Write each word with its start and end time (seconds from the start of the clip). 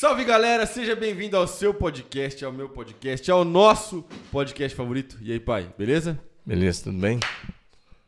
Salve 0.00 0.24
galera, 0.24 0.64
seja 0.64 0.96
bem-vindo 0.96 1.36
ao 1.36 1.46
seu 1.46 1.74
podcast, 1.74 2.42
ao 2.42 2.50
meu 2.50 2.70
podcast, 2.70 3.30
ao 3.30 3.44
nosso 3.44 4.02
podcast 4.32 4.74
favorito. 4.74 5.18
E 5.20 5.30
aí, 5.30 5.38
pai, 5.38 5.70
beleza? 5.76 6.18
Beleza, 6.46 6.84
tudo 6.84 6.96
bem? 6.98 7.20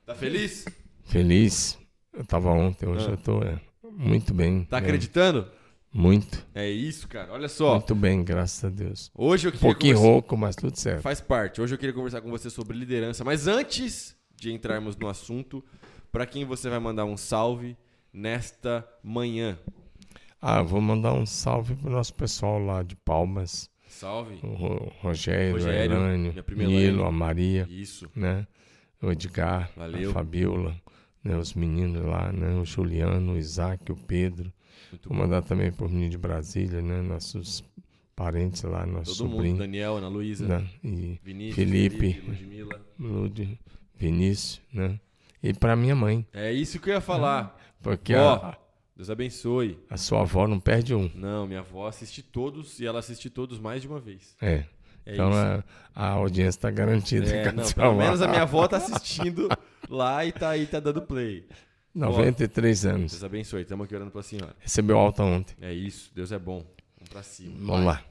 Tá 0.06 0.14
feliz? 0.14 0.64
Feliz. 1.04 1.78
Eu 2.10 2.24
tava 2.24 2.48
ontem, 2.48 2.88
hoje 2.88 3.06
Ah. 3.06 3.10
eu 3.10 3.16
tô 3.18 3.42
é, 3.42 3.60
muito 3.84 4.32
bem. 4.32 4.64
Tá 4.64 4.78
bem. 4.80 4.86
acreditando? 4.86 5.50
Muito, 5.92 6.46
É 6.54 6.66
isso, 6.66 7.06
cara. 7.08 7.30
Olha 7.30 7.46
só. 7.46 7.74
muito 7.74 7.94
bem, 7.94 8.24
graças 8.24 8.64
a 8.64 8.70
Deus. 8.70 9.10
Hoje 9.14 9.48
eu 9.48 9.50
Um 9.50 9.52
queria 9.52 9.68
pouquinho 9.68 9.94
conversar- 9.96 10.12
rouco, 10.14 10.36
mas 10.38 10.56
tudo 10.56 10.74
certo. 10.78 11.02
Faz 11.02 11.20
parte. 11.20 11.60
Hoje 11.60 11.74
eu 11.74 11.78
queria 11.78 11.92
conversar 11.94 12.22
com 12.22 12.30
você 12.30 12.48
sobre 12.48 12.74
liderança, 12.74 13.22
mas 13.22 13.46
antes 13.46 14.16
de 14.34 14.50
entrarmos 14.50 14.96
no 14.96 15.10
assunto, 15.10 15.62
pra 16.10 16.24
quem 16.24 16.46
você 16.46 16.70
vai 16.70 16.78
mandar 16.78 17.04
um 17.04 17.18
salve 17.18 17.76
nesta 18.10 18.82
manhã? 19.04 19.58
Ah, 20.44 20.60
vou 20.60 20.80
mandar 20.80 21.12
um 21.14 21.24
salve 21.24 21.76
pro 21.76 21.88
nosso 21.88 22.12
pessoal 22.14 22.58
lá 22.58 22.82
de 22.82 22.96
Palmas. 22.96 23.70
Salve. 23.88 24.38
O 24.42 24.48
Ro- 24.54 24.92
Rogério, 25.00 25.52
Rogério, 25.52 25.92
Elânio, 25.96 26.34
Nilo, 26.56 27.04
a 27.04 27.12
Maria, 27.12 27.66
Isso. 27.70 28.10
né? 28.16 28.44
O 29.00 29.10
Edgar, 29.12 29.70
Valeu. 29.76 30.10
a 30.10 30.12
Fabiola, 30.12 30.76
né? 31.22 31.36
os 31.36 31.54
meninos 31.54 32.04
lá, 32.04 32.32
né? 32.32 32.54
O 32.60 32.64
Juliano, 32.64 33.34
o 33.34 33.36
Isaac, 33.38 33.92
o 33.92 33.96
Pedro. 33.96 34.52
Muito 34.90 35.08
Vou 35.08 35.16
bom. 35.16 35.22
mandar 35.24 35.42
também 35.42 35.70
pro 35.70 35.88
menino 35.88 36.10
de 36.10 36.18
Brasília, 36.18 36.82
né? 36.82 37.00
Nossos 37.02 37.62
parentes 38.16 38.62
lá, 38.62 38.84
nosso 38.84 39.16
Todo 39.18 39.26
mundo, 39.28 39.36
sobrinho. 39.36 39.56
Daniel, 39.58 39.96
Ana 39.98 40.08
Luísa, 40.08 40.46
né? 40.48 40.66
E 40.82 41.20
Vinícius, 41.22 41.54
Felipe. 41.56 42.20
Ludmilla. 42.26 42.80
Lud, 42.98 43.58
Vinícius, 43.96 44.60
né? 44.72 44.98
E 45.42 45.52
para 45.52 45.76
minha 45.76 45.94
mãe, 45.94 46.26
É 46.32 46.52
isso 46.52 46.78
que 46.80 46.90
eu 46.90 46.94
ia 46.94 47.00
falar. 47.00 47.56
porque 47.82 48.14
Ó. 48.14 48.34
a, 48.34 48.56
Deus 49.02 49.10
abençoe. 49.10 49.76
a 49.90 49.96
sua 49.96 50.20
avó 50.20 50.46
não 50.46 50.60
perde 50.60 50.94
um. 50.94 51.10
Não, 51.12 51.44
minha 51.44 51.58
avó 51.58 51.88
assiste 51.88 52.22
todos 52.22 52.78
e 52.78 52.86
ela 52.86 53.00
assiste 53.00 53.28
todos 53.28 53.58
mais 53.58 53.82
de 53.82 53.88
uma 53.88 53.98
vez. 53.98 54.36
É. 54.40 54.64
É 55.04 55.14
então 55.14 55.32
a, 55.32 55.64
a 55.92 56.08
audiência 56.10 56.50
está 56.58 56.70
garantida. 56.70 57.28
É, 57.28 57.48
a 57.48 57.52
não, 57.52 57.68
pelo 57.68 57.96
menos 57.96 58.22
a 58.22 58.28
minha 58.28 58.42
avó 58.42 58.68
tá 58.68 58.76
assistindo 58.78 59.48
lá 59.88 60.24
e 60.24 60.30
tá 60.30 60.50
aí, 60.50 60.66
tá 60.66 60.78
dando 60.78 61.02
play. 61.02 61.48
93 61.92 62.86
anos. 62.86 63.10
Deus 63.10 63.24
abençoe, 63.24 63.62
estamos 63.62 63.84
aqui 63.84 63.96
orando 63.96 64.12
pra 64.12 64.22
senhora. 64.22 64.54
Recebeu 64.60 64.96
alta 64.96 65.24
ontem. 65.24 65.56
É 65.60 65.72
isso, 65.72 66.12
Deus 66.14 66.30
é 66.30 66.38
bom. 66.38 66.64
Vamos 66.96 67.10
pra 67.10 67.24
cima. 67.24 67.56
Vamos 67.58 67.84
lá. 67.84 68.04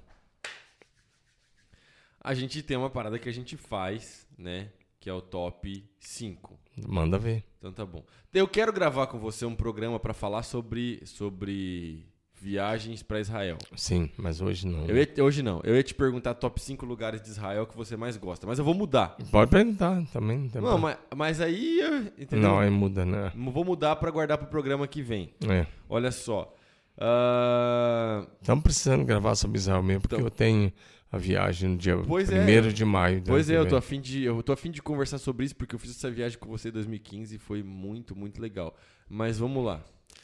A 2.19 2.33
gente 2.33 2.61
tem 2.61 2.75
uma 2.75 2.89
parada 2.89 3.17
que 3.17 3.29
a 3.29 3.33
gente 3.33 3.55
faz, 3.55 4.27
né? 4.37 4.67
Que 5.01 5.09
é 5.09 5.13
o 5.13 5.19
top 5.21 5.83
5. 5.99 6.57
Manda 6.87 7.17
ver. 7.17 7.43
Então 7.57 7.73
tá 7.73 7.85
bom. 7.85 8.03
Eu 8.33 8.47
quero 8.47 8.71
gravar 8.71 9.07
com 9.07 9.19
você 9.19 9.45
um 9.45 9.55
programa 9.55 9.99
pra 9.99 10.13
falar 10.13 10.43
sobre, 10.43 11.01
sobre 11.05 12.05
viagens 12.39 13.03
pra 13.03 13.19
Israel. 13.19 13.57
Sim, 13.75 14.09
mas 14.15 14.41
hoje 14.41 14.65
não. 14.67 14.85
Eu 14.85 14.95
ia- 14.97 15.23
hoje 15.23 15.41
não. 15.43 15.59
Eu 15.63 15.75
ia 15.75 15.83
te 15.83 15.93
perguntar 15.93 16.35
top 16.35 16.61
5 16.61 16.85
lugares 16.85 17.21
de 17.21 17.29
Israel 17.29 17.65
que 17.67 17.75
você 17.75 17.97
mais 17.97 18.15
gosta, 18.15 18.45
mas 18.47 18.57
eu 18.59 18.63
vou 18.65 18.73
mudar. 18.75 19.17
Pode 19.31 19.49
perguntar 19.51 20.01
também. 20.13 20.37
Não, 20.37 20.49
tem 20.49 20.61
Não, 20.61 20.77
mas, 20.77 20.97
mas 21.15 21.41
aí, 21.41 21.79
eu- 21.81 21.97
entendeu? 22.23 22.39
não 22.49 22.59
aí 22.59 22.69
muda, 22.69 23.03
né? 23.03 23.31
Vou 23.35 23.65
mudar 23.65 23.95
pra 23.95 24.11
guardar 24.11 24.37
pro 24.37 24.47
programa 24.47 24.87
que 24.87 25.01
vem. 25.01 25.33
É. 25.49 25.65
Olha 25.89 26.11
só. 26.11 26.55
Ah, 26.97 28.25
Estamos 28.41 28.63
precisando 28.63 29.03
gravar 29.03 29.35
sobre 29.35 29.57
Israel 29.57 29.81
mesmo, 29.83 30.01
porque 30.01 30.15
Então- 30.15 30.25
eu 30.27 30.31
tenho 30.31 30.71
a 31.11 31.17
viagem 31.17 31.69
no 31.71 31.77
dia 31.77 31.97
Pois 32.07 32.29
é. 32.31 32.39
1 32.61 32.69
de 32.69 32.85
maio. 32.85 33.19
do 33.21 33.27
Pois 33.31 33.49
é, 33.49 33.57
eu 33.57 33.67
tô, 33.67 33.75
afim 33.75 33.99
de, 33.99 34.23
eu 34.23 34.41
tô 34.41 34.53
afim 34.53 34.71
de 34.71 34.81
conversar 34.81 35.17
sobre 35.17 35.45
isso 35.45 35.55
porque 35.55 35.75
eu 35.75 35.79
fiz 35.79 35.91
essa 35.91 36.09
viagem 36.09 36.37
com 36.39 36.47
você 36.49 36.69
em 36.69 36.71
2015 36.71 37.35
e 37.35 37.37
foi 37.37 37.61
muito, 37.61 38.15
muito 38.15 38.41
legal. 38.41 38.75
Mas 39.09 39.37
vamos 39.37 39.63
lá. 39.65 39.81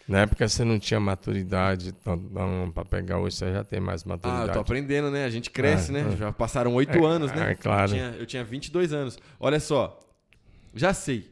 Na 0.07 0.21
época 0.21 0.47
você 0.47 0.63
não 0.63 0.79
tinha 0.79 0.99
maturidade 0.99 1.93
para 2.73 2.85
pegar 2.85 3.19
hoje, 3.19 3.35
você 3.35 3.51
já 3.51 3.63
tem 3.63 3.79
mais 3.81 4.03
Ah, 4.05 4.09
maturidade. 4.09 4.47
eu 4.47 4.53
tô 4.53 4.59
aprendendo, 4.61 5.11
né? 5.11 5.25
A 5.25 5.29
gente 5.29 5.49
cresce, 5.51 5.91
Ah, 5.91 5.93
né? 5.95 6.05
ah. 6.09 6.15
Já 6.15 6.31
passaram 6.31 6.73
oito 6.75 6.97
É, 6.97 7.05
anos, 7.05 7.31
né? 7.33 7.51
é, 7.51 7.55
claro. 7.55 7.91
Eu 7.91 7.95
tinha, 7.95 8.15
eu 8.19 8.25
tinha 8.25 8.43
22 8.45 8.93
anos. 8.93 9.17
Olha 9.37 9.59
só. 9.59 9.99
Já 10.73 10.93
sei. 10.93 11.29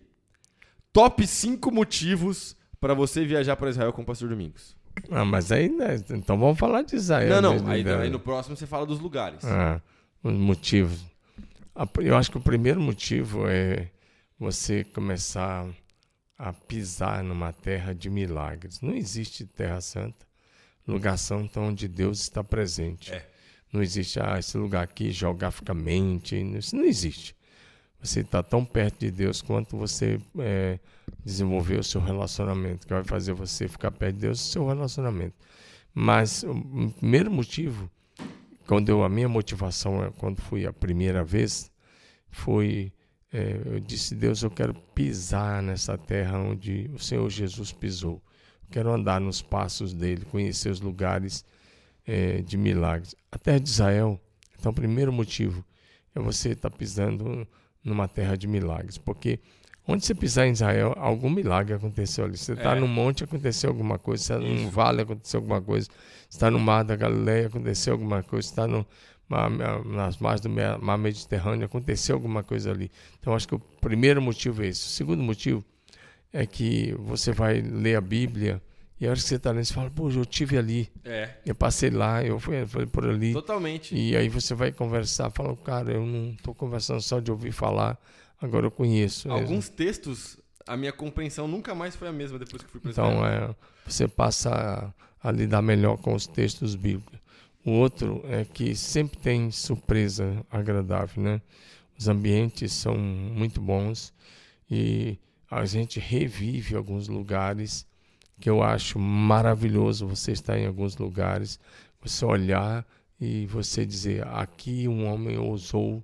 Top 0.91 1.25
5 1.25 1.71
motivos 1.71 2.55
pra 2.79 2.93
você 2.93 3.23
viajar 3.25 3.55
para 3.55 3.69
Israel 3.69 3.93
com 3.93 4.01
o 4.01 4.05
Pastor 4.05 4.27
Domingos. 4.29 4.75
Ah, 5.11 5.25
mas 5.25 5.51
aí, 5.51 5.69
né? 5.69 5.95
Então 6.11 6.37
vamos 6.37 6.57
falar 6.57 6.81
de 6.81 6.95
Israel. 6.95 7.41
não, 7.41 7.59
não. 7.59 7.69
Aí, 7.69 7.87
aí 7.87 8.09
no 8.09 8.19
próximo 8.19 8.55
você 8.55 8.65
fala 8.65 8.85
dos 8.85 8.99
lugares. 8.99 9.43
Ah, 9.43 9.81
os 10.23 10.33
motivos. 10.33 11.05
Eu 12.01 12.15
acho 12.15 12.31
que 12.31 12.37
o 12.37 12.41
primeiro 12.41 12.79
motivo 12.79 13.47
é 13.47 13.89
você 14.39 14.83
começar 14.83 15.67
a 16.37 16.51
pisar 16.53 17.23
numa 17.23 17.51
terra 17.53 17.93
de 17.93 18.09
milagres. 18.09 18.81
Não 18.81 18.93
existe 18.93 19.45
terra 19.45 19.81
santa, 19.81 20.25
lugar 20.87 21.17
santo 21.17 21.59
onde 21.59 21.87
Deus 21.87 22.21
está 22.21 22.43
presente. 22.43 23.13
É. 23.13 23.25
Não 23.71 23.81
existe, 23.81 24.19
ah, 24.21 24.39
esse 24.39 24.57
lugar 24.57 24.83
aqui 24.83 25.11
geograficamente, 25.11 26.35
isso 26.57 26.75
não 26.75 26.85
existe. 26.85 27.35
Você 28.05 28.21
está 28.21 28.43
tão 28.43 28.63
perto 28.63 28.99
de 28.99 29.11
Deus 29.11 29.41
quanto 29.41 29.77
você 29.77 30.19
é, 30.39 30.79
desenvolver 31.23 31.79
o 31.79 31.83
seu 31.83 32.01
relacionamento, 32.01 32.85
que 32.85 32.93
vai 32.93 33.03
fazer 33.03 33.33
você 33.33 33.67
ficar 33.67 33.91
perto 33.91 34.15
de 34.15 34.21
Deus, 34.21 34.39
o 34.39 34.51
seu 34.51 34.67
relacionamento. 34.67 35.35
Mas 35.93 36.43
o 36.43 36.91
primeiro 36.99 37.31
motivo 37.31 37.89
quando 38.65 38.89
eu, 38.89 39.03
a 39.03 39.09
minha 39.09 39.29
motivação, 39.29 40.03
eh, 40.03 40.11
quando 40.17 40.41
fui 40.41 40.65
a 40.65 40.73
primeira 40.73 41.23
vez, 41.23 41.71
foi, 42.29 42.91
eh, 43.31 43.61
eu 43.65 43.79
disse, 43.79 44.15
Deus, 44.15 44.41
eu 44.41 44.49
quero 44.49 44.73
pisar 44.73 45.61
nessa 45.61 45.97
terra 45.97 46.39
onde 46.39 46.89
o 46.93 46.99
Senhor 46.99 47.29
Jesus 47.29 47.71
pisou. 47.71 48.21
Quero 48.71 48.91
andar 48.91 49.21
nos 49.21 49.41
passos 49.41 49.93
dele, 49.93 50.25
conhecer 50.25 50.69
os 50.69 50.81
lugares 50.81 51.45
eh, 52.07 52.41
de 52.41 52.57
milagres. 52.57 53.15
A 53.31 53.37
terra 53.37 53.59
de 53.59 53.69
Israel, 53.69 54.19
então 54.57 54.71
o 54.71 54.75
primeiro 54.75 55.13
motivo 55.13 55.63
é 56.15 56.19
você 56.19 56.49
estar 56.49 56.71
pisando 56.71 57.47
numa 57.85 58.07
terra 58.07 58.35
de 58.35 58.47
milagres, 58.47 58.97
porque 58.97 59.39
onde 59.87 60.03
você 60.05 60.15
pisar 60.15 60.47
em 60.47 60.51
Israel, 60.51 60.93
algum 60.97 61.29
milagre 61.29 61.75
aconteceu 61.75 62.25
ali. 62.25 62.35
Você 62.35 62.53
está 62.53 62.75
É. 62.75 62.79
num 62.79 62.87
monte, 62.87 63.23
aconteceu 63.23 63.69
alguma 63.69 63.99
coisa. 63.99 64.23
Você 64.23 64.33
está 64.33 64.43
num 64.45 64.69
vale, 64.69 65.03
aconteceu 65.03 65.39
alguma 65.39 65.61
coisa. 65.61 65.87
Você 66.27 66.37
está 66.37 66.49
no 66.49 66.59
mar 66.59 66.83
da 66.83 66.95
Galileia, 66.95 67.45
aconteceu 67.47 67.93
alguma 67.93 68.23
coisa. 68.23 68.47
Você 68.47 68.51
está 68.51 68.67
no, 68.67 68.85
nas 69.85 70.17
margens 70.17 70.41
do 70.41 70.49
mar 70.49 70.97
Mediterrâneo, 70.97 71.65
aconteceu 71.65 72.15
alguma 72.15 72.41
coisa 72.43 72.71
ali. 72.71 72.91
Então, 73.19 73.35
acho 73.35 73.47
que 73.47 73.55
o 73.55 73.59
primeiro 73.59 74.19
motivo 74.21 74.63
é 74.63 74.67
esse. 74.67 74.81
O 74.87 74.89
segundo 74.89 75.21
motivo 75.21 75.63
é 76.33 76.45
que 76.47 76.93
você 76.99 77.31
vai 77.31 77.61
ler 77.61 77.95
a 77.95 78.01
Bíblia 78.01 78.59
e 78.99 79.05
a 79.05 79.09
hora 79.09 79.19
que 79.19 79.25
você 79.25 79.35
está 79.35 79.51
lendo, 79.51 79.65
você 79.65 79.73
fala, 79.73 79.91
pô, 79.91 80.09
eu 80.09 80.25
tive 80.25 80.57
ali. 80.57 80.89
É. 81.03 81.29
Eu 81.45 81.53
passei 81.53 81.89
lá, 81.89 82.23
eu 82.23 82.39
fui, 82.39 82.65
fui 82.65 82.85
por 82.85 83.05
ali. 83.05 83.33
Totalmente. 83.33 83.93
E 83.93 84.15
aí 84.15 84.29
você 84.29 84.53
vai 84.53 84.71
conversar, 84.71 85.29
fala, 85.29 85.55
cara, 85.57 85.91
eu 85.91 86.05
não 86.05 86.31
estou 86.31 86.55
conversando 86.55 87.01
só 87.01 87.19
de 87.19 87.29
ouvir 87.29 87.51
falar, 87.51 87.99
agora 88.41 88.65
eu 88.65 88.71
conheço. 88.71 89.29
Alguns 89.29 89.67
textos, 89.67 90.37
a 90.65 90.77
minha 90.77 90.93
compreensão 90.93 91.47
nunca 91.47 91.75
mais 91.75 91.95
foi 91.95 92.07
a 92.07 92.11
mesma 92.13 92.39
depois 92.39 92.63
que 92.63 92.67
eu 92.73 92.81
fui 92.81 92.89
Israel. 92.89 93.11
Então, 93.11 93.25
é, 93.25 93.55
você 93.85 94.07
passa 94.07 94.93
a, 95.21 95.29
a 95.29 95.31
lidar 95.31 95.61
melhor 95.61 95.97
com 95.97 96.13
os 96.13 96.25
textos 96.25 96.73
bíblicos. 96.75 97.19
O 97.65 97.71
outro 97.71 98.23
é 98.29 98.45
que 98.45 98.75
sempre 98.75 99.17
tem 99.17 99.51
surpresa 99.51 100.45
agradável, 100.49 101.21
né? 101.21 101.41
Os 101.97 102.07
ambientes 102.07 102.71
são 102.71 102.95
muito 102.97 103.59
bons 103.59 104.13
e 104.69 105.17
a 105.49 105.65
gente 105.65 105.99
revive 105.99 106.75
alguns 106.75 107.07
lugares 107.07 107.85
que 108.39 108.49
eu 108.49 108.61
acho 108.61 108.99
maravilhoso 108.99 110.07
você 110.07 110.31
estar 110.31 110.57
em 110.57 110.65
alguns 110.65 110.97
lugares, 110.97 111.59
você 112.01 112.25
olhar 112.25 112.85
e 113.19 113.45
você 113.47 113.85
dizer, 113.85 114.25
aqui 114.27 114.87
um 114.87 115.05
homem 115.07 115.37
ousou 115.37 116.03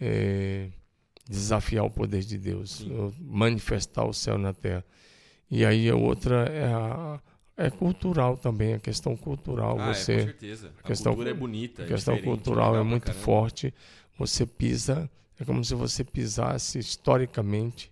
eh, 0.00 0.68
desafiar 1.28 1.84
o 1.84 1.90
poder 1.90 2.22
de 2.22 2.38
Deus, 2.38 2.86
manifestar 3.20 4.04
o 4.04 4.12
céu 4.12 4.38
na 4.38 4.52
terra. 4.52 4.84
E 5.50 5.64
aí 5.64 5.88
a 5.90 5.96
outra 5.96 6.44
é, 6.46 6.64
a, 6.72 7.20
é 7.56 7.70
cultural 7.70 8.36
também, 8.36 8.74
a 8.74 8.78
questão 8.78 9.16
cultural. 9.16 9.78
ah, 9.78 9.82
é, 9.82 9.86
com 9.86 9.94
você, 9.94 10.22
certeza. 10.24 10.72
A 10.82 10.86
questão- 10.86 11.12
cultura 11.12 11.30
é 11.30 11.34
bonita. 11.34 11.82
a 11.82 11.84
é 11.84 11.88
questão 11.88 12.14
diferente, 12.14 12.36
cultural 12.36 12.76
é 12.76 12.82
muito 12.82 13.04
caramba. 13.04 13.22
forte. 13.24 13.74
Você 14.18 14.46
pisa, 14.46 15.10
é 15.38 15.44
como 15.44 15.64
se 15.64 15.74
você 15.74 16.04
pisasse 16.04 16.78
historicamente 16.78 17.90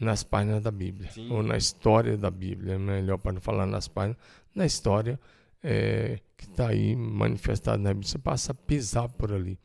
nas 0.00 0.22
páginas 0.22 0.62
da 0.62 0.70
Bíblia, 0.70 1.10
Sim. 1.10 1.30
ou 1.32 1.42
na 1.42 1.56
história 1.56 2.16
da 2.16 2.30
Bíblia, 2.30 2.74
é 2.74 2.78
melhor 2.78 3.18
para 3.18 3.32
não 3.32 3.40
falar 3.40 3.66
nas 3.66 3.88
páginas, 3.88 4.18
na 4.54 4.66
história 4.66 5.18
é, 5.62 6.18
que 6.36 6.44
está 6.44 6.68
aí 6.68 6.94
manifestada 6.94 7.78
na 7.78 7.90
Bíblia. 7.90 8.08
Você 8.08 8.18
passa 8.18 8.52
a 8.52 8.54
pisar 8.54 9.08
por 9.08 9.32
ali. 9.32 9.58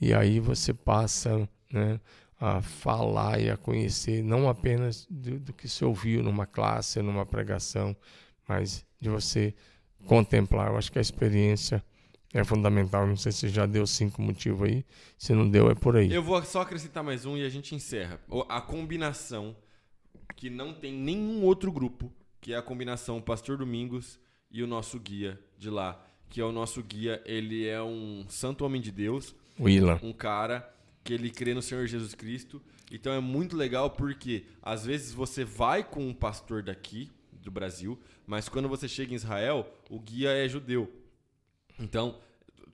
E 0.00 0.12
aí 0.12 0.38
você 0.38 0.72
passa 0.72 1.48
né, 1.72 2.00
a 2.40 2.60
falar 2.60 3.40
e 3.40 3.50
a 3.50 3.56
conhecer, 3.56 4.22
não 4.22 4.48
apenas 4.48 5.06
do, 5.10 5.38
do 5.38 5.52
que 5.52 5.68
se 5.68 5.84
ouviu 5.84 6.22
numa 6.22 6.46
classe, 6.46 7.00
numa 7.02 7.26
pregação, 7.26 7.96
mas 8.46 8.84
de 9.00 9.08
você 9.08 9.54
contemplar. 10.06 10.70
Eu 10.70 10.76
acho 10.76 10.92
que 10.92 10.98
a 10.98 11.02
experiência 11.02 11.82
é 12.34 12.42
fundamental. 12.42 13.06
Não 13.06 13.16
sei 13.16 13.30
se 13.30 13.48
já 13.48 13.64
deu 13.64 13.86
cinco 13.86 14.20
motivos 14.20 14.68
aí. 14.68 14.84
Se 15.16 15.32
não 15.32 15.48
deu, 15.48 15.70
é 15.70 15.74
por 15.74 15.96
aí. 15.96 16.12
Eu 16.12 16.22
vou 16.22 16.42
só 16.42 16.62
acrescentar 16.62 17.04
mais 17.04 17.24
um 17.24 17.36
e 17.36 17.44
a 17.44 17.48
gente 17.48 17.74
encerra. 17.74 18.20
A 18.48 18.60
combinação 18.60 19.56
que 20.34 20.50
não 20.50 20.74
tem 20.74 20.92
nenhum 20.92 21.42
outro 21.44 21.70
grupo, 21.70 22.12
que 22.40 22.52
é 22.52 22.56
a 22.56 22.62
combinação 22.62 23.22
Pastor 23.22 23.56
Domingos 23.56 24.18
e 24.50 24.64
o 24.64 24.66
nosso 24.66 24.98
guia 24.98 25.40
de 25.56 25.70
lá, 25.70 26.04
que 26.28 26.40
é 26.40 26.44
o 26.44 26.50
nosso 26.50 26.82
guia. 26.82 27.22
Ele 27.24 27.68
é 27.68 27.80
um 27.80 28.24
santo 28.28 28.64
homem 28.64 28.80
de 28.80 28.90
Deus, 28.90 29.32
Ilan. 29.60 30.00
um 30.02 30.12
cara 30.12 30.68
que 31.04 31.14
ele 31.14 31.30
crê 31.30 31.54
no 31.54 31.62
Senhor 31.62 31.86
Jesus 31.86 32.14
Cristo. 32.14 32.60
Então 32.90 33.12
é 33.12 33.20
muito 33.20 33.56
legal 33.56 33.90
porque 33.90 34.44
às 34.60 34.84
vezes 34.84 35.12
você 35.12 35.44
vai 35.44 35.84
com 35.84 36.04
um 36.04 36.12
pastor 36.12 36.64
daqui 36.64 37.10
do 37.32 37.50
Brasil, 37.50 37.96
mas 38.26 38.48
quando 38.48 38.68
você 38.68 38.88
chega 38.88 39.12
em 39.12 39.16
Israel, 39.16 39.72
o 39.88 40.00
guia 40.00 40.30
é 40.30 40.48
judeu. 40.48 40.90
Então, 41.78 42.18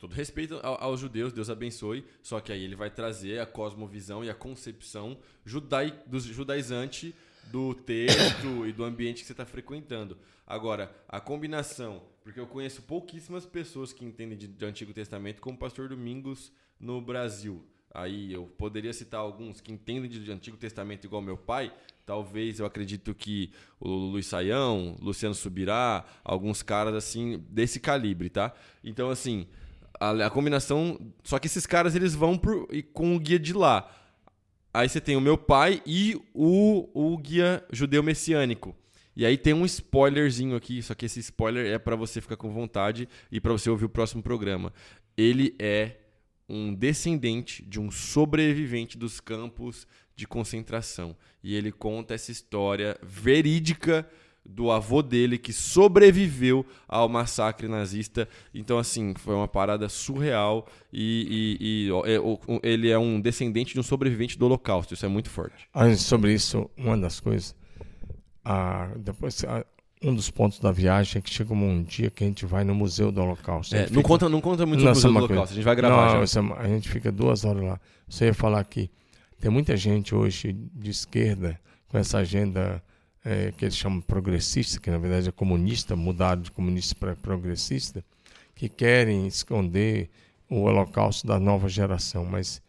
todo 0.00 0.14
respeito 0.14 0.58
ao- 0.62 0.82
aos 0.82 0.98
judeus, 0.98 1.32
Deus 1.32 1.50
abençoe, 1.50 2.04
só 2.22 2.40
que 2.40 2.50
aí 2.50 2.64
ele 2.64 2.74
vai 2.74 2.90
trazer 2.90 3.38
a 3.38 3.46
cosmovisão 3.46 4.24
e 4.24 4.30
a 4.30 4.34
concepção 4.34 5.18
judai, 5.44 5.96
dos 6.06 6.24
judaizante 6.24 7.14
do 7.52 7.74
texto 7.74 8.66
e 8.66 8.72
do 8.72 8.82
ambiente 8.82 9.20
que 9.20 9.26
você 9.26 9.32
está 9.32 9.44
frequentando. 9.44 10.16
Agora, 10.46 10.90
a 11.06 11.20
combinação, 11.20 12.02
porque 12.24 12.40
eu 12.40 12.46
conheço 12.46 12.82
pouquíssimas 12.82 13.44
pessoas 13.44 13.92
que 13.92 14.04
entendem 14.04 14.36
de, 14.36 14.48
de 14.48 14.64
Antigo 14.64 14.92
Testamento 14.92 15.40
como 15.40 15.56
pastor 15.58 15.88
Domingos 15.88 16.50
no 16.80 17.00
Brasil. 17.00 17.62
Aí 17.92 18.32
eu 18.32 18.46
poderia 18.46 18.92
citar 18.92 19.20
alguns 19.20 19.60
que 19.60 19.72
entendem 19.72 20.08
de, 20.08 20.24
de 20.24 20.32
Antigo 20.32 20.56
Testamento 20.56 21.04
igual 21.04 21.20
meu 21.20 21.36
pai. 21.36 21.72
Talvez 22.06 22.58
eu 22.58 22.66
acredito 22.66 23.14
que 23.14 23.52
o 23.78 23.88
Luiz 23.88 24.26
Saião, 24.26 24.96
Luciano 25.00 25.34
Subirá, 25.34 26.04
alguns 26.24 26.62
caras 26.62 26.94
assim 26.94 27.44
desse 27.50 27.78
calibre, 27.80 28.30
tá? 28.30 28.54
Então 28.82 29.10
assim, 29.10 29.46
a, 30.00 30.26
a 30.26 30.30
combinação, 30.30 30.98
só 31.22 31.38
que 31.38 31.46
esses 31.46 31.66
caras 31.66 31.94
eles 31.94 32.14
vão 32.14 32.38
pro, 32.38 32.66
com 32.94 33.14
o 33.14 33.20
guia 33.20 33.38
de 33.38 33.52
lá. 33.52 33.94
Aí 34.72 34.88
você 34.88 35.00
tem 35.00 35.16
o 35.16 35.20
meu 35.20 35.36
pai 35.36 35.82
e 35.84 36.16
o, 36.32 36.88
o 36.94 37.18
guia 37.18 37.62
judeu 37.70 38.02
messiânico. 38.02 38.74
E 39.14 39.26
aí 39.26 39.36
tem 39.36 39.52
um 39.52 39.66
spoilerzinho 39.66 40.56
aqui, 40.56 40.82
só 40.82 40.94
que 40.94 41.04
esse 41.04 41.20
spoiler 41.20 41.66
é 41.66 41.78
pra 41.78 41.96
você 41.96 42.20
ficar 42.20 42.36
com 42.36 42.50
vontade 42.50 43.08
e 43.30 43.40
pra 43.40 43.52
você 43.52 43.68
ouvir 43.68 43.84
o 43.84 43.88
próximo 43.88 44.22
programa. 44.22 44.72
Ele 45.16 45.54
é 45.58 45.96
um 46.48 46.74
descendente 46.74 47.64
de 47.64 47.78
um 47.78 47.90
sobrevivente 47.90 48.96
dos 48.96 49.20
campos 49.20 49.86
de 50.16 50.26
concentração. 50.26 51.16
E 51.42 51.54
ele 51.54 51.70
conta 51.70 52.14
essa 52.14 52.30
história 52.30 52.98
verídica 53.02 54.08
do 54.50 54.70
avô 54.70 55.00
dele 55.02 55.38
que 55.38 55.52
sobreviveu 55.52 56.64
ao 56.88 57.08
massacre 57.08 57.68
nazista. 57.68 58.28
Então, 58.54 58.78
assim, 58.78 59.14
foi 59.16 59.34
uma 59.34 59.48
parada 59.48 59.88
surreal. 59.88 60.66
E, 60.92 61.56
e- 61.60 61.88
e, 61.88 61.90
é, 62.10 62.68
ele 62.68 62.90
é 62.90 62.98
um 62.98 63.20
descendente 63.20 63.74
de 63.74 63.80
um 63.80 63.82
sobrevivente 63.82 64.38
do 64.38 64.44
Holocausto. 64.46 64.92
Isso 64.94 65.06
é 65.06 65.08
muito 65.08 65.30
forte. 65.30 65.68
Sobre 65.96 66.32
isso, 66.34 66.68
uma 66.76 66.96
das 66.98 67.20
coisas, 67.20 67.54
ah, 68.44 68.90
depois, 68.96 69.44
ah, 69.44 69.64
um 70.02 70.14
dos 70.14 70.30
pontos 70.30 70.58
da 70.60 70.72
viagem 70.72 71.18
é 71.18 71.22
que 71.22 71.30
chega 71.30 71.52
um 71.52 71.82
dia 71.82 72.10
que 72.10 72.24
a 72.24 72.26
gente 72.26 72.46
vai 72.46 72.64
no 72.64 72.74
Museu 72.74 73.12
do 73.12 73.20
Holocausto. 73.20 73.74
É, 73.76 73.80
não, 73.82 73.88
fica- 73.88 74.02
conta, 74.02 74.28
não 74.28 74.40
conta 74.40 74.64
muito 74.66 74.82
Não, 74.82 74.94
sobre 74.94 75.08
o 75.08 75.10
uma 75.12 75.20
Holocausto. 75.20 75.38
coisa. 75.40 75.52
A 75.52 75.56
gente 75.56 75.64
vai 75.64 75.76
gravar 75.76 75.96
Não, 76.18 76.26
já. 76.26 76.40
é- 76.40 76.58
a 76.64 76.68
gente 76.68 76.88
fica 76.88 77.12
duas 77.12 77.44
horas 77.44 77.62
lá. 77.62 77.80
Você 78.08 78.26
ia 78.26 78.34
falar 78.34 78.64
que 78.64 78.90
tem 79.38 79.50
muita 79.50 79.76
gente 79.76 80.14
hoje 80.14 80.52
de 80.52 80.90
esquerda 80.90 81.60
com 81.88 81.98
essa 81.98 82.18
agenda 82.18 82.82
eh, 83.24 83.52
que 83.56 83.64
eles 83.64 83.76
chamam 83.76 84.00
progressista, 84.00 84.80
que 84.80 84.90
na 84.90 84.98
verdade 84.98 85.28
é 85.28 85.32
comunista, 85.32 85.94
mudado 85.94 86.42
de 86.42 86.50
comunista 86.50 86.94
para 86.94 87.16
progressista, 87.16 88.04
que 88.54 88.68
querem 88.68 89.26
esconder 89.26 90.10
o 90.48 90.62
holocausto 90.62 91.26
da 91.26 91.38
nova 91.38 91.68
geração, 91.68 92.24
mas 92.24 92.62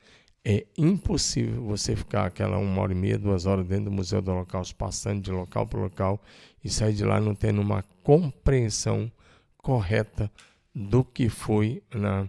é 0.44 0.66
impossível 0.78 1.64
você 1.64 1.96
ficar 1.96 2.26
aquela 2.26 2.58
uma 2.58 2.82
hora 2.82 2.92
e 2.92 2.96
meia, 2.96 3.18
duas 3.18 3.46
horas 3.46 3.66
dentro 3.66 3.86
do 3.86 3.92
Museu 3.92 4.22
do 4.22 4.32
Holocausto, 4.32 4.76
passando 4.76 5.22
de 5.22 5.32
local 5.32 5.68
para 5.68 5.80
local 5.80 6.22
e 6.64 6.70
sair 6.70 6.94
de 6.94 7.04
lá 7.04 7.20
não 7.20 7.36
tendo 7.36 7.62
uma 7.62 7.84
compreensão 8.04 9.12
correta 9.58 10.32
do 10.74 11.04
que 11.04 11.30
foi 11.30 11.84
na, 11.94 12.28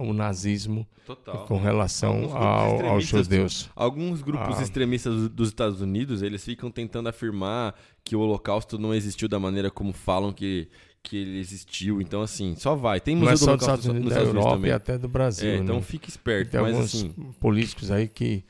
o 0.00 0.12
nazismo 0.12 0.86
Total. 1.06 1.44
com 1.46 1.58
relação 1.58 2.34
ao- 2.36 2.86
aos 2.86 3.04
judeus. 3.06 3.68
Alguns 3.74 4.22
grupos 4.22 4.58
Ah. 4.58 4.62
extremistas 4.62 5.14
do- 5.14 5.28
dos 5.28 5.48
Estados 5.48 5.80
Unidos, 5.80 6.22
eles 6.22 6.44
ficam 6.44 6.70
tentando 6.70 7.08
afirmar 7.08 7.74
que 8.04 8.14
o 8.16 8.20
Holocausto 8.20 8.78
não 8.78 8.94
existiu 8.94 9.28
da 9.28 9.38
maneira 9.38 9.70
como 9.70 9.92
falam 9.92 10.32
que, 10.32 10.68
que 11.02 11.16
ele 11.16 11.38
existiu. 11.38 12.00
Então, 12.00 12.22
assim, 12.22 12.54
só 12.56 12.74
vai. 12.74 13.00
Tem 13.00 13.14
museu 13.16 13.30
é 13.30 13.32
do 13.34 13.38
só 13.38 13.56
dos 13.56 13.66
Holocausto 13.66 13.80
Estados 13.80 13.86
Unidos, 13.86 14.08
da 14.08 14.14
Estados 14.14 14.28
Unidos 14.30 14.44
Europa 14.44 14.56
também. 14.56 14.70
e 14.70 14.74
até 14.74 14.98
do 14.98 15.08
Brasil. 15.08 15.48
É, 15.50 15.56
então 15.56 15.76
né? 15.76 15.82
fique 15.82 16.08
esperto. 16.08 16.50
Tem 16.50 16.60
Mas, 16.60 16.74
alguns 16.74 16.94
assim, 16.94 17.08
políticos 17.40 17.90
aí 17.90 18.08
que 18.08 18.44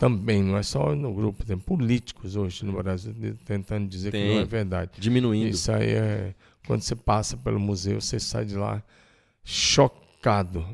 também, 0.00 0.42
não 0.42 0.56
é 0.56 0.62
só 0.64 0.94
no 0.96 1.12
grupo, 1.14 1.44
tem 1.44 1.56
políticos 1.56 2.34
hoje 2.36 2.64
no 2.64 2.72
Brasil 2.72 3.14
tentando 3.44 3.88
dizer 3.88 4.10
que 4.10 4.18
Tem. 4.18 4.34
não 4.34 4.40
é 4.42 4.44
verdade. 4.44 4.90
diminuindo. 4.98 5.48
Isso 5.48 5.70
aí 5.72 5.90
é. 5.90 6.34
Quando 6.66 6.82
você 6.82 6.96
passa 6.96 7.36
pelo 7.36 7.60
museu, 7.60 8.00
você 8.00 8.18
sai 8.18 8.44
de 8.44 8.56
lá 8.56 8.82
chocado. 9.44 10.05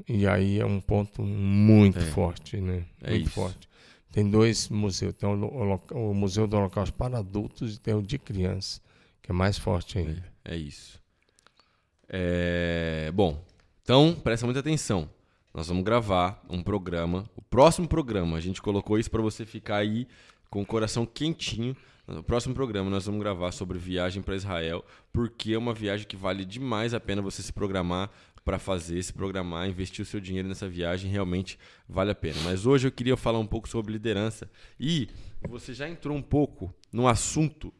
E 0.08 0.26
aí 0.26 0.58
é 0.60 0.64
um 0.66 0.80
ponto 0.80 1.22
muito 1.22 1.98
É. 1.98 2.02
forte, 2.02 2.56
né? 2.58 2.84
É 3.02 3.10
muito 3.10 3.26
isso. 3.26 3.34
forte. 3.34 3.68
Tem 4.10 4.28
dois 4.28 4.68
museus. 4.68 5.14
Tem 5.14 5.28
o, 5.28 5.32
Holo- 5.32 5.82
o 5.92 6.14
Museu 6.14 6.46
do 6.46 6.56
Holocausto 6.56 6.94
para 6.94 7.18
adultos 7.18 7.76
e 7.76 7.80
tem 7.80 7.94
o 7.94 8.02
de 8.02 8.18
crianças, 8.18 8.80
que 9.22 9.30
é 9.30 9.34
mais 9.34 9.56
forte 9.58 9.98
ainda. 9.98 10.24
É 10.44 10.56
isso. 10.56 11.00
É, 12.08 13.10
Bom, 13.14 13.42
então 13.82 14.14
presta 14.22 14.46
muita 14.46 14.60
atenção. 14.60 15.08
Nós 15.54 15.68
vamos 15.68 15.84
gravar 15.84 16.42
um 16.48 16.62
programa. 16.62 17.28
O 17.36 17.42
próximo 17.42 17.86
programa, 17.86 18.36
a 18.36 18.40
gente 18.40 18.60
colocou 18.62 18.98
isso 18.98 19.10
para 19.10 19.20
você 19.22 19.44
ficar 19.44 19.76
aí 19.76 20.06
com 20.50 20.62
o 20.62 20.66
coração 20.66 21.04
quentinho. 21.06 21.76
No 22.06 22.22
próximo 22.22 22.54
programa 22.54 22.90
nós 22.90 23.06
vamos 23.06 23.20
gravar 23.20 23.52
sobre 23.52 23.78
viagem 23.78 24.22
para 24.22 24.34
Israel, 24.34 24.84
porque 25.12 25.52
é 25.52 25.58
uma 25.58 25.72
viagem 25.72 26.06
que 26.06 26.16
vale 26.16 26.44
demais 26.44 26.92
a 26.94 27.00
pena 27.00 27.22
você 27.22 27.42
se 27.42 27.52
programar 27.52 28.10
para 28.44 28.58
fazer, 28.58 29.02
se 29.02 29.12
programar, 29.12 29.68
investir 29.68 30.02
o 30.02 30.06
seu 30.06 30.20
dinheiro 30.20 30.48
nessa 30.48 30.68
viagem, 30.68 31.10
realmente 31.10 31.58
vale 31.88 32.10
a 32.10 32.14
pena. 32.14 32.36
Mas 32.44 32.66
hoje 32.66 32.88
eu 32.88 32.92
queria 32.92 33.16
falar 33.16 33.38
um 33.38 33.46
pouco 33.46 33.68
sobre 33.68 33.92
liderança 33.92 34.50
e 34.78 35.08
você 35.48 35.72
já 35.72 35.88
entrou 35.88 36.16
um 36.16 36.22
pouco 36.22 36.74
no 36.92 37.06
assunto 37.06 37.72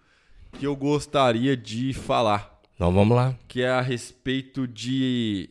que 0.58 0.66
eu 0.66 0.76
gostaria 0.76 1.56
de 1.56 1.92
falar 1.92 2.60
Então 2.74 2.92
vamos 2.92 3.16
lá. 3.16 3.36
que 3.48 3.62
é 3.62 3.70
a 3.70 3.80
respeito 3.80 4.68
de, 4.68 5.50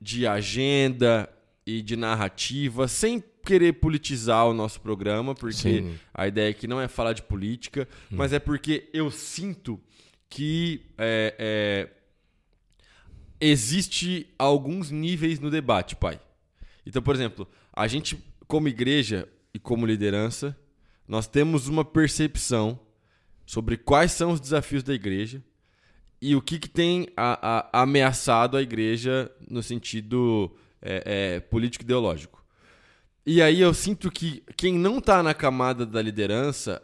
de 0.00 0.26
agenda 0.26 1.28
e 1.66 1.80
de 1.82 1.96
narrativa, 1.96 2.86
sem 2.88 3.22
querer 3.44 3.72
politizar 3.74 4.46
o 4.46 4.54
nosso 4.54 4.80
programa, 4.80 5.34
porque 5.34 5.56
Sim. 5.82 5.98
a 6.14 6.28
ideia 6.28 6.50
aqui 6.50 6.66
não 6.68 6.80
é 6.80 6.86
falar 6.86 7.12
de 7.12 7.22
política, 7.22 7.88
mas 8.10 8.32
é 8.32 8.38
porque 8.38 8.88
eu 8.92 9.10
sinto 9.10 9.80
que 10.28 10.82
é, 10.96 11.34
é, 11.38 11.88
existe 13.42 14.28
alguns 14.38 14.90
níveis 14.90 15.40
no 15.40 15.50
debate, 15.50 15.96
pai. 15.96 16.20
Então, 16.86 17.02
por 17.02 17.14
exemplo, 17.14 17.48
a 17.72 17.88
gente, 17.88 18.22
como 18.46 18.68
igreja 18.68 19.28
e 19.52 19.58
como 19.58 19.84
liderança, 19.84 20.56
nós 21.08 21.26
temos 21.26 21.66
uma 21.66 21.84
percepção 21.84 22.78
sobre 23.44 23.76
quais 23.76 24.12
são 24.12 24.30
os 24.30 24.40
desafios 24.40 24.82
da 24.84 24.94
igreja 24.94 25.42
e 26.20 26.36
o 26.36 26.40
que, 26.40 26.58
que 26.58 26.68
tem 26.68 27.08
a- 27.16 27.70
a- 27.72 27.82
ameaçado 27.82 28.56
a 28.56 28.62
igreja 28.62 29.30
no 29.50 29.62
sentido 29.62 30.56
é, 30.80 31.02
é, 31.36 31.40
político-ideológico. 31.40 32.44
E 33.26 33.40
aí 33.42 33.60
eu 33.60 33.72
sinto 33.74 34.10
que 34.10 34.42
quem 34.56 34.74
não 34.78 34.98
está 34.98 35.22
na 35.22 35.34
camada 35.34 35.84
da 35.84 36.00
liderança 36.00 36.82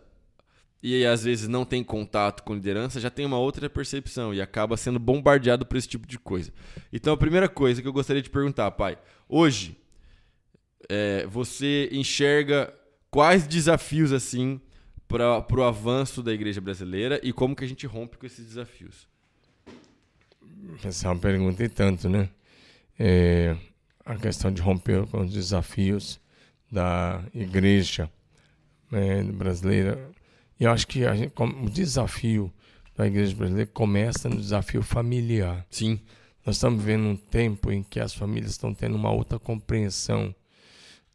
e 0.83 1.05
às 1.05 1.25
vezes 1.25 1.49
não 1.49 1.65
tem 1.65 1.83
contato 1.83 2.43
com 2.43 2.55
liderança 2.55 3.01
já 3.01 3.11
tem 3.11 3.27
uma 3.27 3.39
outra 3.39 3.69
percepção 3.69 4.33
e 4.33 4.41
acaba 4.41 4.77
sendo 4.77 4.99
bombardeado 4.99 5.67
por 5.67 5.77
esse 5.77 5.89
tipo 5.89 6.07
de 6.07 6.19
coisa. 6.19 6.53
Então 6.93 7.13
a 7.13 7.17
primeira 7.17 7.49
coisa 7.49 7.83
que 7.83 7.89
eu 7.89 7.93
gostaria 7.93 8.23
de 8.23 8.31
perguntar, 8.31 8.71
pai, 8.73 8.99
hoje 9.29 9.77
é, 10.89 11.27
você 11.27 11.89
enxerga 11.93 12.73
quais 13.11 13.47
desafios 13.47 14.13
assim 14.13 14.61
para 15.09 15.45
o 15.51 15.63
avanço 15.63 16.23
da 16.23 16.33
igreja 16.33 16.61
brasileira 16.61 17.19
e 17.23 17.33
como 17.33 17.57
que 17.57 17.65
a 17.65 17.69
gente 17.69 17.87
rompe 17.87 18.19
com 18.19 18.27
esses 18.27 18.47
desafios? 18.47 19.09
Essa 20.85 21.09
é 21.09 21.11
uma 21.11 21.19
pergunta 21.19 21.65
e 21.65 21.69
tanto, 21.69 22.09
né? 22.09 22.29
É, 22.99 23.57
a 24.05 24.17
questão 24.17 24.53
de 24.53 24.61
romper 24.61 25.07
com 25.07 25.21
os 25.21 25.33
desafios 25.33 26.21
da 26.71 27.23
igreja 27.35 28.11
né, 28.91 29.23
brasileira. 29.23 30.11
E 30.59 30.65
eu 30.65 30.71
acho 30.71 30.87
que 30.87 31.01
gente, 31.01 31.33
o 31.37 31.71
desafio 31.71 32.53
da 32.97 33.07
igreja 33.07 33.35
brasileira 33.35 33.71
começa 33.73 34.29
no 34.29 34.37
desafio 34.37 34.83
familiar. 34.83 35.65
Sim, 35.71 36.01
Nós 36.45 36.57
estamos 36.57 36.83
vivendo 36.83 37.07
um 37.07 37.17
tempo 37.17 37.71
em 37.71 37.83
que 37.83 38.01
as 38.01 38.13
famílias 38.13 38.53
estão 38.53 38.75
tendo 38.75 38.97
uma 38.97 39.11
outra 39.11 39.39
compreensão 39.39 40.35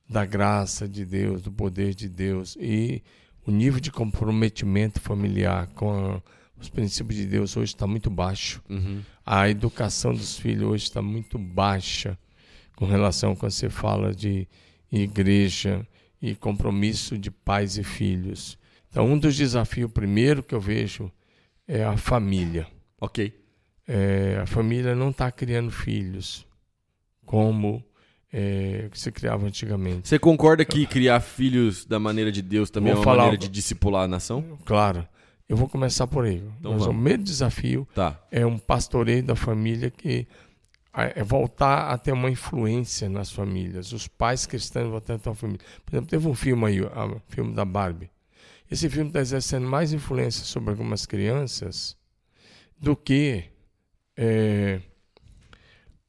da 0.07 0.25
graça 0.25 0.87
de 0.87 1.05
Deus, 1.05 1.41
do 1.41 1.51
poder 1.51 1.93
de 1.93 2.07
Deus 2.07 2.55
e 2.59 3.01
o 3.45 3.51
nível 3.51 3.79
de 3.79 3.91
comprometimento 3.91 5.01
familiar 5.01 5.67
com 5.75 6.21
os 6.57 6.69
princípios 6.69 7.17
de 7.19 7.25
Deus 7.25 7.57
hoje 7.57 7.73
está 7.73 7.85
muito 7.85 8.09
baixo. 8.09 8.61
Uhum. 8.69 9.01
A 9.25 9.49
educação 9.49 10.13
dos 10.13 10.37
filhos 10.37 10.69
hoje 10.69 10.83
está 10.85 11.01
muito 11.01 11.37
baixa 11.37 12.17
com 12.75 12.85
relação 12.85 13.35
quando 13.35 13.51
você 13.51 13.69
fala 13.69 14.13
de 14.13 14.47
igreja 14.91 15.85
e 16.21 16.35
compromisso 16.35 17.17
de 17.17 17.29
pais 17.29 17.77
e 17.77 17.83
filhos. 17.83 18.57
Então, 18.93 19.07
um 19.07 19.17
dos 19.17 19.35
desafios 19.35 19.91
primeiro 19.91 20.43
que 20.43 20.53
eu 20.53 20.61
vejo 20.61 21.11
é 21.67 21.83
a 21.83 21.97
família. 21.97 22.67
ok. 23.01 23.33
é, 23.87 24.37
a 24.39 24.45
família 24.45 24.93
não 24.93 25.09
está 25.09 25.31
criando 25.31 25.71
filhos 25.71 26.45
como 27.25 27.83
é, 28.31 28.87
se 28.93 29.11
criava 29.11 29.47
antigamente. 29.47 30.07
Você 30.07 30.19
concorda 30.19 30.63
que 30.63 30.85
criar 30.85 31.19
filhos 31.21 31.85
da 31.85 31.99
maneira 31.99 32.31
de 32.31 32.41
Deus 32.43 32.69
também 32.69 32.93
Vou 32.93 32.97
é 33.01 33.05
uma 33.05 33.11
falar- 33.11 33.23
maneira 33.25 33.37
de 33.37 33.49
discipular 33.49 34.03
a 34.03 34.07
nação? 34.07 34.59
Claro. 34.63 35.07
Eu 35.49 35.57
vou 35.57 35.67
começar 35.67 36.05
por 36.05 36.25
aí. 36.25 36.43
Então 36.59 36.73
Mas 36.73 36.83
o 36.83 36.85
vamos. 36.85 36.95
primeiro 37.01 37.23
desafio 37.23 37.87
Tá. 37.95 38.19
é 38.31 38.45
um 38.45 38.57
pastoreio 38.59 39.23
da 39.23 39.35
família 39.35 39.89
que 39.89 40.27
é 40.93 41.23
voltar 41.23 41.89
a 41.91 41.97
ter 41.97 42.11
uma 42.11 42.29
influência 42.29 43.09
nas 43.09 43.31
famílias. 43.31 43.91
Os 43.91 44.07
pais 44.07 44.45
cristãos 44.45 44.87
voltando 44.89 45.15
a 45.15 45.19
ter 45.19 45.29
uma 45.29 45.35
família. 45.35 45.65
Por 45.83 45.93
exemplo, 45.95 46.09
teve 46.11 46.27
um 46.27 46.35
filme 46.35 46.65
aí, 46.67 46.79
o 46.81 47.21
filme 47.27 47.53
da 47.55 47.65
Barbie. 47.65 48.09
Esse 48.73 48.89
filme 48.89 49.09
está 49.09 49.19
exercendo 49.19 49.67
mais 49.67 49.93
influência 49.93 50.43
sobre 50.45 50.71
algumas 50.71 51.05
crianças 51.05 51.95
do 52.79 52.95
que 52.95 53.43
é, 54.17 54.79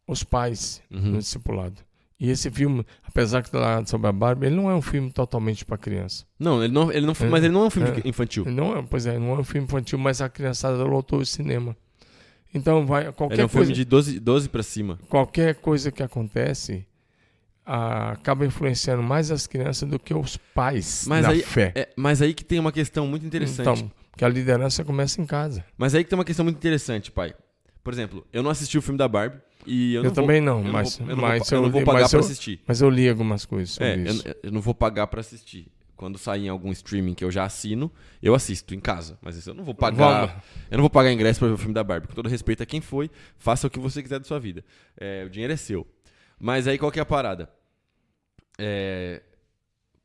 os 0.06 0.22
pais 0.24 0.82
Uhum. 0.90 1.12
no 1.12 1.18
discipulado. 1.18 1.82
E 2.18 2.30
esse 2.30 2.50
filme, 2.50 2.86
apesar 3.02 3.42
que 3.42 3.48
está 3.48 3.84
sobre 3.84 4.06
a 4.08 4.12
Barbie, 4.12 4.46
ele 4.46 4.56
não 4.56 4.70
é 4.70 4.74
um 4.74 4.80
filme 4.80 5.10
totalmente 5.12 5.64
para 5.64 5.76
criança. 5.76 6.24
Não, 6.38 6.62
ele 6.64 6.72
não, 6.72 6.90
ele 6.90 7.04
não, 7.04 7.12
É. 7.18 7.24
mas 7.28 7.44
ele 7.44 7.52
não 7.52 7.64
é 7.64 7.66
um 7.66 7.70
filme 7.70 7.88
É. 8.02 8.08
infantil. 8.08 8.44
Não 8.46 8.76
é, 8.78 8.82
pois 8.82 9.04
é, 9.04 9.18
não 9.18 9.32
é 9.34 9.38
um 9.40 9.44
filme 9.44 9.66
infantil, 9.66 9.98
mas 9.98 10.20
a 10.22 10.28
criançada 10.28 10.82
lotou 10.84 11.18
o 11.20 11.26
cinema. 11.26 11.76
Então 12.54 12.86
vai 12.86 13.12
qualquer 13.12 13.34
Ele 13.34 13.42
é 13.42 13.44
um 13.44 13.48
coisa, 13.48 13.66
filme 13.66 13.74
de 13.74 13.84
12, 13.84 14.20
12 14.20 14.48
pra 14.48 14.62
cima. 14.62 14.98
qualquer 15.08 15.56
coisa 15.56 15.90
que 15.90 16.02
acontece 16.02 16.86
ah, 17.66 18.12
acaba 18.12 18.44
influenciando 18.44 19.02
mais 19.02 19.30
as 19.30 19.46
crianças 19.46 19.88
do 19.88 19.98
que 19.98 20.12
os 20.14 20.36
pais 20.36 21.04
Mas 21.08 21.22
na 21.24 21.30
aí, 21.32 21.42
fé. 21.42 21.72
é, 21.74 21.88
mas 21.96 22.20
aí 22.22 22.34
que 22.34 22.44
tem 22.44 22.58
uma 22.58 22.72
questão 22.72 23.06
muito 23.06 23.24
interessante. 23.24 23.80
Então, 23.82 23.90
que 24.16 24.24
a 24.24 24.28
liderança 24.28 24.84
começa 24.84 25.20
em 25.20 25.26
casa. 25.26 25.64
Mas 25.76 25.94
aí 25.94 26.04
que 26.04 26.10
tem 26.10 26.18
uma 26.18 26.24
questão 26.24 26.44
muito 26.44 26.56
interessante, 26.56 27.10
pai. 27.10 27.34
Por 27.82 27.92
exemplo, 27.92 28.26
eu 28.32 28.42
não 28.42 28.50
assisti 28.50 28.78
o 28.78 28.82
filme 28.82 28.96
da 28.98 29.08
Barbie 29.08 29.38
e 29.66 29.94
eu, 29.94 30.00
Eu, 30.00 30.04
não 30.04 30.14
vou- 30.14 30.24
também 30.24 30.40
não, 30.40 30.64
eu 30.64 30.72
mas, 30.72 30.96
vou, 30.98 31.08
eu 31.08 31.16
não 31.16 31.22
mas 31.22 31.48
vou, 31.50 31.58
eu 31.58 31.62
não 31.62 31.70
vou 31.70 31.80
li- 31.80 31.86
pagar 31.86 32.12
eu- 32.12 32.20
assistir. 32.20 32.60
mas 32.66 32.80
eu 32.80 32.88
li 32.90 33.08
algumas 33.08 33.44
coisas 33.44 33.70
sobre 33.74 33.88
É, 33.88 33.96
isso. 33.96 34.26
eu, 34.28 34.34
eu 34.44 34.52
não 34.52 34.60
vou 34.60 34.74
pagar 34.74 35.06
pra 35.06 35.20
assistir. 35.20 35.66
Quando 35.96 36.18
sair 36.18 36.46
em 36.46 36.48
algum 36.48 36.72
streaming 36.72 37.14
que 37.14 37.24
eu 37.24 37.30
já 37.30 37.44
assino, 37.44 37.90
eu 38.20 38.34
assisto 38.34 38.74
em 38.74 38.80
casa. 38.80 39.16
Mas 39.22 39.36
isso 39.36 39.50
eu 39.50 39.54
não 39.54 39.62
vou 39.64 39.74
pagar. 39.74 40.26
Vamos. 40.26 40.42
Eu 40.70 40.76
não 40.78 40.82
vou 40.82 40.90
pagar 40.90 41.12
ingresso 41.12 41.38
pra 41.38 41.46
ver 41.48 41.54
o 41.54 41.56
filme 41.56 41.72
da 41.72 41.84
Barbie. 41.84 42.08
Com 42.08 42.14
todo 42.14 42.28
respeito 42.28 42.62
a 42.62 42.66
quem 42.66 42.80
foi, 42.80 43.08
faça 43.38 43.66
o 43.68 43.70
que 43.70 43.78
você 43.78 44.02
quiser 44.02 44.18
da 44.18 44.24
sua 44.24 44.40
vida. 44.40 44.64
É, 44.98 45.22
o 45.24 45.30
dinheiro 45.30 45.52
é 45.52 45.56
seu. 45.56 45.86
Mas 46.44 46.68
aí 46.68 46.76
qual 46.76 46.92
que 46.92 46.98
é 46.98 47.02
a 47.02 47.06
parada? 47.06 47.48
É, 48.58 49.22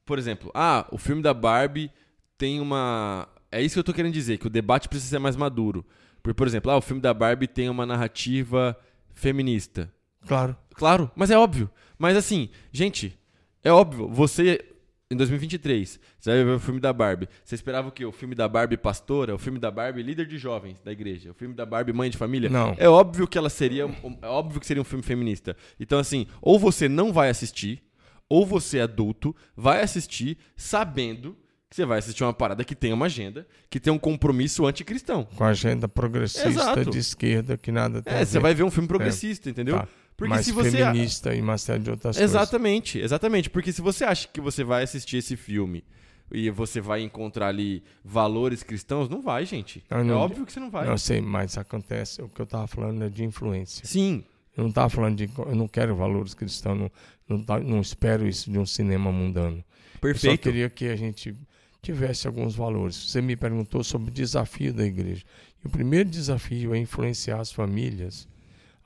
por 0.05 0.17
exemplo, 0.17 0.49
ah, 0.53 0.87
o 0.89 0.97
filme 0.97 1.21
da 1.21 1.33
Barbie 1.33 1.91
tem 2.37 2.61
uma. 2.61 3.27
É 3.51 3.61
isso 3.61 3.73
que 3.75 3.79
eu 3.79 3.83
tô 3.83 3.93
querendo 3.93 4.13
dizer, 4.13 4.37
que 4.37 4.47
o 4.47 4.49
debate 4.49 4.87
precisa 4.87 5.09
ser 5.09 5.19
mais 5.19 5.35
maduro. 5.35 5.85
Por, 6.23 6.33
por 6.33 6.47
exemplo, 6.47 6.71
ah, 6.71 6.77
o 6.77 6.81
filme 6.81 7.01
da 7.01 7.13
Barbie 7.13 7.45
tem 7.45 7.67
uma 7.67 7.85
narrativa 7.85 8.79
feminista. 9.13 9.93
Claro. 10.25 10.55
Claro, 10.75 11.11
mas 11.13 11.29
é 11.29 11.37
óbvio. 11.37 11.69
Mas 11.97 12.15
assim, 12.15 12.49
gente, 12.71 13.19
é 13.61 13.69
óbvio. 13.69 14.07
Você, 14.07 14.63
em 15.11 15.15
2023, 15.15 15.99
você 16.19 16.29
vai 16.29 16.43
ver 16.43 16.51
o 16.51 16.59
filme 16.59 16.79
da 16.79 16.93
Barbie. 16.93 17.27
Você 17.43 17.55
esperava 17.55 17.87
o 17.87 17.91
quê? 17.91 18.05
O 18.05 18.11
filme 18.11 18.35
da 18.35 18.47
Barbie 18.47 18.77
pastora? 18.77 19.33
O 19.33 19.39
filme 19.39 19.57
da 19.57 19.71
Barbie 19.71 20.03
líder 20.03 20.27
de 20.27 20.37
jovens 20.37 20.79
da 20.81 20.91
igreja? 20.91 21.31
O 21.31 21.33
filme 21.33 21.55
da 21.55 21.65
Barbie 21.65 21.91
mãe 21.91 22.11
de 22.11 22.17
família? 22.17 22.47
Não. 22.47 22.75
É 22.77 22.87
óbvio 22.87 23.27
que 23.27 23.35
ela 23.35 23.49
seria. 23.49 23.89
É 24.21 24.27
óbvio 24.27 24.59
que 24.59 24.67
seria 24.67 24.81
um 24.81 24.85
filme 24.85 25.03
feminista. 25.03 25.57
Então, 25.79 25.97
assim, 25.97 26.27
ou 26.39 26.59
você 26.59 26.87
não 26.87 27.11
vai 27.11 27.29
assistir, 27.29 27.81
ou 28.29 28.45
você, 28.45 28.81
adulto, 28.81 29.35
vai 29.57 29.81
assistir 29.81 30.37
sabendo 30.55 31.35
que 31.67 31.75
você 31.75 31.85
vai 31.85 31.99
assistir 31.99 32.23
uma 32.23 32.33
parada 32.33 32.63
que 32.63 32.75
tem 32.75 32.93
uma 32.93 33.05
agenda, 33.05 33.47
que 33.69 33.79
tem 33.79 33.91
um 33.91 33.99
compromisso 33.99 34.65
anticristão. 34.65 35.27
Com 35.35 35.43
a 35.43 35.49
agenda 35.49 35.87
progressista 35.87 36.49
Exato. 36.49 36.89
de 36.89 36.97
esquerda 36.97 37.57
que 37.57 37.71
nada 37.71 38.01
tem 38.01 38.13
É, 38.13 38.25
você 38.25 38.39
vai 38.39 38.53
ver 38.55 38.63
um 38.63 38.71
filme 38.71 38.87
progressista, 38.87 39.49
entendeu? 39.49 39.77
Tá. 39.77 39.87
Porque 40.19 40.29
mais 40.29 40.45
se 40.45 40.51
você. 40.51 40.71
feminista 40.71 41.33
e 41.33 41.57
série 41.57 41.81
de 41.83 41.89
outras 41.89 42.15
coisas. 42.17 42.31
Exatamente, 42.35 42.99
exatamente. 42.99 43.49
Porque 43.49 43.71
se 43.71 43.81
você 43.81 44.03
acha 44.03 44.27
que 44.27 44.39
você 44.39 44.63
vai 44.63 44.83
assistir 44.83 45.17
esse 45.17 45.35
filme 45.35 45.83
e 46.31 46.49
você 46.51 46.79
vai 46.79 47.01
encontrar 47.01 47.47
ali 47.47 47.81
valores 48.03 48.61
cristãos, 48.61 49.09
não 49.09 49.21
vai, 49.21 49.45
gente. 49.45 49.83
Não, 49.89 49.97
é 49.99 50.03
não- 50.03 50.17
óbvio 50.17 50.45
que 50.45 50.53
você 50.53 50.59
não 50.59 50.69
vai. 50.69 50.87
Eu 50.87 50.97
sei, 50.97 51.21
mas 51.21 51.57
acontece, 51.57 52.21
o 52.21 52.29
que 52.29 52.39
eu 52.41 52.43
estava 52.43 52.67
falando 52.67 53.03
é 53.03 53.09
de 53.09 53.23
influência. 53.23 53.85
Sim, 53.85 54.23
Eu 54.57 54.63
não 54.63 54.69
estava 54.69 54.89
falando 54.89 55.15
de. 55.15 55.29
Eu 55.37 55.55
não 55.55 55.67
quero 55.69 55.95
valores 55.95 56.33
cristãos, 56.33 56.77
não, 56.77 56.91
não, 57.29 57.41
tá- 57.43 57.59
não 57.61 57.79
espero 57.79 58.27
isso 58.27 58.51
de 58.51 58.59
um 58.59 58.65
cinema 58.65 59.09
mundano. 59.11 59.57
Eu 59.57 59.63
só 59.99 60.01
perfeito. 60.01 60.41
queria 60.41 60.69
que 60.69 60.85
a 60.89 60.95
gente 60.97 61.33
tivesse 61.81 62.27
alguns 62.27 62.55
valores. 62.55 62.95
Você 62.95 63.21
me 63.21 63.37
perguntou 63.37 63.83
sobre 63.85 64.09
o 64.09 64.13
desafio 64.13 64.73
da 64.73 64.85
igreja. 64.85 65.23
E 65.63 65.67
o 65.67 65.69
primeiro 65.69 66.09
desafio 66.09 66.73
é 66.75 66.77
influenciar 66.77 67.39
as 67.39 67.53
famílias 67.53 68.27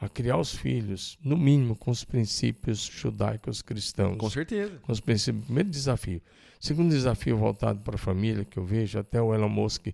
a 0.04 0.10
criar 0.10 0.38
os 0.38 0.54
filhos, 0.56 1.18
no 1.24 1.38
mínimo, 1.38 1.76
com 1.76 1.90
os 1.92 2.04
princípios 2.04 2.80
judaicos 2.82 3.62
cristãos. 3.62 4.18
Com 4.18 4.30
certeza. 4.30 4.78
com 4.82 4.92
os 4.92 5.00
princípios. 5.00 5.46
Primeiro 5.46 5.70
desafio. 5.70 6.22
Segundo 6.60 6.90
desafio 6.92 7.38
voltado 7.38 7.80
para 7.82 7.96
a 7.96 7.98
família, 7.98 8.46
que 8.46 8.58
eu 8.58 8.66
vejo, 8.66 8.98
até 9.00 9.22
o 9.22 9.34
Elon 9.34 9.50
Musk 9.50 9.88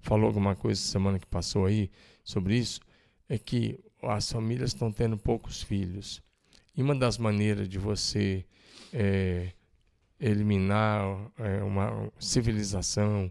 falou 0.00 0.26
alguma 0.26 0.54
coisa 0.54 0.80
semana 0.80 1.18
que 1.18 1.26
passou 1.26 1.66
aí 1.66 1.90
sobre 2.22 2.56
isso, 2.58 2.80
é 3.28 3.38
que 3.38 3.78
as 4.02 4.30
famílias 4.30 4.70
estão 4.70 4.92
tendo 4.92 5.16
poucos 5.16 5.62
filhos. 5.62 6.22
E 6.76 6.82
uma 6.82 6.94
das 6.94 7.16
maneiras 7.18 7.68
de 7.68 7.78
você 7.78 8.44
eh, 8.92 9.52
eliminar 10.20 11.30
eh, 11.38 11.62
uma 11.62 12.10
civilização 12.18 13.30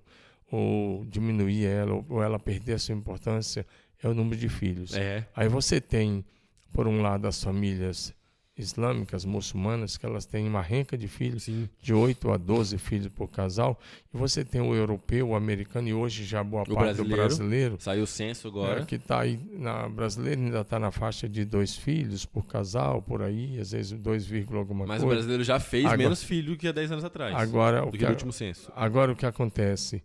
ou 0.51 1.03
diminuir 1.05 1.65
ela, 1.65 1.93
ou- 1.95 2.05
ou 2.09 2.23
ela 2.23 2.37
perder 2.39 2.73
a 2.73 2.79
sua 2.79 2.93
importância, 2.95 3.65
é 4.05 4.09
o 4.09 4.13
número 4.13 4.35
de 4.39 4.49
filhos. 4.49 4.93
É. 4.95 5.25
Aí 5.35 5.47
você 5.47 5.79
tem, 5.81 6.23
por 6.71 6.87
um 6.87 7.01
lado, 7.01 7.27
as 7.27 7.43
famílias 7.43 8.13
islâmicas, 8.55 9.25
muçulmanas, 9.25 9.97
que 9.97 10.05
elas 10.05 10.27
têm 10.27 10.47
uma 10.47 10.61
renca 10.61 10.95
de 10.95 11.07
filhos, 11.07 11.43
Sim. 11.43 11.67
de 11.81 11.91
8 11.91 12.29
a 12.31 12.37
12 12.37 12.77
filhos 12.77 13.07
por 13.07 13.27
casal, 13.27 13.79
e 14.13 14.17
você 14.17 14.45
tem 14.45 14.61
o 14.61 14.75
europeu, 14.75 15.29
o 15.29 15.35
americano 15.35 15.87
e 15.87 15.93
hoje 15.93 16.23
já 16.23 16.43
boa 16.43 16.61
O 16.61 16.65
parte 16.65 16.77
do 16.97 17.03
brasileiro. 17.03 17.15
brasileiro, 17.23 17.77
Saiu 17.79 18.03
o 18.03 18.07
censo 18.07 18.49
agora. 18.49 18.81
né, 18.81 18.85
que 18.85 18.93
está 18.95 19.21
aí, 19.21 19.39
na 19.53 19.89
brasileira 19.89 20.39
ainda 20.39 20.61
está 20.61 20.77
na 20.77 20.91
faixa 20.91 21.27
de 21.27 21.43
dois 21.43 21.75
filhos 21.75 22.27
por 22.27 22.45
casal, 22.45 23.01
por 23.01 23.23
aí, 23.23 23.59
às 23.59 23.71
vezes 23.71 23.91
2, 23.99 24.23
vírgula 24.23 24.59
alguma 24.59 24.85
Mas 24.85 25.01
o 25.01 25.05
coisa. 25.05 25.15
brasileiro 25.15 25.43
já 25.43 25.59
fez 25.59 25.85
Agora- 25.85 25.97
menos 25.97 26.21
filho 26.21 26.55
que 26.55 26.67
há 26.67 26.71
10 26.71 26.91
anos 26.91 27.03
atrás. 27.03 27.33
Agora, 27.35 27.81
o 27.81 27.85
do 27.87 27.91
que, 27.93 28.05
que 28.05 28.05
último 28.05 28.31
censo. 28.31 28.71
Agora 28.75 29.11
o 29.11 29.15
que 29.15 29.25
acontece? 29.25 30.03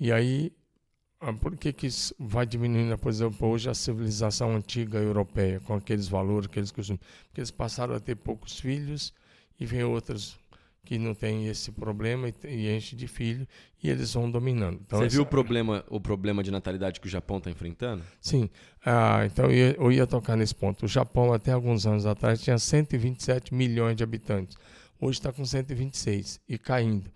E 0.00 0.10
aí, 0.10 0.50
por 1.40 1.56
que, 1.56 1.72
que 1.72 1.86
isso 1.86 2.14
vai 2.18 2.46
diminuindo, 2.46 2.96
por 2.98 3.08
exemplo, 3.10 3.48
hoje 3.48 3.68
a 3.68 3.74
civilização 3.74 4.54
antiga 4.54 4.98
europeia, 4.98 5.60
com 5.60 5.74
aqueles 5.74 6.08
valores, 6.08 6.48
aqueles 6.48 6.70
costumes? 6.70 7.00
Porque 7.26 7.40
eles 7.40 7.50
passaram 7.50 7.94
a 7.94 8.00
ter 8.00 8.14
poucos 8.16 8.58
filhos 8.60 9.12
e 9.58 9.66
vem 9.66 9.82
outros 9.82 10.38
que 10.84 10.96
não 10.96 11.14
têm 11.14 11.48
esse 11.48 11.70
problema 11.72 12.28
e, 12.28 12.34
e 12.48 12.74
enche 12.74 12.96
de 12.96 13.06
filho 13.06 13.46
e 13.82 13.90
eles 13.90 14.14
vão 14.14 14.30
dominando. 14.30 14.80
Então, 14.86 15.00
Você 15.00 15.06
essa- 15.06 15.12
viu 15.16 15.22
o 15.22 15.26
problema, 15.26 15.84
o 15.90 16.00
problema 16.00 16.42
de 16.42 16.50
natalidade 16.50 16.98
que 17.00 17.06
o 17.06 17.10
Japão 17.10 17.38
está 17.38 17.50
enfrentando? 17.50 18.02
Sim. 18.20 18.48
Ah, 18.86 19.22
então 19.26 19.46
eu 19.46 19.52
ia, 19.52 19.76
eu 19.76 19.92
ia 19.92 20.06
tocar 20.06 20.36
nesse 20.36 20.54
ponto. 20.54 20.86
O 20.86 20.88
Japão, 20.88 21.32
até 21.32 21.52
alguns 21.52 21.84
anos 21.84 22.06
atrás, 22.06 22.40
tinha 22.40 22.56
127 22.58 23.52
milhões 23.52 23.96
de 23.96 24.02
habitantes. 24.04 24.56
Hoje 25.00 25.18
está 25.18 25.30
com 25.32 25.44
126 25.44 26.40
e 26.48 26.56
caindo. 26.56 27.10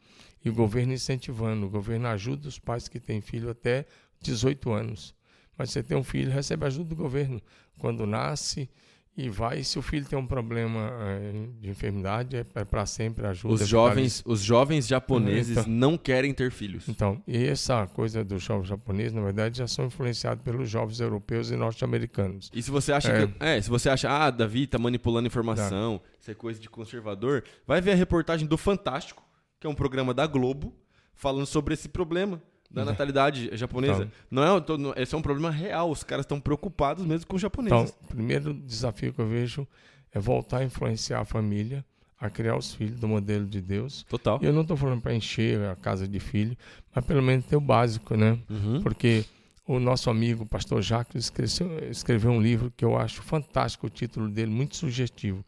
E 0.45 0.51
o 0.51 0.53
governo 0.55 0.93
incentivando. 0.93 1.67
O 1.67 1.71
governo 1.71 2.09
ajuda 2.09 2.49
os 2.49 2.59
pais 2.59 2.89
que 2.89 2.99
têm 3.01 3.21
filho 3.21 3.51
até 3.51 3.87
18 4.21 4.73
anos. 4.73 5.15
Mas 5.57 5.71
você 5.71 5.83
tem 5.83 5.97
um 5.97 6.03
filho, 6.05 6.31
recebe 6.33 6.65
ajuda 6.67 6.85
do 6.89 6.97
governo. 6.97 7.41
Quando 7.79 8.07
nasce 8.07 8.69
e 9.17 9.29
vai. 9.29 9.63
Se 9.63 9.79
o 9.79 9.83
filho 9.83 10.07
tem 10.07 10.19
um 10.19 10.27
problema 10.27 10.91
eh, 11.01 11.47
de 11.61 11.69
enfermidade, 11.69 12.35
é, 12.55 12.65
para 12.65 12.87
sempre 12.87 13.27
ajuda. 13.27 13.55
Os 13.55 13.61
vitalícia. 13.61 13.69
jovens, 13.71 14.23
os 14.25 14.41
jovens 14.41 14.87
japoneses 14.87 15.59
Então. 15.59 15.71
não 15.71 15.99
querem 15.99 16.33
ter 16.33 16.51
filhos. 16.51 16.89
Então, 16.89 17.23
e 17.27 17.45
essa 17.47 17.87
coisa 17.89 18.25
dos 18.25 18.43
jovens 18.43 18.69
japoneses, 18.69 19.13
na 19.13 19.21
verdade, 19.21 19.59
já 19.59 19.67
são 19.69 19.85
influenciados 19.87 20.43
pelos 20.43 20.69
jovens 20.71 20.99
europeus 20.99 21.51
e 21.51 21.57
norte-americanos. 21.57 22.51
E 22.55 22.63
se 22.63 22.71
você 22.71 22.91
acha 22.93 23.13
É. 23.13 23.27
que. 23.27 23.35
É, 23.39 23.61
se 23.61 23.69
você 23.69 23.91
acha, 23.91 24.09
ah, 24.11 24.31
Davi 24.31 24.67
tá 24.67 24.79
manipulando 24.79 25.27
informação, 25.27 26.01
isso 26.19 26.31
é 26.31 26.35
coisa 26.35 26.59
de 26.59 26.71
conservador, 26.71 27.45
vai 27.67 27.81
ver 27.83 27.93
a 27.93 27.97
reportagem 27.97 28.47
do 28.49 28.57
Fantástico, 28.57 29.23
que 29.63 29.67
é 29.69 29.71
um 29.71 29.75
programa 29.77 30.13
da 30.13 30.27
Globo, 30.27 30.75
falando 31.15 31.47
sobre 31.47 31.73
esse 31.73 31.89
problema 31.89 32.43
da 32.69 32.85
natalidade 32.85 33.49
japonesa. 33.57 34.03
Então. 34.03 34.11
Não 34.29 34.57
é, 34.57 34.61
tô- 34.61 34.77
não- 34.77 34.93
esse 34.97 35.15
é 35.15 35.19
um 35.19 35.23
problema 35.23 35.51
real. 35.53 35.89
Os 35.89 36.03
caras 36.03 36.25
estão 36.25 36.41
preocupados 36.41 37.07
mesmo 37.07 37.29
com 37.29 37.37
os 37.37 37.43
japoneses. 37.43 37.91
Então, 37.91 37.95
o 38.03 38.07
primeiro 38.09 38.53
desafio 38.53 39.13
que 39.13 39.21
eu 39.21 39.29
vejo 39.29 39.67
é 40.13 40.19
voltar 40.19 40.59
a 40.59 40.65
influenciar 40.65 41.21
a 41.21 41.25
família 41.25 41.85
a 42.19 42.29
criar 42.29 42.57
os 42.57 42.75
filhos 42.75 42.99
do 42.99 43.07
modelo 43.07 43.47
de 43.47 43.61
Deus. 43.61 44.05
Total. 44.09 44.39
E 44.43 44.47
eu 44.47 44.53
não 44.53 44.63
estou 44.63 44.77
falando 44.77 45.01
para 45.01 45.15
encher 45.15 45.61
a 45.69 45.77
casa 45.77 46.09
de 46.09 46.19
filho, 46.19 46.57
mas 46.95 47.05
pelo 47.05 47.23
menos 47.23 47.45
ter 47.47 47.57
o 47.57 47.61
básico, 47.61 48.17
né? 48.17 48.39
Uhum. 48.51 48.81
Porque 48.83 49.25
o 49.67 49.79
nosso 49.79 50.09
amigo, 50.11 50.43
o 50.45 50.47
pastor 50.47 50.83
Jacques, 50.83 51.25
escreveu, 51.25 51.89
escreveu 51.91 52.31
um 52.33 52.41
livro 52.41 52.73
que 52.77 52.85
eu 52.85 52.97
acho 52.97 53.23
fantástico, 53.23 53.87
o 53.87 53.91
título 53.91 54.29
dele, 54.29 54.51
muito 54.51 54.77
sugestivo. 54.77 55.45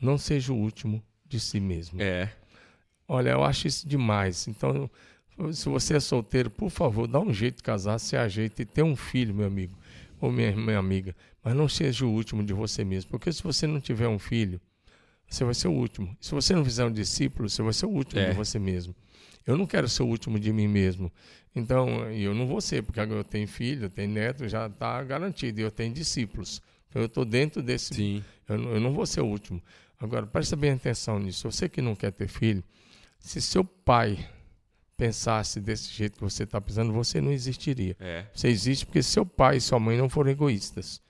Não 0.00 0.18
seja 0.18 0.52
o 0.52 0.56
último 0.56 1.02
de 1.28 1.40
si 1.40 1.58
mesmo. 1.58 2.00
É. 2.02 2.30
Olha, 3.08 3.30
eu 3.30 3.44
acho 3.44 3.66
isso 3.66 3.86
demais. 3.88 4.48
Então, 4.48 4.90
se 5.52 5.68
você 5.68 5.96
é 5.96 6.00
solteiro, 6.00 6.50
por 6.50 6.70
favor, 6.70 7.06
dá 7.06 7.20
um 7.20 7.32
jeito 7.32 7.56
de 7.58 7.62
casar, 7.62 7.98
se 7.98 8.16
ajeita 8.16 8.62
e 8.62 8.64
ter 8.64 8.82
um 8.82 8.96
filho, 8.96 9.34
meu 9.34 9.46
amigo. 9.46 9.76
ou 10.18 10.32
minha 10.32 10.48
irmã 10.48 10.78
amiga, 10.78 11.14
mas 11.44 11.54
não 11.54 11.68
seja 11.68 12.06
o 12.06 12.10
último 12.10 12.42
de 12.42 12.54
você 12.54 12.82
mesmo. 12.84 13.10
Porque 13.10 13.30
se 13.30 13.42
você 13.42 13.66
não 13.66 13.78
tiver 13.78 14.08
um 14.08 14.18
filho, 14.18 14.58
você 15.28 15.44
vai 15.44 15.52
ser 15.54 15.68
o 15.68 15.72
último. 15.72 16.16
Se 16.20 16.30
você 16.34 16.54
não 16.54 16.64
fizer 16.64 16.86
um 16.86 16.90
discípulo, 16.90 17.50
você 17.50 17.62
vai 17.62 17.74
ser 17.74 17.84
o 17.84 17.90
último 17.90 18.20
É. 18.22 18.30
de 18.30 18.34
você 18.34 18.58
mesmo. 18.58 18.94
Eu 19.46 19.58
não 19.58 19.66
quero 19.66 19.88
ser 19.90 20.02
o 20.02 20.06
último 20.06 20.40
de 20.40 20.50
mim 20.54 20.66
mesmo. 20.66 21.12
Então, 21.54 22.10
eu 22.10 22.34
não 22.34 22.46
vou 22.46 22.60
ser, 22.62 22.82
porque 22.82 22.98
agora 22.98 23.20
eu 23.20 23.24
tenho 23.24 23.46
filho, 23.46 23.84
eu 23.84 23.90
tenho 23.90 24.10
neto, 24.10 24.48
já 24.48 24.66
está 24.68 25.02
garantido. 25.04 25.60
E 25.60 25.62
eu 25.64 25.70
tenho 25.70 25.92
discípulos. 25.92 26.62
Então, 26.88 27.02
eu 27.02 27.06
estou 27.06 27.24
dentro 27.26 27.62
desse. 27.62 27.94
Sim. 27.94 28.24
Eu, 28.48 28.56
eu 28.74 28.80
não 28.80 28.92
vou 28.94 29.04
ser 29.04 29.20
o 29.20 29.26
último. 29.26 29.62
Agora, 30.00 30.26
presta 30.26 30.56
bem 30.56 30.70
atenção 30.72 31.18
nisso. 31.18 31.50
Você 31.50 31.68
que 31.68 31.82
não 31.82 31.94
quer 31.94 32.10
ter 32.10 32.26
filho, 32.28 32.64
se 33.26 33.40
seu 33.40 33.64
pai 33.64 34.18
pensasse 34.96 35.60
desse 35.60 35.92
jeito 35.92 36.14
que 36.16 36.22
você 36.22 36.44
está 36.44 36.60
pensando, 36.60 36.92
você 36.92 37.20
não 37.20 37.32
existiria. 37.32 37.96
É. 38.00 38.24
Você 38.34 38.48
existe 38.48 38.86
porque 38.86 39.02
seu 39.02 39.26
pai 39.26 39.58
e 39.58 39.60
sua 39.60 39.78
mãe 39.78 39.96
não 39.98 40.08
foram 40.08 40.30
egoístas. 40.30 41.00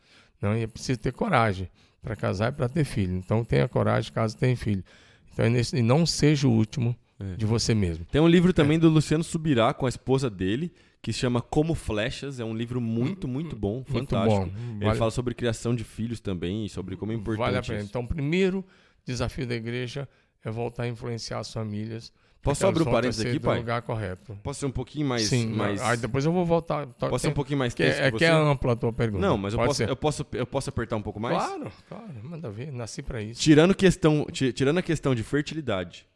Não, 0.40 0.56
e 0.56 0.62
é 0.62 0.66
preciso 0.66 0.98
ter 0.98 1.12
coragem 1.12 1.68
para 2.02 2.16
casar 2.16 2.52
e 2.52 2.56
para 2.56 2.68
ter 2.68 2.84
filho. 2.84 3.14
Então 3.16 3.44
tenha 3.44 3.68
coragem 3.68 4.12
caso 4.12 4.36
tenha 4.36 4.56
filho. 4.56 4.84
Então 5.32 5.44
é 5.44 5.48
nesse, 5.50 5.76
e 5.76 5.82
não 5.82 6.04
seja 6.06 6.48
o 6.48 6.52
último 6.52 6.96
É. 7.20 7.36
de 7.36 7.46
você 7.46 7.74
mesmo. 7.74 8.04
Tem 8.06 8.20
um 8.20 8.28
livro 8.28 8.52
também 8.52 8.78
do 8.78 8.88
Luciano 8.88 9.22
Subirá 9.24 9.72
com 9.72 9.86
a 9.86 9.88
esposa 9.88 10.28
dele, 10.28 10.72
que 11.00 11.12
se 11.12 11.20
chama 11.20 11.40
Como 11.40 11.74
Flechas. 11.74 12.40
É 12.40 12.44
um 12.44 12.54
livro 12.54 12.80
muito, 12.80 13.26
muito 13.28 13.54
bom, 13.56 13.76
Muito 13.76 13.92
fantástico. 13.92 14.46
bom. 14.46 14.50
Ele 14.76 14.84
Vale, 14.84 14.98
fala 14.98 15.10
sobre 15.10 15.34
criação 15.34 15.74
de 15.74 15.84
filhos 15.84 16.18
também 16.20 16.64
e 16.66 16.68
sobre 16.68 16.96
como 16.96 17.12
é 17.12 17.14
importante 17.14 17.38
vale 17.46 17.56
a 17.58 17.62
pena. 17.62 17.78
isso. 17.78 17.88
Então, 17.88 18.02
o 18.02 18.08
primeiro 18.08 18.64
desafio 19.06 19.46
da 19.46 19.54
igreja 19.54 20.08
é 20.44 20.50
voltar 20.50 20.84
a 20.84 20.88
influenciar 20.88 21.38
as 21.38 21.52
famílias. 21.52 22.12
Posso 22.42 22.64
abrir 22.64 22.86
a 22.86 22.90
parênteses 22.90 23.26
aqui, 23.26 23.40
pai? 23.40 23.58
lugar 23.58 23.82
correto. 23.82 24.38
Posso 24.40 24.60
ser 24.60 24.66
um 24.66 24.70
pouquinho 24.70 25.04
mais... 25.04 25.22
Sim, 25.22 25.48
mais... 25.48 25.82
aí 25.82 25.96
depois 25.96 26.24
eu 26.24 26.30
vou 26.30 26.44
voltar. 26.44 26.86
Posso 26.86 27.22
ser 27.22 27.28
um 27.28 27.34
pouquinho 27.34 27.58
mais 27.58 27.74
que 27.74 27.82
texto 27.82 27.98
é, 28.00 28.06
é 28.06 28.12
que 28.12 28.24
é 28.24 28.30
ampla 28.30 28.74
a 28.74 28.76
tua 28.76 28.92
pergunta. 28.92 29.26
Não, 29.26 29.36
mas 29.36 29.52
eu 29.52 29.58
Pode 29.58 29.68
posso, 29.68 29.78
ser. 29.78 29.88
eu, 29.88 29.96
posso, 29.96 30.26
eu 30.32 30.46
posso 30.46 30.70
apertar 30.70 30.94
um 30.94 31.02
pouco 31.02 31.18
mais? 31.18 31.36
Claro, 31.36 31.72
claro, 31.88 32.12
manda 32.22 32.48
ver. 32.48 32.72
Nasci 32.72 33.02
para 33.02 33.20
isso. 33.20 33.40
Tirando, 33.40 33.74
questão, 33.74 34.26
ti- 34.30 34.52
tirando 34.52 34.78
a 34.78 34.82
questão 34.82 35.12
de 35.12 35.24
fertilidade, 35.24 36.06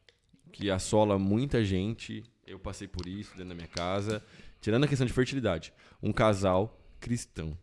que 0.52 0.70
assola 0.70 1.18
muita 1.18 1.64
gente, 1.64 2.22
eu 2.46 2.60
passei 2.60 2.86
por 2.86 3.08
isso 3.08 3.32
dentro 3.32 3.48
da 3.48 3.54
minha 3.54 3.68
casa. 3.68 4.22
Tirando 4.60 4.84
a 4.84 4.86
questão 4.86 5.06
de 5.06 5.12
fertilidade, 5.12 5.72
um 6.00 6.12
casal 6.12 6.78
cristão, 7.00 7.58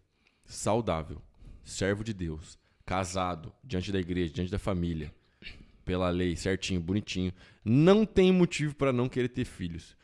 saudável, 0.45 1.21
servo 1.63 2.03
de 2.03 2.13
Deus, 2.13 2.57
casado, 2.85 3.53
diante 3.63 3.91
da 3.91 3.99
igreja, 3.99 4.33
diante 4.33 4.51
da 4.51 4.59
família, 4.59 5.13
pela 5.88 6.10
lei, 6.10 6.36
certinho, 6.36 6.82
bonitinho, 6.82 7.32
não 7.63 8.06
tem 8.06 8.29
motivo 8.29 8.75
para 8.75 8.91
não 8.91 9.08
querer 9.08 9.29
ter 9.29 9.46
filhos, 9.46 9.96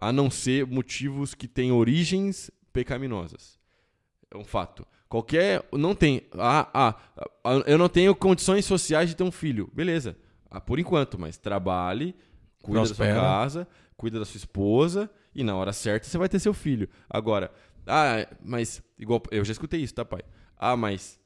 a 0.00 0.12
não 0.12 0.30
ser 0.30 0.64
motivos 0.64 1.34
que 1.34 1.48
têm 1.48 1.72
origens 1.72 2.48
pecaminosas. 2.72 3.58
É 4.30 4.36
um 4.36 4.44
fato. 4.44 4.86
Qualquer. 5.08 5.66
Não 5.72 5.96
tem. 5.96 6.22
Ah, 6.34 6.70
ah, 6.72 7.62
eu 7.66 7.76
não 7.76 7.88
tenho 7.88 8.14
condições 8.14 8.64
sociais 8.64 9.10
de 9.10 9.16
ter 9.16 9.24
um 9.24 9.32
filho. 9.32 9.68
Beleza. 9.74 10.16
Ah, 10.48 10.60
por 10.60 10.78
enquanto, 10.78 11.18
mas 11.18 11.36
trabalhe, 11.36 12.14
cuida 12.62 12.80
da 12.80 12.86
Prospera. 12.86 13.14
sua 13.14 13.22
casa, 13.22 13.68
cuida 13.96 14.18
da 14.20 14.24
sua 14.24 14.38
esposa 14.38 15.10
e 15.34 15.42
na 15.42 15.56
hora 15.56 15.72
certa 15.72 16.06
você 16.06 16.16
vai 16.16 16.28
ter 16.28 16.38
seu 16.38 16.54
filho. 16.54 16.88
Agora, 17.10 17.52
ah, 17.86 18.26
mas. 18.42 18.80
Igual. 18.96 19.20
Eu 19.32 19.44
já 19.44 19.52
escutei 19.52 19.80
isso, 19.80 19.94
tá, 19.94 20.04
pai? 20.04 20.22
Ah, 20.56 20.76
mas. 20.76 21.20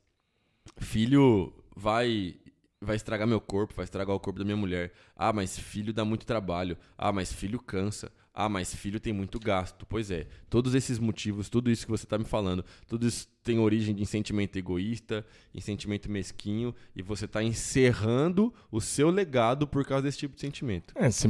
Filho 0.79 1.53
vai. 1.77 2.35
Vai 2.81 2.97
estragar 2.97 3.27
meu 3.27 3.41
corpo, 3.41 3.75
vai 3.75 3.85
estragar 3.85 4.15
o 4.15 4.21
corpo 4.21 4.39
da 4.39 4.45
minha 4.45 4.57
mulher. 4.57 4.93
Ah, 5.17 5.33
mas 5.33 5.59
filho 5.59 5.95
dá 5.95 6.05
muito 6.05 6.27
trabalho. 6.27 6.77
Ah, 6.97 7.11
mas 7.11 7.33
filho 7.33 7.59
cansa. 7.59 8.13
Ah, 8.35 8.51
mas 8.51 8.75
filho 8.75 9.01
tem 9.01 9.15
muito 9.15 9.41
gasto. 9.41 9.87
Pois 9.87 10.11
é, 10.11 10.27
todos 10.51 10.75
esses 10.75 10.99
motivos, 10.99 11.49
tudo 11.49 11.71
isso 11.71 11.87
que 11.87 11.91
você 11.91 12.05
está 12.05 12.19
me 12.19 12.27
falando, 12.27 12.63
tudo 12.87 13.07
isso 13.07 13.27
tem 13.43 13.59
origem 13.59 13.95
de 13.95 14.05
sentimento 14.05 14.59
egoísta, 14.59 15.25
em 15.55 15.61
sentimento 15.61 16.11
mesquinho, 16.11 16.75
e 16.95 17.01
você 17.01 17.25
está 17.25 17.43
encerrando 17.43 18.53
o 18.71 18.79
seu 18.79 19.09
legado 19.09 19.67
por 19.67 19.87
causa 19.87 20.03
desse 20.03 20.19
tipo 20.19 20.35
de 20.35 20.43
sentimento. 20.43 20.93
É, 20.97 21.11
se 21.11 21.27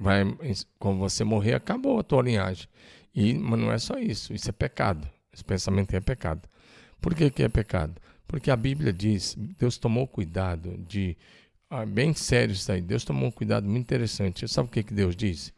vai, 0.00 0.24
quando 0.78 0.98
você 0.98 1.24
morrer, 1.24 1.54
acabou 1.54 1.98
a 1.98 2.04
tua 2.04 2.22
linhagem. 2.22 2.68
E, 3.12 3.34
mas 3.34 3.58
não 3.58 3.72
é 3.72 3.78
só 3.78 3.98
isso, 3.98 4.32
isso 4.32 4.48
é 4.48 4.52
pecado. 4.52 5.08
Esse 5.32 5.44
pensamento 5.44 5.92
é 5.92 6.00
pecado. 6.00 6.48
Por 7.00 7.16
que, 7.16 7.30
que 7.30 7.42
é 7.42 7.48
pecado? 7.48 8.00
Porque 8.26 8.50
a 8.50 8.56
Bíblia 8.56 8.92
diz, 8.92 9.36
Deus 9.58 9.76
tomou 9.76 10.06
cuidado 10.06 10.76
de. 10.88 11.16
Ah, 11.68 11.84
bem 11.84 12.14
sério 12.14 12.52
isso 12.52 12.70
aí. 12.70 12.80
Deus 12.80 13.04
tomou 13.04 13.28
um 13.28 13.30
cuidado 13.30 13.68
muito 13.68 13.82
interessante. 13.82 14.46
Sabe 14.48 14.68
o 14.68 14.72
que, 14.72 14.82
que 14.82 14.94
Deus 14.94 15.16
diz? 15.16 15.52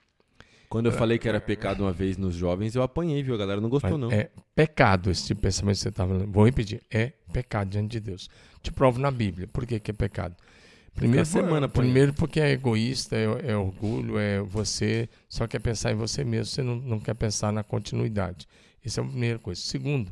Quando 0.68 0.86
eu 0.86 0.92
falei 0.92 1.18
que 1.18 1.28
era 1.28 1.40
pecado 1.40 1.84
uma 1.84 1.92
vez 1.92 2.16
nos 2.16 2.34
jovens, 2.34 2.74
eu 2.74 2.82
apanhei, 2.82 3.22
viu? 3.22 3.34
A 3.34 3.38
galera 3.38 3.60
não 3.60 3.68
gostou, 3.68 3.96
não. 3.96 4.10
É 4.10 4.30
pecado 4.54 5.10
esse 5.10 5.26
tipo 5.26 5.40
de 5.40 5.42
pensamento 5.42 5.76
que 5.76 5.82
você 5.82 5.88
estava 5.88 6.12
falando. 6.12 6.32
Vou 6.32 6.44
repetir. 6.44 6.82
É 6.90 7.12
pecado 7.32 7.70
diante 7.70 7.92
de 7.92 8.00
Deus. 8.00 8.28
Te 8.62 8.72
provo 8.72 8.98
na 8.98 9.10
Bíblia. 9.10 9.46
Por 9.46 9.64
que, 9.64 9.78
que 9.78 9.90
é 9.90 9.94
pecado? 9.94 10.34
Primeiro, 10.96 11.26
semana 11.26 11.68
primeiro 11.68 12.14
porque 12.14 12.40
é 12.40 12.50
egoísta, 12.52 13.16
é, 13.16 13.50
é 13.50 13.56
orgulho, 13.56 14.18
é 14.18 14.40
você 14.40 15.10
só 15.28 15.46
quer 15.46 15.58
pensar 15.58 15.92
em 15.92 15.94
você 15.94 16.24
mesmo, 16.24 16.46
você 16.46 16.62
não, 16.62 16.76
não 16.76 16.98
quer 16.98 17.14
pensar 17.14 17.52
na 17.52 17.62
continuidade. 17.62 18.48
Essa 18.82 19.02
é 19.02 19.04
a 19.04 19.06
primeira 19.06 19.38
coisa. 19.38 19.60
Segundo, 19.60 20.10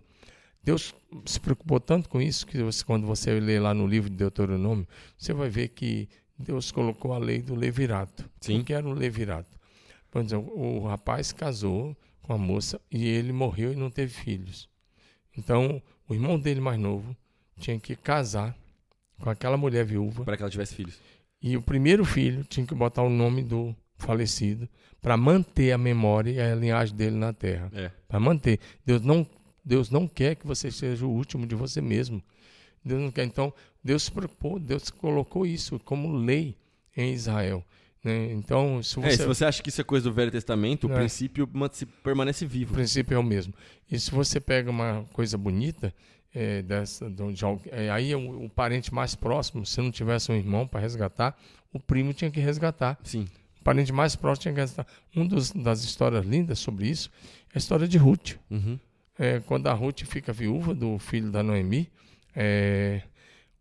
Deus 0.64 0.94
se 1.26 1.38
preocupou 1.38 1.78
tanto 1.78 2.08
com 2.08 2.20
isso 2.20 2.46
que 2.46 2.62
você, 2.62 2.84
quando 2.84 3.06
você 3.06 3.38
lê 3.38 3.60
lá 3.60 3.74
no 3.74 3.86
livro 3.86 4.08
de 4.08 4.16
Deuteronômio, 4.16 4.86
você 5.18 5.32
vai 5.32 5.48
ver 5.48 5.68
que 5.68 6.08
Deus 6.38 6.72
colocou 6.72 7.12
a 7.12 7.18
lei 7.18 7.42
do 7.42 7.54
levirato. 7.54 8.28
Sim. 8.40 8.60
O 8.60 8.64
que 8.64 8.72
era 8.72 8.86
o 8.86 8.92
levirato? 8.92 9.58
Por 10.10 10.22
exemplo, 10.22 10.52
o 10.56 10.86
rapaz 10.86 11.32
casou 11.32 11.96
com 12.22 12.32
a 12.32 12.38
moça 12.38 12.80
e 12.90 13.06
ele 13.06 13.32
morreu 13.32 13.72
e 13.72 13.76
não 13.76 13.90
teve 13.90 14.12
filhos. 14.12 14.68
Então, 15.36 15.82
o 16.08 16.14
irmão 16.14 16.38
dele 16.38 16.60
mais 16.60 16.78
novo 16.78 17.14
tinha 17.58 17.78
que 17.78 17.94
casar 17.94 18.56
com 19.20 19.28
aquela 19.30 19.56
mulher 19.56 19.84
viúva 19.84 20.24
Para 20.24 20.36
que 20.36 20.42
ela 20.42 20.50
tivesse 20.50 20.74
filhos. 20.74 20.98
e 21.42 21.56
o 21.56 21.62
primeiro 21.62 22.04
filho 22.04 22.42
tinha 22.44 22.66
que 22.66 22.74
botar 22.74 23.02
o 23.02 23.10
nome 23.10 23.42
do 23.42 23.74
falecido 23.96 24.68
para 25.00 25.16
manter 25.16 25.72
a 25.72 25.78
memória 25.78 26.30
e 26.30 26.40
a 26.40 26.54
linhagem 26.54 26.96
dele 26.96 27.16
na 27.16 27.32
terra. 27.32 27.70
É. 27.74 27.90
Para 28.08 28.18
manter. 28.18 28.58
Deus 28.84 29.02
não, 29.02 29.26
Deus 29.64 29.90
não 29.90 30.06
quer 30.06 30.34
que 30.36 30.46
você 30.46 30.70
seja 30.70 31.06
o 31.06 31.10
último 31.10 31.46
de 31.46 31.54
você 31.54 31.80
mesmo. 31.80 32.22
Deus 32.84 33.00
não 33.00 33.10
quer. 33.10 33.24
Então, 33.24 33.52
Deus 33.82 34.08
preocupou, 34.10 34.58
Deus 34.58 34.90
colocou 34.90 35.46
isso 35.46 35.78
como 35.80 36.12
lei 36.12 36.54
em 36.96 37.12
Israel. 37.12 37.64
né? 38.04 38.30
Então, 38.32 38.82
se 38.82 38.98
É, 39.00 39.02
você, 39.10 39.16
se 39.16 39.26
você 39.26 39.44
acha 39.46 39.62
que 39.62 39.70
isso 39.70 39.80
é 39.80 39.84
coisa 39.84 40.10
do 40.10 40.14
Velho 40.14 40.30
Testamento, 40.30 40.86
o 40.86 40.92
É. 40.92 40.96
princípio 40.96 41.48
permanece 42.02 42.44
o 42.44 42.48
vivo. 42.48 42.74
princípio 42.74 43.14
é 43.14 43.18
o 43.18 43.22
mesmo. 43.22 43.54
E 43.90 43.98
se 43.98 44.10
você 44.10 44.38
pega 44.38 44.70
uma 44.70 45.06
coisa 45.14 45.38
bonita, 45.38 45.94
é, 46.34 46.60
dessa, 46.60 47.08
de, 47.08 47.22
é, 47.70 47.88
aí 47.90 48.12
é 48.12 48.16
o, 48.16 48.44
o 48.44 48.50
parente 48.50 48.92
mais 48.92 49.14
próximo, 49.14 49.64
se 49.64 49.80
não 49.80 49.90
tivesse 49.90 50.30
um 50.30 50.34
irmão 50.34 50.66
para 50.66 50.80
resgatar, 50.80 51.34
o 51.72 51.80
primo 51.80 52.12
tinha 52.12 52.30
que 52.30 52.40
resgatar. 52.40 52.98
Sim. 53.02 53.26
O 53.58 53.64
parente 53.64 53.90
mais 53.90 54.14
próximo 54.14 54.42
tinha 54.42 54.54
que 54.54 54.60
resgatar. 54.60 54.86
Uma 55.16 55.26
das 55.62 55.82
histórias 55.82 56.26
lindas 56.26 56.58
sobre 56.58 56.86
isso 56.86 57.10
é 57.50 57.52
a 57.54 57.58
história 57.58 57.88
de 57.88 57.96
Ruth. 57.96 58.32
Uhum. 58.50 58.78
É, 59.18 59.40
quando 59.40 59.66
a 59.68 59.72
Ruth 59.72 60.02
fica 60.04 60.32
viúva 60.32 60.74
do 60.74 60.98
filho 60.98 61.30
da 61.30 61.42
Noemi, 61.42 61.88
é, 62.34 63.02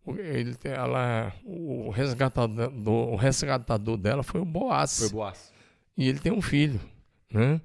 o- 0.04 0.16
ele, 0.16 0.56
ela, 0.64 1.32
o, 1.44 1.90
resgatador, 1.90 2.72
o 2.88 3.16
resgatador 3.16 3.96
dela 3.96 4.22
foi 4.22 4.40
o 4.40 4.44
Boaz. 4.44 4.98
Foi 4.98 5.10
Boaz. 5.10 5.52
E 5.96 6.08
ele 6.08 6.18
tem 6.18 6.32
um 6.32 6.42
filho. 6.42 6.80
Né? 7.30 7.60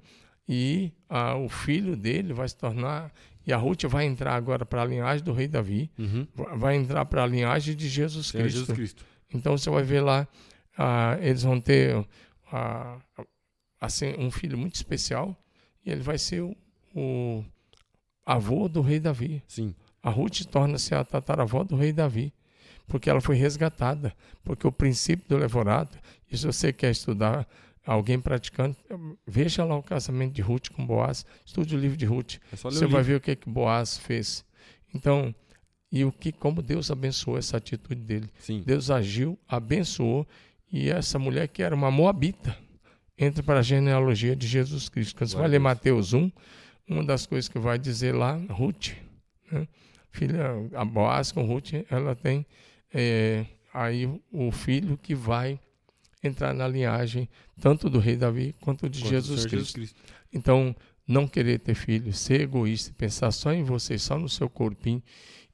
E 0.48 0.92
ah, 1.08 1.36
o 1.36 1.48
filho 1.48 1.96
dele 1.96 2.32
vai 2.32 2.48
se 2.48 2.56
tornar. 2.56 3.12
E 3.46 3.52
a 3.52 3.56
Ruth 3.56 3.84
vai 3.84 4.04
entrar 4.04 4.34
agora 4.34 4.64
para 4.64 4.82
a 4.82 4.84
linhagem 4.84 5.24
do 5.24 5.32
rei 5.32 5.48
Davi, 5.48 5.90
Uhum. 5.98 6.26
va- 6.34 6.54
vai 6.56 6.76
entrar 6.76 7.04
para 7.06 7.24
a 7.24 7.26
linhagem 7.26 7.74
de 7.74 7.88
Jesus 7.88 8.30
Cristo. 8.30 8.50
Jesus 8.58 8.76
Cristo. 8.76 9.04
Então 9.34 9.56
você 9.56 9.68
vai 9.70 9.82
ver 9.82 10.00
lá, 10.00 10.28
ah, 10.78 11.16
eles 11.20 11.42
vão 11.42 11.60
ter 11.60 12.04
ah, 12.52 12.98
assim, 13.80 14.14
um 14.18 14.30
filho 14.30 14.56
muito 14.58 14.74
especial 14.76 15.36
e 15.84 15.90
ele 15.90 16.02
vai 16.02 16.18
ser 16.18 16.40
o, 16.42 16.54
o 16.94 17.44
avô 18.34 18.68
do 18.68 18.80
rei 18.80 19.00
Davi. 19.00 19.42
Sim. 19.46 19.74
A 20.02 20.10
Ruth 20.10 20.44
torna-se 20.44 20.94
a 20.94 21.04
tataravó 21.04 21.64
do 21.64 21.76
rei 21.76 21.92
Davi, 21.92 22.32
porque 22.86 23.10
ela 23.10 23.20
foi 23.20 23.36
resgatada. 23.36 24.14
Porque 24.42 24.66
o 24.66 24.72
princípio 24.72 25.28
do 25.28 25.36
levorado, 25.36 25.98
e 26.30 26.36
se 26.36 26.46
você 26.46 26.72
quer 26.72 26.90
estudar 26.90 27.46
alguém 27.84 28.20
praticando, 28.20 28.76
veja 29.26 29.64
lá 29.64 29.76
o 29.76 29.82
casamento 29.82 30.32
de 30.32 30.42
Ruth 30.42 30.68
com 30.70 30.86
Boaz, 30.86 31.26
estude 31.44 31.74
o 31.74 31.78
livro 31.78 31.96
de 31.96 32.06
Ruth. 32.06 32.36
É 32.52 32.56
Você 32.56 32.86
vai 32.86 33.02
ver 33.02 33.16
o 33.16 33.20
que, 33.20 33.34
que 33.34 33.48
Boaz 33.48 33.98
fez. 33.98 34.44
Então, 34.94 35.34
e 35.90 36.04
o 36.04 36.12
que, 36.12 36.30
como 36.30 36.62
Deus 36.62 36.90
abençoou 36.90 37.36
essa 37.36 37.56
atitude 37.56 38.00
dele. 38.00 38.30
Sim. 38.38 38.62
Deus 38.64 38.90
agiu, 38.90 39.38
abençoou, 39.48 40.26
e 40.72 40.88
essa 40.88 41.18
mulher 41.18 41.48
que 41.48 41.62
era 41.62 41.74
uma 41.74 41.90
moabita 41.90 42.56
entra 43.18 43.42
para 43.42 43.58
a 43.58 43.62
genealogia 43.62 44.36
de 44.36 44.46
Jesus 44.46 44.88
Cristo. 44.88 45.16
Quando 45.16 45.30
você 45.30 45.36
vai 45.36 45.48
ler. 45.48 45.58
Mateus 45.58 46.12
1, 46.12 46.30
uma 46.90 47.04
das 47.04 47.24
coisas 47.24 47.48
que 47.48 47.58
vai 47.58 47.78
dizer 47.78 48.14
lá, 48.14 48.36
Ruth, 48.50 48.90
né? 49.50 49.66
filha, 50.10 50.50
a 50.74 50.84
Boaz 50.84 51.30
com 51.30 51.44
Ruth, 51.44 51.72
ela 51.88 52.14
tem 52.16 52.44
é, 52.92 53.46
aí 53.72 54.10
o 54.32 54.50
filho 54.50 54.98
que 54.98 55.14
vai 55.14 55.58
entrar 56.22 56.52
na 56.52 56.66
linhagem 56.66 57.28
tanto 57.60 57.88
do 57.88 57.98
rei 57.98 58.16
Davi 58.16 58.54
quanto 58.60 58.88
de 58.88 59.00
Quanto 59.00 59.10
Jesus 59.10 59.46
Cristo. 59.46 59.50
Jesus 59.50 59.72
Cristo. 59.72 60.00
Então, 60.32 60.74
não 61.06 61.26
querer 61.26 61.58
ter 61.58 61.74
filhos, 61.74 62.18
ser 62.18 62.42
egoísta, 62.42 62.92
pensar 62.96 63.30
só 63.30 63.52
em 63.52 63.62
você, 63.62 63.98
só 63.98 64.18
no 64.18 64.28
seu 64.28 64.48
corpinho 64.48 65.02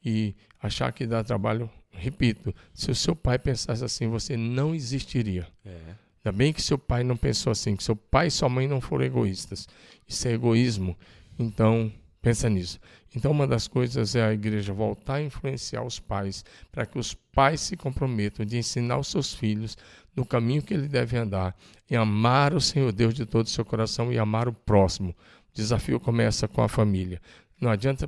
e 0.05 0.35
achar 0.61 0.93
que 0.93 1.07
dá 1.07 1.23
trabalho. 1.23 1.71
Repito, 1.91 2.55
se 2.75 2.91
o 2.91 2.95
seu 2.95 3.17
pai 3.17 3.39
pensasse 3.39 3.85
assim, 3.85 4.07
você 4.09 4.37
não 4.37 4.75
existiria. 4.75 5.47
É. 5.65 5.95
Ainda 6.25 6.37
bem 6.37 6.53
que 6.53 6.61
seu 6.61 6.77
pai 6.77 7.05
não 7.05 7.17
pensou 7.17 7.51
assim, 7.53 7.77
que 7.77 7.85
seu 7.85 7.95
pai 7.95 8.27
e 8.27 8.31
sua 8.31 8.49
mãe 8.49 8.67
não 8.67 8.81
foram 8.81 9.05
egoístas. 9.05 9.69
Isso 10.07 10.27
é 10.27 10.33
egoísmo. 10.33 10.97
Então, 11.39 11.93
pensa 12.21 12.49
nisso. 12.49 12.81
Então, 13.15 13.31
uma 13.31 13.47
das 13.47 13.67
coisas 13.67 14.15
é 14.15 14.23
a 14.23 14.33
igreja 14.33 14.73
voltar 14.73 15.15
a 15.15 15.23
influenciar 15.23 15.83
os 15.83 15.99
pais, 15.99 16.45
para 16.71 16.85
que 16.85 16.99
os 16.99 17.15
pais 17.15 17.61
se 17.61 17.77
comprometam 17.77 18.45
de 18.45 18.59
ensinar 18.59 18.99
os 18.99 19.09
seus 19.09 19.33
filhos 19.33 19.77
no 20.15 20.25
caminho 20.25 20.63
que 20.63 20.75
ele 20.75 20.89
deve 20.89 21.17
andar, 21.17 21.57
e 21.91 21.97
amar 21.97 22.53
o 22.53 22.61
Senhor 22.61 22.93
Deus 22.93 23.15
de 23.15 23.25
todo 23.25 23.47
o 23.47 23.51
seu 23.51 23.65
coração 23.65 24.13
e 24.13 24.19
amar 24.19 24.49
o 24.49 24.53
próximo. 24.53 25.11
O 25.11 25.55
desafio 25.55 26.01
começa 26.01 26.49
com 26.49 26.63
a 26.63 26.69
família. 26.69 27.21
Não 27.59 27.71
adianta 27.71 28.07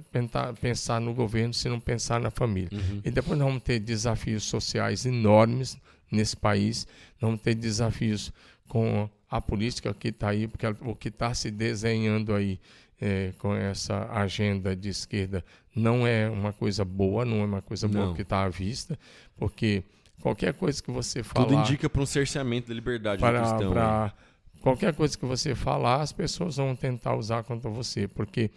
pensar 0.61 1.01
no 1.01 1.15
governo 1.15 1.55
se 1.55 1.69
não 1.69 1.81
pensar 1.81 2.21
na 2.21 2.31
família. 2.31 2.69
Uhum. 2.71 3.01
E 3.03 3.11
depois 3.11 3.39
nós 3.39 3.49
vamos 3.49 3.63
ter 3.63 3.79
desafios 3.79 4.45
sociais 4.45 5.07
enormes 5.07 5.79
nesse 6.11 6.37
país, 6.37 6.87
nós 7.21 7.31
vamos 7.31 7.41
ter 7.41 7.55
desafios 7.55 8.33
com 8.69 9.09
a 9.31 9.41
política 9.41 9.95
que 9.95 10.09
está 10.09 10.31
aí, 10.31 10.47
porque 10.47 10.67
o 10.67 10.95
que 10.95 11.09
está 11.09 11.33
se 11.33 11.51
desenhando 11.51 12.35
aí 12.35 12.61
é, 13.01 13.33
com 13.39 13.55
essa 13.55 14.11
agenda 14.11 14.75
de 14.75 14.89
esquerda 14.89 15.45
não 15.75 16.07
é 16.07 16.29
uma 16.29 16.53
coisa 16.53 16.85
boa, 16.85 17.25
não 17.25 17.41
é 17.41 17.45
uma 17.45 17.63
coisa 17.63 17.87
não. 17.87 18.03
boa 18.03 18.15
que 18.15 18.23
está 18.23 18.43
à 18.43 18.49
vista, 18.49 18.99
porque 19.37 19.85
qualquer 20.21 20.53
coisa 20.55 20.83
que 20.83 20.91
você 20.91 21.23
falar... 21.23 21.47
Tudo 21.47 21.61
indica 21.61 21.89
para 21.89 22.03
um 22.03 22.07
cerceamento 22.07 22.69
da 22.69 22.75
liberdade 22.75 23.21
para, 23.21 23.41
cristão. 23.41 23.71
Pra, 23.71 24.13
qualquer 24.61 24.93
coisa 24.95 25.17
que 25.17 25.25
você 25.25 25.55
falar, 25.55 26.03
as 26.03 26.13
pessoas 26.13 26.57
vão 26.57 26.75
tentar 26.75 27.15
usar 27.15 27.45
contra 27.45 27.71
você, 27.71 28.09
porque 28.09 28.51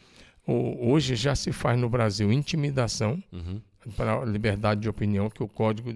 hoje 0.48 1.16
já 1.16 1.36
se 1.36 1.52
faz 1.52 1.80
no 1.80 1.88
Brasil 1.88 2.32
intimidação 2.32 3.24
uhum. 3.32 3.62
para 3.96 4.20
a 4.20 4.26
liberdade 4.26 4.82
de 4.82 4.90
opinião, 4.90 5.30
que 5.30 5.44
o 5.44 5.48
Código 5.48 5.94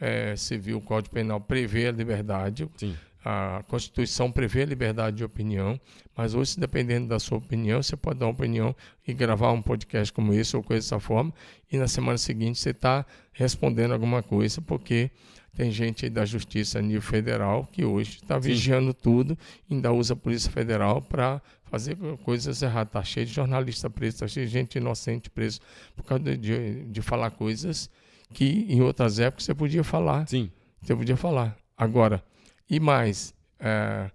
é, 0.00 0.34
Civil, 0.34 0.78
o 0.78 0.80
Código 0.80 1.14
Penal 1.14 1.40
prevê 1.40 1.86
a 1.86 1.92
liberdade. 1.92 2.68
Sim 2.76 2.96
a 3.28 3.64
Constituição 3.66 4.30
prevê 4.30 4.62
a 4.62 4.66
liberdade 4.66 5.16
de 5.16 5.24
opinião, 5.24 5.80
mas 6.16 6.32
hoje, 6.32 6.60
dependendo 6.60 7.08
da 7.08 7.18
sua 7.18 7.38
opinião, 7.38 7.82
você 7.82 7.96
pode 7.96 8.20
dar 8.20 8.26
uma 8.26 8.32
opinião 8.32 8.74
e 9.04 9.12
gravar 9.12 9.50
um 9.50 9.60
podcast 9.60 10.12
como 10.12 10.32
esse 10.32 10.56
ou 10.56 10.62
coisa 10.62 10.86
dessa 10.86 11.00
forma, 11.00 11.34
e 11.70 11.76
na 11.76 11.88
semana 11.88 12.18
seguinte 12.18 12.60
você 12.60 12.70
está 12.70 13.04
respondendo 13.32 13.92
alguma 13.92 14.22
coisa, 14.22 14.60
porque 14.60 15.10
tem 15.56 15.72
gente 15.72 16.08
da 16.08 16.24
Justiça 16.24 16.78
a 16.78 16.82
nível 16.82 17.02
federal 17.02 17.66
que 17.72 17.84
hoje 17.84 18.20
está 18.22 18.38
vigiando 18.38 18.94
tudo, 18.94 19.36
ainda 19.68 19.92
usa 19.92 20.12
a 20.12 20.16
Polícia 20.16 20.52
Federal 20.52 21.02
para 21.02 21.42
fazer 21.64 21.96
coisas 22.22 22.62
erradas. 22.62 22.90
Está 22.90 23.02
cheio 23.02 23.26
de 23.26 23.32
jornalista 23.32 23.90
preso, 23.90 24.16
está 24.16 24.28
cheio 24.28 24.46
de 24.46 24.52
gente 24.52 24.78
inocente 24.78 25.28
preso 25.28 25.60
por 25.96 26.04
causa 26.04 26.22
de, 26.22 26.36
de, 26.36 26.84
de 26.84 27.02
falar 27.02 27.30
coisas 27.32 27.90
que 28.32 28.66
em 28.68 28.82
outras 28.82 29.18
épocas 29.18 29.46
você 29.46 29.54
podia 29.54 29.82
falar. 29.82 30.28
Sim. 30.28 30.48
Você 30.80 30.94
podia 30.94 31.16
falar. 31.16 31.56
Agora, 31.76 32.22
e 32.68 32.80
mais, 32.80 33.34
é, 33.58 34.10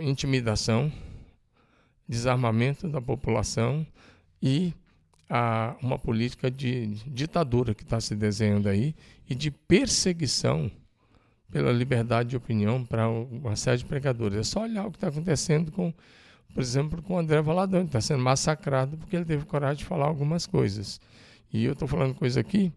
intimidação, 0.00 0.92
desarmamento 2.08 2.88
da 2.88 3.00
população 3.00 3.86
e 4.42 4.72
a, 5.28 5.76
uma 5.82 5.98
política 5.98 6.50
de 6.50 6.86
ditadura 7.06 7.74
que 7.74 7.82
está 7.82 8.00
se 8.00 8.14
desenhando 8.14 8.68
aí 8.68 8.94
e 9.28 9.34
de 9.34 9.50
perseguição 9.50 10.70
pela 11.50 11.72
liberdade 11.72 12.30
de 12.30 12.36
opinião 12.36 12.84
para 12.84 13.08
uma 13.08 13.56
série 13.56 13.78
de 13.78 13.84
pregadores. 13.84 14.38
É 14.38 14.42
só 14.42 14.62
olhar 14.62 14.86
o 14.86 14.90
que 14.90 14.96
está 14.96 15.08
acontecendo 15.08 15.70
com, 15.72 15.92
por 16.52 16.60
exemplo, 16.60 17.02
com 17.02 17.14
o 17.14 17.18
André 17.18 17.40
Valadão, 17.40 17.82
que 17.82 17.88
está 17.88 18.00
sendo 18.00 18.22
massacrado 18.22 18.96
porque 18.96 19.16
ele 19.16 19.24
teve 19.24 19.44
coragem 19.44 19.78
de 19.78 19.84
falar 19.84 20.06
algumas 20.06 20.46
coisas. 20.46 21.00
E 21.52 21.64
eu 21.64 21.72
estou 21.72 21.86
falando 21.86 22.14
coisa 22.14 22.40
aqui 22.40 22.72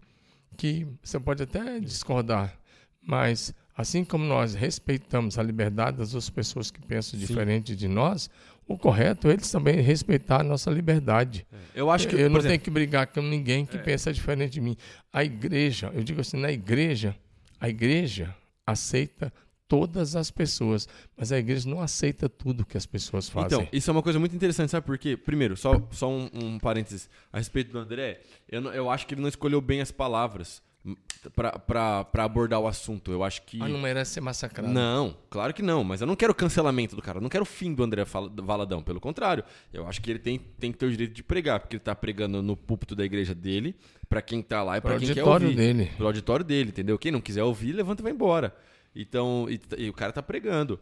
que 0.55 0.87
você 1.03 1.19
pode 1.19 1.43
até 1.43 1.79
discordar, 1.79 2.53
mas 3.01 3.53
Assim 3.79 4.03
como 4.03 4.25
nós 4.25 4.55
respeitamos 4.55 5.39
a 5.39 5.41
liberdade 5.41 5.99
das 5.99 6.13
outras 6.13 6.29
pessoas 6.29 6.69
que 6.69 6.81
pensam 6.81 7.17
Sim. 7.17 7.25
diferente 7.25 7.73
de 7.73 7.87
nós, 7.87 8.29
o 8.67 8.77
correto 8.77 9.29
é 9.29 9.31
eles 9.31 9.49
também 9.49 9.79
respeitar 9.79 10.41
a 10.41 10.43
nossa 10.43 10.69
liberdade. 10.69 11.47
É. 11.49 11.79
Eu 11.79 11.89
acho 11.89 12.05
que 12.05 12.13
eu, 12.13 12.19
eu 12.19 12.29
não 12.29 12.39
exemplo, 12.39 12.49
tenho 12.49 12.59
que 12.59 12.69
brigar 12.69 13.07
com 13.07 13.21
ninguém 13.21 13.65
que 13.65 13.77
é. 13.77 13.79
pensa 13.79 14.11
diferente 14.11 14.51
de 14.51 14.59
mim. 14.59 14.75
A 15.13 15.23
igreja, 15.23 15.89
eu 15.95 16.03
digo 16.03 16.19
assim, 16.19 16.35
na 16.35 16.51
igreja, 16.51 17.15
a 17.57 17.69
igreja 17.69 18.35
aceita 18.67 19.31
todas 19.65 20.13
as 20.13 20.29
pessoas, 20.29 20.85
mas 21.15 21.31
a 21.31 21.39
igreja 21.39 21.69
não 21.69 21.79
aceita 21.79 22.27
tudo 22.27 22.65
que 22.65 22.75
as 22.75 22.85
pessoas 22.85 23.29
fazem. 23.29 23.59
Então, 23.59 23.69
isso 23.71 23.89
é 23.89 23.93
uma 23.93 24.03
coisa 24.03 24.19
muito 24.19 24.35
interessante, 24.35 24.71
sabe 24.71 24.85
por 24.85 24.97
quê? 24.97 25.15
Primeiro, 25.15 25.55
só, 25.55 25.81
só 25.91 26.09
um, 26.09 26.29
um 26.33 26.59
parênteses 26.59 27.09
a 27.31 27.37
respeito 27.37 27.71
do 27.71 27.79
André, 27.79 28.19
eu, 28.49 28.61
eu 28.73 28.89
acho 28.89 29.07
que 29.07 29.13
ele 29.13 29.21
não 29.21 29.29
escolheu 29.29 29.61
bem 29.61 29.79
as 29.79 29.89
palavras 29.89 30.61
para 31.35 32.23
abordar 32.23 32.59
o 32.59 32.67
assunto. 32.67 33.11
Eu 33.11 33.23
acho 33.23 33.41
que. 33.43 33.61
Ah, 33.61 33.67
não 33.67 33.79
merece 33.79 34.13
ser 34.13 34.21
massacrado. 34.21 34.71
Não, 34.71 35.15
claro 35.29 35.53
que 35.53 35.61
não. 35.61 35.83
Mas 35.83 36.01
eu 36.01 36.07
não 36.07 36.15
quero 36.15 36.33
cancelamento 36.33 36.95
do 36.95 37.01
cara. 37.01 37.17
Eu 37.17 37.21
não 37.21 37.29
quero 37.29 37.43
o 37.43 37.45
fim 37.45 37.73
do 37.73 37.83
André 37.83 38.03
Valadão. 38.41 38.81
Pelo 38.81 38.99
contrário, 38.99 39.43
eu 39.73 39.87
acho 39.87 40.01
que 40.01 40.09
ele 40.09 40.19
tem, 40.19 40.39
tem 40.39 40.71
que 40.71 40.77
ter 40.77 40.85
o 40.85 40.91
direito 40.91 41.13
de 41.13 41.23
pregar, 41.23 41.59
porque 41.59 41.75
ele 41.75 41.83
tá 41.83 41.93
pregando 41.93 42.41
no 42.41 42.55
púlpito 42.55 42.95
da 42.95 43.03
igreja 43.03 43.35
dele, 43.35 43.75
para 44.07 44.21
quem 44.21 44.41
tá 44.41 44.63
lá 44.63 44.77
e 44.77 44.81
para 44.81 44.97
quem 44.97 45.13
quer 45.13 45.23
ouvir. 45.23 45.55
dele. 45.55 45.91
Pro 45.97 46.07
auditório 46.07 46.45
dele, 46.45 46.69
entendeu? 46.69 46.97
Quem 46.97 47.11
não 47.11 47.21
quiser 47.21 47.43
ouvir, 47.43 47.73
levanta 47.73 48.01
e 48.01 48.03
vai 48.03 48.11
embora. 48.11 48.55
Então, 48.95 49.47
e, 49.49 49.59
e 49.77 49.89
o 49.89 49.93
cara 49.93 50.11
tá 50.11 50.23
pregando. 50.23 50.79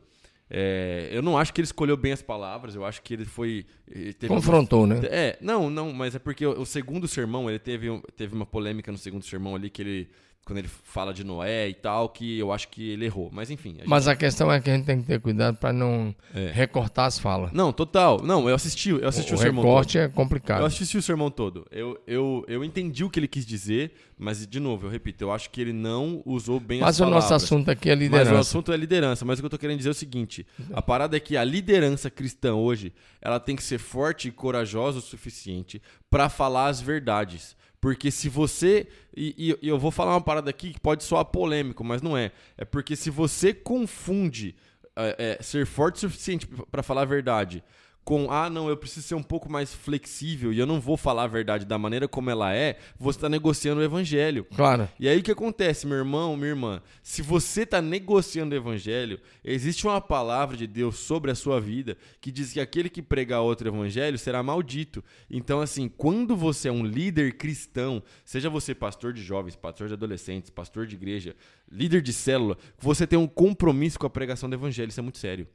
É, 0.49 1.09
eu 1.11 1.21
não 1.21 1.37
acho 1.37 1.53
que 1.53 1.59
ele 1.59 1.65
escolheu 1.65 1.97
bem 1.97 2.13
as 2.13 2.21
palavras, 2.21 2.73
eu 2.73 2.85
acho 2.85 3.01
que 3.01 3.13
ele 3.13 3.25
foi. 3.25 3.65
Ele 3.89 4.13
Confrontou, 4.27 4.87
né? 4.87 5.01
É, 5.03 5.37
não, 5.41 5.69
não, 5.69 5.91
mas 5.91 6.15
é 6.15 6.19
porque 6.19 6.45
o, 6.45 6.61
o 6.61 6.65
segundo 6.65 7.07
sermão, 7.07 7.49
ele 7.49 7.59
teve, 7.59 8.01
teve 8.15 8.33
uma 8.33 8.45
polêmica 8.45 8.91
no 8.91 8.97
segundo 8.97 9.23
sermão 9.23 9.55
ali 9.55 9.69
que 9.69 9.81
ele 9.81 10.09
quando 10.47 10.59
ele 10.59 10.69
fala 10.69 11.13
de 11.13 11.25
Noé 11.25 11.67
e 11.67 11.73
tal, 11.73 12.07
que 12.07 12.39
eu 12.39 12.53
acho 12.53 12.69
que 12.69 12.91
ele 12.91 13.03
errou. 13.03 13.29
Mas 13.33 13.51
enfim. 13.51 13.71
A 13.71 13.79
gente... 13.79 13.89
Mas 13.89 14.07
a 14.07 14.15
questão 14.15 14.49
é 14.49 14.61
que 14.61 14.69
a 14.69 14.75
gente 14.75 14.85
tem 14.85 15.01
que 15.01 15.05
ter 15.05 15.19
cuidado 15.19 15.57
para 15.57 15.73
não 15.73 16.15
é. 16.33 16.49
recortar 16.53 17.05
as 17.05 17.19
falas. 17.19 17.51
Não, 17.51 17.73
total. 17.73 18.21
Não, 18.23 18.47
eu 18.47 18.55
assisti, 18.55 18.91
eu 18.91 19.07
assisti 19.07 19.33
o, 19.33 19.35
o, 19.35 19.39
o 19.39 19.41
sermão 19.41 19.63
recorte 19.63 19.97
todo. 19.97 20.03
é 20.03 20.07
complicado. 20.07 20.61
Eu 20.61 20.65
assisti 20.65 20.97
o 20.97 21.01
sermão 21.01 21.29
todo. 21.29 21.67
Eu, 21.69 22.01
eu, 22.07 22.45
eu 22.47 22.63
entendi 22.63 23.03
o 23.03 23.09
que 23.09 23.19
ele 23.19 23.27
quis 23.27 23.45
dizer, 23.45 23.91
mas 24.17 24.47
de 24.47 24.59
novo, 24.59 24.87
eu 24.87 24.89
repito, 24.89 25.21
eu 25.21 25.33
acho 25.33 25.49
que 25.49 25.59
ele 25.59 25.73
não 25.73 26.23
usou 26.25 26.61
bem 26.61 26.79
mas 26.79 26.91
as 26.91 26.99
palavras. 26.99 27.23
Mas 27.23 27.29
o 27.29 27.33
nosso 27.33 27.45
assunto 27.45 27.69
aqui 27.69 27.89
é 27.89 27.95
liderança. 27.95 28.31
Mas 28.31 28.37
o 28.37 28.39
assunto 28.39 28.71
é 28.71 28.77
liderança. 28.77 29.25
Mas 29.25 29.39
o 29.39 29.41
que 29.41 29.45
eu 29.47 29.49
tô 29.49 29.57
querendo 29.57 29.77
dizer 29.79 29.89
é 29.89 29.91
o 29.91 29.95
seguinte: 29.95 30.47
a 30.71 30.81
parada 30.81 31.17
é 31.17 31.19
que 31.19 31.35
a 31.35 31.43
liderança 31.43 32.09
cristã 32.09 32.55
hoje, 32.55 32.93
ela 33.21 33.37
tem 33.37 33.57
que 33.57 33.63
ser 33.63 33.79
forte 33.79 34.29
e 34.29 34.31
corajosa 34.31 34.99
o 34.99 35.01
suficiente 35.01 35.81
para 36.09 36.29
falar 36.29 36.67
as 36.67 36.79
verdades. 36.79 37.57
Porque 37.79 38.09
se 38.09 38.27
você. 38.27 38.87
E, 39.15 39.55
e, 39.61 39.67
eu 39.67 39.77
vou 39.77 39.91
falar 39.91 40.13
uma 40.13 40.21
parada 40.21 40.49
aqui 40.49 40.73
que 40.73 40.79
pode 40.79 41.03
soar 41.03 41.25
polêmico, 41.25 41.83
mas 41.83 42.01
não 42.01 42.17
é. 42.17 42.31
É 42.57 42.65
porque 42.65 42.95
se 42.95 43.09
você 43.09 43.53
confunde 43.53 44.55
é, 44.95 45.37
é, 45.39 45.43
ser 45.43 45.65
forte 45.65 45.97
o 45.97 45.99
suficiente 45.99 46.47
para 46.71 46.81
falar 46.81 47.03
a 47.03 47.05
verdade 47.05 47.63
com 48.07 48.31
ah, 48.31 48.49
não, 48.49 48.69
eu 48.69 48.77
preciso 48.77 49.05
ser 49.05 49.15
um 49.15 49.21
pouco 49.21 49.51
mais 49.51 49.73
flexível 49.73 50.53
e 50.53 50.57
eu 50.57 50.65
não 50.65 50.79
vou 50.79 50.95
falar 50.95 51.23
a 51.23 51.27
verdade 51.27 51.65
da 51.65 51.77
maneira 51.77 52.07
como 52.07 52.29
ela 52.29 52.55
é, 52.55 52.77
você 52.97 53.17
está 53.17 53.27
negociando 53.27 53.81
o 53.81 53.83
evangelho. 53.83 54.45
Claro. 54.55 54.87
E 54.97 55.09
aí 55.09 55.19
o 55.19 55.21
que 55.21 55.29
acontece, 55.29 55.85
meu 55.85 55.97
irmão, 55.97 56.37
minha 56.37 56.47
irmã? 56.47 56.81
Se 57.03 57.21
você 57.21 57.63
está 57.63 57.81
negociando 57.81 58.55
o 58.55 58.57
evangelho, 58.57 59.19
existe 59.43 59.85
uma 59.85 59.99
palavra 59.99 60.55
de 60.55 60.65
Deus 60.65 60.99
sobre 60.99 61.31
a 61.31 61.35
sua 61.35 61.59
vida 61.59 61.97
que 62.21 62.31
diz 62.31 62.53
que 62.53 62.61
aquele 62.61 62.89
que 62.89 63.01
pregar 63.01 63.41
outro 63.41 63.67
evangelho 63.67 64.17
será 64.17 64.41
maldito. 64.41 65.03
Então, 65.29 65.59
assim, 65.59 65.89
quando 65.89 66.33
você 66.33 66.69
é 66.69 66.71
um 66.71 66.85
líder 66.85 67.33
cristão, 67.33 68.01
seja 68.23 68.49
você 68.49 68.73
pastor 68.73 69.11
de 69.11 69.21
jovens, 69.21 69.57
pastor 69.57 69.89
de 69.89 69.95
adolescentes, 69.95 70.49
pastor 70.49 70.87
de 70.87 70.95
igreja, 70.95 71.35
líder 71.69 72.01
de 72.01 72.13
célula, 72.13 72.57
você 72.79 73.05
tem 73.05 73.19
um 73.19 73.27
compromisso 73.27 73.99
com 73.99 74.07
a 74.07 74.09
pregação 74.09 74.49
do 74.49 74.55
evangelho. 74.55 74.87
Isso 74.87 75.01
é 75.01 75.03
muito 75.03 75.17
sério. 75.17 75.45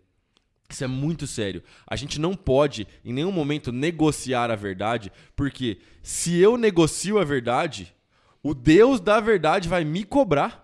Isso 0.73 0.85
é 0.85 0.87
muito 0.87 1.27
sério. 1.27 1.63
A 1.87 1.97
gente 1.97 2.19
não 2.19 2.35
pode, 2.35 2.89
em 3.05 3.13
nenhum 3.13 3.31
momento, 3.31 3.71
negociar 3.71 4.51
a 4.51 4.57
verdade, 4.57 5.13
porque 5.37 5.79
se 6.03 6.39
eu 6.39 6.57
negocio 6.57 7.19
a 7.19 7.25
verdade, 7.25 7.95
o 8.43 8.55
Deus 8.55 8.99
da 8.99 9.21
verdade 9.21 9.69
vai 9.69 9.85
me 9.85 10.03
cobrar. 10.03 10.62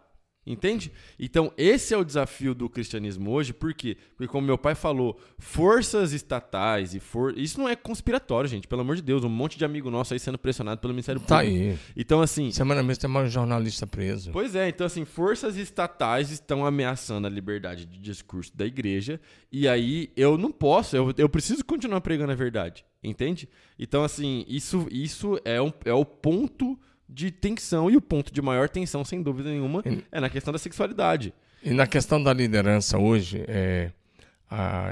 Entende? 0.48 0.90
Então, 1.18 1.52
esse 1.58 1.92
é 1.92 1.96
o 1.96 2.02
desafio 2.02 2.54
do 2.54 2.70
cristianismo 2.70 3.30
hoje, 3.30 3.52
por 3.52 3.74
quê? 3.74 3.98
Porque, 4.16 4.26
como 4.26 4.46
meu 4.46 4.56
pai 4.56 4.74
falou, 4.74 5.20
forças 5.38 6.14
estatais 6.14 6.94
e 6.94 7.00
for... 7.00 7.36
Isso 7.36 7.60
não 7.60 7.68
é 7.68 7.76
conspiratório, 7.76 8.48
gente, 8.48 8.66
pelo 8.66 8.80
amor 8.80 8.96
de 8.96 9.02
Deus. 9.02 9.22
Um 9.24 9.28
monte 9.28 9.58
de 9.58 9.64
amigo 9.66 9.90
nosso 9.90 10.14
aí 10.14 10.18
sendo 10.18 10.38
pressionado 10.38 10.80
pelo 10.80 10.94
Ministério 10.94 11.20
tá 11.20 11.40
Público. 11.40 11.58
Tá 11.58 11.70
aí. 11.70 11.78
Então, 11.94 12.22
assim. 12.22 12.50
Semana 12.50 12.82
mesmo 12.82 13.02
tem 13.02 13.10
mais 13.10 13.28
um 13.28 13.30
jornalista 13.30 13.86
preso. 13.86 14.30
Pois 14.32 14.54
é, 14.54 14.70
então, 14.70 14.86
assim, 14.86 15.04
forças 15.04 15.56
estatais 15.56 16.30
estão 16.30 16.64
ameaçando 16.64 17.26
a 17.26 17.30
liberdade 17.30 17.84
de 17.84 17.98
discurso 17.98 18.56
da 18.56 18.64
igreja. 18.64 19.20
E 19.52 19.68
aí 19.68 20.10
eu 20.16 20.38
não 20.38 20.50
posso, 20.50 20.96
eu, 20.96 21.12
eu 21.18 21.28
preciso 21.28 21.62
continuar 21.62 22.00
pregando 22.00 22.32
a 22.32 22.34
verdade. 22.34 22.86
Entende? 23.04 23.48
Então, 23.78 24.02
assim, 24.02 24.44
isso, 24.48 24.88
isso 24.90 25.38
é, 25.44 25.60
um, 25.60 25.72
é 25.84 25.92
o 25.92 26.04
ponto 26.04 26.78
de 27.08 27.30
tensão 27.30 27.90
e 27.90 27.96
o 27.96 28.00
ponto 28.00 28.32
de 28.32 28.42
maior 28.42 28.68
tensão, 28.68 29.04
sem 29.04 29.22
dúvida 29.22 29.50
nenhuma, 29.50 29.82
e, 29.86 30.04
é 30.12 30.20
na 30.20 30.28
questão 30.28 30.52
da 30.52 30.58
sexualidade. 30.58 31.32
E 31.62 31.70
na 31.70 31.86
questão 31.86 32.22
da 32.22 32.32
liderança 32.32 32.98
hoje, 32.98 33.44
é, 33.48 33.90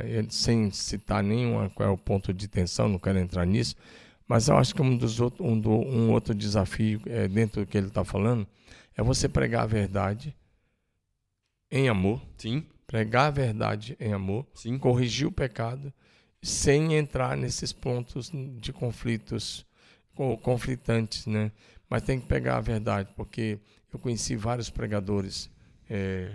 ele, 0.05 0.29
sem 0.31 0.71
citar 0.71 1.23
nenhum 1.23 1.69
qual 1.71 1.89
é 1.89 1.93
o 1.93 1.99
ponto 1.99 2.33
de 2.33 2.49
tensão, 2.49 2.89
não 2.89 2.99
quero 2.99 3.19
entrar 3.19 3.45
nisso, 3.45 3.77
mas 4.27 4.49
eu 4.49 4.57
acho 4.57 4.75
que 4.75 4.83
um, 4.83 4.97
dos 4.97 5.21
outro, 5.21 5.45
um, 5.45 5.59
do, 5.59 5.71
um 5.71 6.11
outro 6.11 6.35
desafio 6.35 7.01
é, 7.07 7.29
dentro 7.29 7.65
do 7.65 7.67
que 7.67 7.79
ele 7.79 7.87
está 7.87 8.05
falando 8.05 8.47
é 8.97 9.03
você 9.03 9.29
pregar 9.29 9.63
a 9.63 9.67
verdade 9.67 10.35
em 11.71 11.89
amor. 11.89 12.21
Sim. 12.37 12.65
Pregar 12.87 13.27
a 13.27 13.31
verdade 13.31 13.97
em 14.01 14.13
amor. 14.13 14.47
Sim. 14.55 14.79
Corrigir 14.79 15.29
o 15.29 15.33
pecado 15.33 15.93
sem 16.43 16.95
entrar 16.95 17.37
nesses 17.37 17.73
pontos 17.73 18.33
de 18.59 18.73
conflitos 18.73 19.65
conflitantes, 20.43 21.27
né? 21.27 21.53
Mas 21.89 22.03
tem 22.03 22.19
que 22.19 22.27
pegar 22.27 22.57
a 22.57 22.61
verdade, 22.61 23.09
porque 23.15 23.59
eu 23.93 23.99
conheci 23.99 24.35
vários 24.35 24.69
pregadores 24.69 25.51
é, 25.89 26.33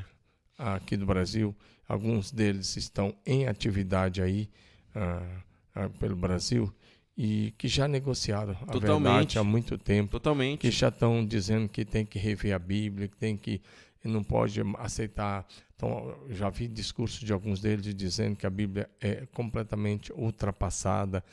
aqui 0.57 0.95
do 0.95 1.05
Brasil, 1.05 1.55
alguns 1.87 2.31
deles 2.31 2.77
estão 2.77 3.13
em 3.25 3.47
atividade 3.47 4.21
aí 4.21 4.49
ah, 4.95 5.43
ah, 5.75 5.89
pelo 5.99 6.15
Brasil 6.15 6.73
e 7.17 7.53
que 7.57 7.67
já 7.67 7.87
negociaram 7.87 8.53
a 8.61 8.71
Totalmente. 8.71 9.03
verdade 9.03 9.39
há 9.39 9.43
muito 9.43 9.77
tempo. 9.77 10.11
Totalmente. 10.11 10.59
Que 10.61 10.71
já 10.71 10.87
estão 10.87 11.25
dizendo 11.25 11.67
que 11.67 11.83
tem 11.83 12.05
que 12.05 12.17
rever 12.17 12.55
a 12.55 12.59
Bíblia, 12.59 13.07
que 13.07 13.17
tem 13.17 13.35
que 13.35 13.61
não 14.03 14.23
pode 14.23 14.61
aceitar. 14.79 15.45
Então, 15.75 16.15
já 16.29 16.49
vi 16.49 16.67
discursos 16.67 17.19
de 17.19 17.31
alguns 17.31 17.59
deles 17.59 17.93
dizendo 17.93 18.35
que 18.35 18.47
a 18.47 18.49
Bíblia 18.49 18.89
é 18.99 19.27
completamente 19.33 20.11
ultrapassada 20.13 21.23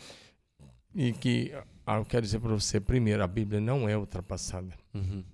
e 0.95 1.13
que 1.13 1.53
ah, 1.89 1.97
eu 1.97 2.05
quero 2.05 2.21
dizer 2.21 2.39
para 2.39 2.51
você, 2.51 2.79
primeiro, 2.79 3.25
a 3.25 3.27
Bíblia 3.27 3.63
não 3.63 3.89
é 3.89 3.97
ultrapassada. 3.97 4.75
Uhum. 4.93 5.25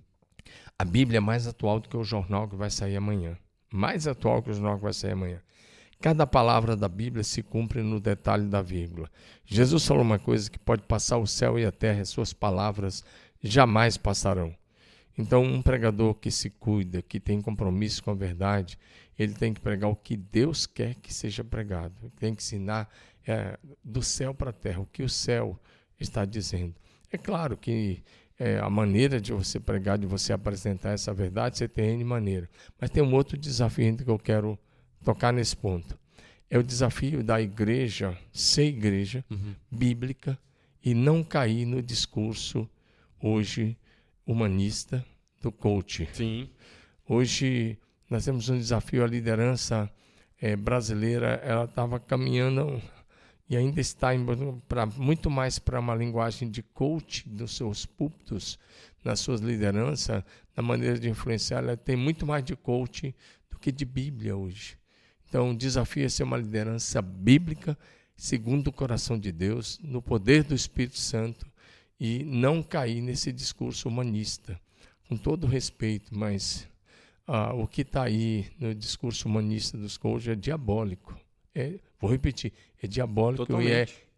A 0.79 0.85
Bíblia 0.85 1.17
é 1.17 1.19
mais 1.19 1.47
atual 1.47 1.81
do 1.81 1.89
que 1.89 1.97
o 1.97 2.03
jornal 2.03 2.47
que 2.47 2.55
vai 2.55 2.69
sair 2.69 2.95
amanhã. 2.95 3.37
Mais 3.73 4.07
atual 4.07 4.41
que 4.41 4.49
o 4.49 4.53
jornal 4.53 4.77
que 4.77 4.83
vai 4.83 4.93
sair 4.93 5.11
amanhã. 5.11 5.41
Cada 5.99 6.25
palavra 6.25 6.73
da 6.73 6.87
Bíblia 6.87 7.25
se 7.25 7.43
cumpre 7.43 7.81
no 7.81 7.99
detalhe 7.99 8.47
da 8.47 8.61
vírgula. 8.61 9.11
Jesus 9.45 9.85
falou 9.85 10.01
uma 10.01 10.17
coisa 10.17 10.49
que 10.49 10.57
pode 10.57 10.83
passar 10.83 11.17
o 11.17 11.27
céu 11.27 11.59
e 11.59 11.65
a 11.65 11.73
terra, 11.73 12.01
e 12.01 12.05
suas 12.05 12.31
palavras 12.31 13.03
jamais 13.43 13.97
passarão. 13.97 14.55
Então, 15.17 15.43
um 15.43 15.61
pregador 15.61 16.13
que 16.13 16.31
se 16.31 16.49
cuida, 16.49 17.01
que 17.01 17.19
tem 17.19 17.41
compromisso 17.41 18.01
com 18.01 18.11
a 18.11 18.15
verdade, 18.15 18.79
ele 19.19 19.33
tem 19.33 19.53
que 19.53 19.59
pregar 19.59 19.89
o 19.89 19.95
que 19.95 20.15
Deus 20.15 20.65
quer 20.65 20.95
que 20.95 21.13
seja 21.13 21.43
pregado. 21.43 22.09
Tem 22.17 22.33
que 22.33 22.41
ensinar 22.41 22.89
é, 23.27 23.59
do 23.83 24.01
céu 24.01 24.33
para 24.33 24.51
a 24.51 24.53
terra 24.53 24.79
o 24.79 24.85
que 24.85 25.03
o 25.03 25.09
céu 25.09 25.59
está 25.99 26.25
dizendo. 26.25 26.75
É 27.11 27.17
claro 27.17 27.55
que 27.55 28.03
é, 28.39 28.59
a 28.59 28.69
maneira 28.69 29.19
de 29.19 29.31
você 29.31 29.59
pregar, 29.59 29.97
de 29.97 30.05
você 30.05 30.33
apresentar 30.33 30.91
essa 30.91 31.13
verdade, 31.13 31.57
você 31.57 31.67
tem 31.67 31.91
N 31.91 32.03
maneira. 32.03 32.49
Mas 32.79 32.89
tem 32.89 33.01
um 33.01 33.13
outro 33.13 33.37
desafio 33.37 33.95
que 33.97 34.09
eu 34.09 34.19
quero 34.19 34.59
tocar 35.03 35.31
nesse 35.31 35.55
ponto. 35.55 35.97
É 36.49 36.57
o 36.57 36.63
desafio 36.63 37.23
da 37.23 37.41
igreja 37.41 38.17
ser 38.31 38.65
igreja 38.65 39.23
uhum. 39.29 39.55
bíblica 39.71 40.37
e 40.83 40.93
não 40.93 41.23
cair 41.23 41.65
no 41.65 41.81
discurso 41.81 42.69
hoje 43.21 43.77
humanista 44.25 45.03
do 45.41 45.51
coach. 45.51 46.07
Sim. 46.13 46.49
Hoje 47.07 47.77
nós 48.09 48.25
temos 48.25 48.49
um 48.49 48.57
desafio, 48.57 49.03
a 49.03 49.07
liderança 49.07 49.89
é, 50.39 50.55
brasileira, 50.55 51.41
ela 51.43 51.65
estava 51.65 51.99
caminhando 51.99 52.81
e 53.49 53.55
ainda 53.55 53.79
está 53.79 54.09
pra, 54.67 54.85
muito 54.85 55.29
mais 55.29 55.59
para 55.59 55.79
uma 55.79 55.93
linguagem 55.93 56.49
de 56.49 56.63
coach 56.63 57.27
nos 57.29 57.55
seus 57.55 57.85
púlpitos, 57.85 58.57
nas 59.03 59.19
suas 59.19 59.39
lideranças, 59.41 60.23
na 60.55 60.63
maneira 60.63 60.97
de 60.97 61.09
influenciar, 61.09 61.59
ela 61.59 61.77
tem 61.77 61.95
muito 61.95 62.25
mais 62.25 62.43
de 62.43 62.55
coach 62.55 63.15
do 63.49 63.59
que 63.59 63.71
de 63.71 63.85
Bíblia 63.85 64.35
hoje. 64.35 64.77
Então, 65.27 65.51
o 65.51 65.57
desafio 65.57 66.05
é 66.05 66.09
ser 66.09 66.23
uma 66.23 66.37
liderança 66.37 67.01
bíblica, 67.01 67.77
segundo 68.15 68.67
o 68.67 68.73
coração 68.73 69.19
de 69.19 69.31
Deus, 69.31 69.79
no 69.83 70.01
poder 70.01 70.43
do 70.43 70.55
Espírito 70.55 70.97
Santo 70.97 71.45
e 71.99 72.23
não 72.23 72.63
cair 72.63 73.01
nesse 73.01 73.31
discurso 73.31 73.87
humanista. 73.87 74.59
Com 75.07 75.17
todo 75.17 75.45
respeito, 75.45 76.17
mas 76.17 76.67
ah, 77.27 77.53
o 77.53 77.67
que 77.67 77.81
está 77.81 78.03
aí 78.03 78.47
no 78.59 78.73
discurso 78.73 79.27
humanista 79.27 79.77
dos 79.77 79.97
coaches 79.97 80.29
é 80.29 80.35
diabólico. 80.35 81.19
É, 81.53 81.79
vou 81.99 82.09
repetir, 82.09 82.51
é 82.85 82.87
diabólico 82.87 83.45
Totalmente. 83.45 83.69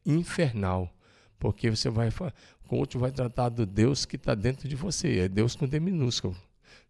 e 0.05 0.09
é 0.09 0.13
infernal. 0.13 0.93
Porque 1.39 1.69
você 1.69 1.89
vai. 1.89 2.09
O 2.09 2.67
coach 2.67 2.97
vai 2.97 3.11
tratar 3.11 3.49
do 3.49 3.65
Deus 3.65 4.05
que 4.05 4.15
está 4.15 4.33
dentro 4.35 4.67
de 4.67 4.75
você. 4.75 5.19
É 5.19 5.27
Deus 5.27 5.55
com 5.55 5.67
D 5.67 5.79
minúsculo. 5.79 6.35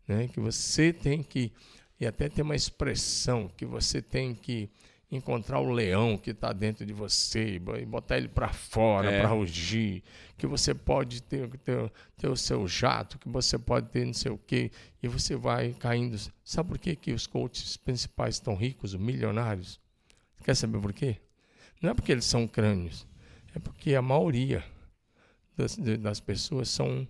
Né? 0.07 0.27
Que 0.27 0.39
você 0.39 0.93
tem 0.93 1.21
que. 1.21 1.51
E 1.99 2.05
até 2.05 2.29
tem 2.29 2.43
uma 2.43 2.55
expressão 2.55 3.49
que 3.57 3.65
você 3.65 4.01
tem 4.01 4.33
que 4.33 4.69
encontrar 5.09 5.59
o 5.59 5.71
leão 5.71 6.17
que 6.17 6.31
está 6.31 6.51
dentro 6.51 6.85
de 6.85 6.93
você 6.93 7.55
e 7.55 7.85
botar 7.85 8.17
ele 8.17 8.27
para 8.27 8.49
fora, 8.49 9.09
é. 9.09 9.21
para 9.21 9.29
rugir, 9.29 10.03
que 10.37 10.45
você 10.45 10.73
pode 10.73 11.23
ter, 11.23 11.49
ter, 11.59 11.91
ter, 12.17 12.27
o 12.27 12.35
seu 12.35 12.67
jato, 12.67 13.17
que 13.17 13.29
você 13.29 13.57
pode 13.57 13.89
ter 13.89 14.05
não 14.05 14.13
sei 14.13 14.31
o 14.31 14.37
quê, 14.37 14.69
e 15.01 15.07
você 15.07 15.35
vai 15.35 15.73
caindo. 15.79 16.17
Sabe 16.43 16.69
por 16.69 16.77
que, 16.77 16.95
que 16.95 17.13
os 17.13 17.25
coaches 17.25 17.77
principais 17.77 18.35
estão 18.35 18.55
ricos, 18.55 18.93
milionários? 18.95 19.79
Quer 20.43 20.55
saber 20.55 20.79
por 20.79 20.93
quê? 20.93 21.17
Não 21.81 21.91
é 21.91 21.93
porque 21.93 22.11
eles 22.11 22.25
são 22.25 22.47
crânios, 22.47 23.07
é 23.55 23.59
porque 23.59 23.95
a 23.95 24.01
maioria 24.01 24.63
das, 25.55 25.77
das 25.77 26.19
pessoas 26.19 26.69
são 26.69 27.07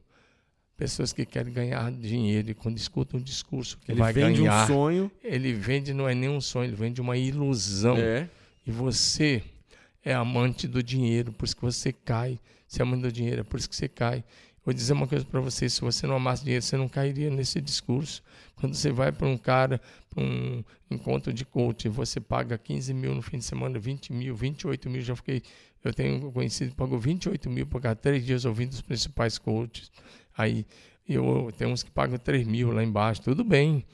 pessoas 0.77 1.12
que 1.12 1.25
querem 1.25 1.51
ganhar 1.51 1.91
dinheiro 1.91 2.51
e 2.51 2.53
quando 2.53 2.77
escutam 2.77 3.19
um 3.19 3.23
discurso 3.23 3.80
que 3.80 3.91
ele 3.91 3.99
vai 3.99 4.13
vende 4.13 4.41
ganhar, 4.41 4.63
um 4.63 4.67
sonho. 4.67 5.12
ele 5.23 5.51
vende 5.51 5.91
não 5.93 6.08
é 6.08 6.13
nem 6.13 6.30
um 6.30 6.39
sonho, 6.39 6.69
ele 6.69 6.75
vende 6.75 7.01
uma 7.01 7.17
ilusão. 7.17 7.97
É. 7.97 8.30
E 8.65 8.71
você 8.71 9.43
é 10.06 10.13
amante 10.13 10.67
do 10.67 10.84
dinheiro, 10.84 11.34
por 11.34 11.45
isso 11.45 11.56
que 11.56 11.62
você 11.63 11.91
cai. 11.91 12.39
Você 12.67 12.82
é 12.82 12.84
amante 12.84 13.01
do 13.01 13.12
dinheiro, 13.12 13.41
é 13.41 13.43
por 13.43 13.58
isso 13.58 13.67
que 13.67 13.75
você 13.75 13.88
cai. 13.88 14.23
Vou 14.67 14.73
dizer 14.73 14.91
uma 14.91 15.08
coisa 15.08 15.23
para 15.23 15.39
você: 15.39 15.69
se 15.69 15.80
você 15.80 16.06
não 16.06 16.17
amasse 16.17 16.43
dinheiro, 16.43 16.62
você 16.62 16.75
não 16.75 16.89
cairia 16.89 17.30
nesse 17.30 17.62
discurso. 17.62 18.21
Quando 18.58 18.75
você 18.75 18.91
vai 18.91 19.13
para 19.13 19.25
um 19.25 19.38
cara, 19.38 19.80
para 20.10 20.21
um 20.21 20.62
encontro 20.91 21.32
de 21.32 21.45
coach, 21.45 21.88
você 21.88 22.19
paga 22.19 22.58
15 22.58 22.93
mil 22.93 23.15
no 23.15 23.21
fim 23.21 23.38
de 23.38 23.45
semana, 23.45 23.80
20 23.80 24.12
mil, 24.12 24.36
28 24.36 24.89
mil. 24.89 25.01
Já 25.01 25.15
fiquei, 25.15 25.41
eu 25.82 25.93
tenho 25.93 26.30
conhecido 26.34 26.75
pagou 26.75 26.99
28 26.99 27.49
mil 27.49 27.65
por 27.65 27.80
cada 27.80 27.95
três 27.95 28.25
dias 28.25 28.43
ouvindo 28.43 28.73
os 28.73 28.82
principais 28.82 29.38
coaches. 29.38 29.89
Aí 30.38 30.65
eu 31.08 31.49
tem 31.58 31.65
uns 31.65 31.82
que 31.82 31.89
pagam 31.89 32.17
3 32.17 32.45
mil 32.45 32.69
lá 32.73 32.84
embaixo, 32.84 33.21
tudo 33.21 33.45
bem. 33.45 33.86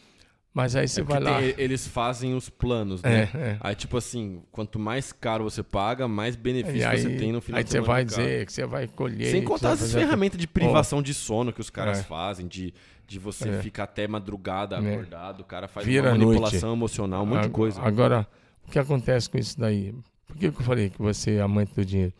Mas 0.53 0.75
aí 0.75 0.87
você 0.87 1.01
é 1.01 1.03
vai 1.03 1.19
lá. 1.19 1.39
Tem, 1.39 1.55
eles 1.57 1.87
fazem 1.87 2.35
os 2.35 2.47
planos, 2.47 3.01
né? 3.01 3.23
É, 3.33 3.37
é. 3.37 3.57
Aí, 3.59 3.73
tipo 3.73 3.97
assim, 3.97 4.43
quanto 4.51 4.77
mais 4.77 5.11
caro 5.11 5.43
você 5.43 5.63
paga, 5.63 6.07
mais 6.07 6.35
benefício 6.35 6.87
aí, 6.87 7.01
você 7.01 7.09
tem 7.15 7.31
no 7.31 7.41
final 7.41 7.57
Aí 7.57 7.65
você 7.65 7.81
vai 7.81 8.05
dizer 8.05 8.45
que 8.45 8.53
você 8.53 8.65
vai 8.65 8.87
colher. 8.87 9.31
Sem 9.31 9.43
contar 9.43 9.71
as 9.71 9.91
ferramentas 9.91 10.39
de 10.39 10.47
privação 10.47 10.99
oh. 10.99 11.01
de 11.01 11.13
sono 11.13 11.51
que 11.51 11.59
os 11.59 11.71
caras 11.71 11.99
é. 11.99 12.03
fazem, 12.03 12.47
de, 12.47 12.71
de 13.07 13.17
você 13.17 13.49
é. 13.49 13.61
ficar 13.63 13.85
até 13.85 14.07
madrugada 14.07 14.75
é. 14.75 14.93
acordado. 14.93 15.39
O 15.39 15.43
cara 15.43 15.67
faz 15.67 15.87
Vira 15.87 16.09
uma 16.09 16.19
manipulação 16.19 16.69
noite. 16.69 16.79
emocional, 16.79 17.23
um 17.23 17.25
monte 17.25 17.43
de 17.43 17.49
coisa. 17.49 17.81
Agora, 17.81 18.27
o 18.67 18.69
que 18.69 18.77
acontece 18.77 19.27
com 19.27 19.39
isso 19.39 19.59
daí? 19.59 19.91
Por 20.27 20.37
que 20.37 20.45
eu 20.47 20.53
falei 20.53 20.91
que 20.91 21.01
você 21.01 21.35
é 21.35 21.41
amante 21.41 21.73
do 21.73 21.83
dinheiro? 21.83 22.13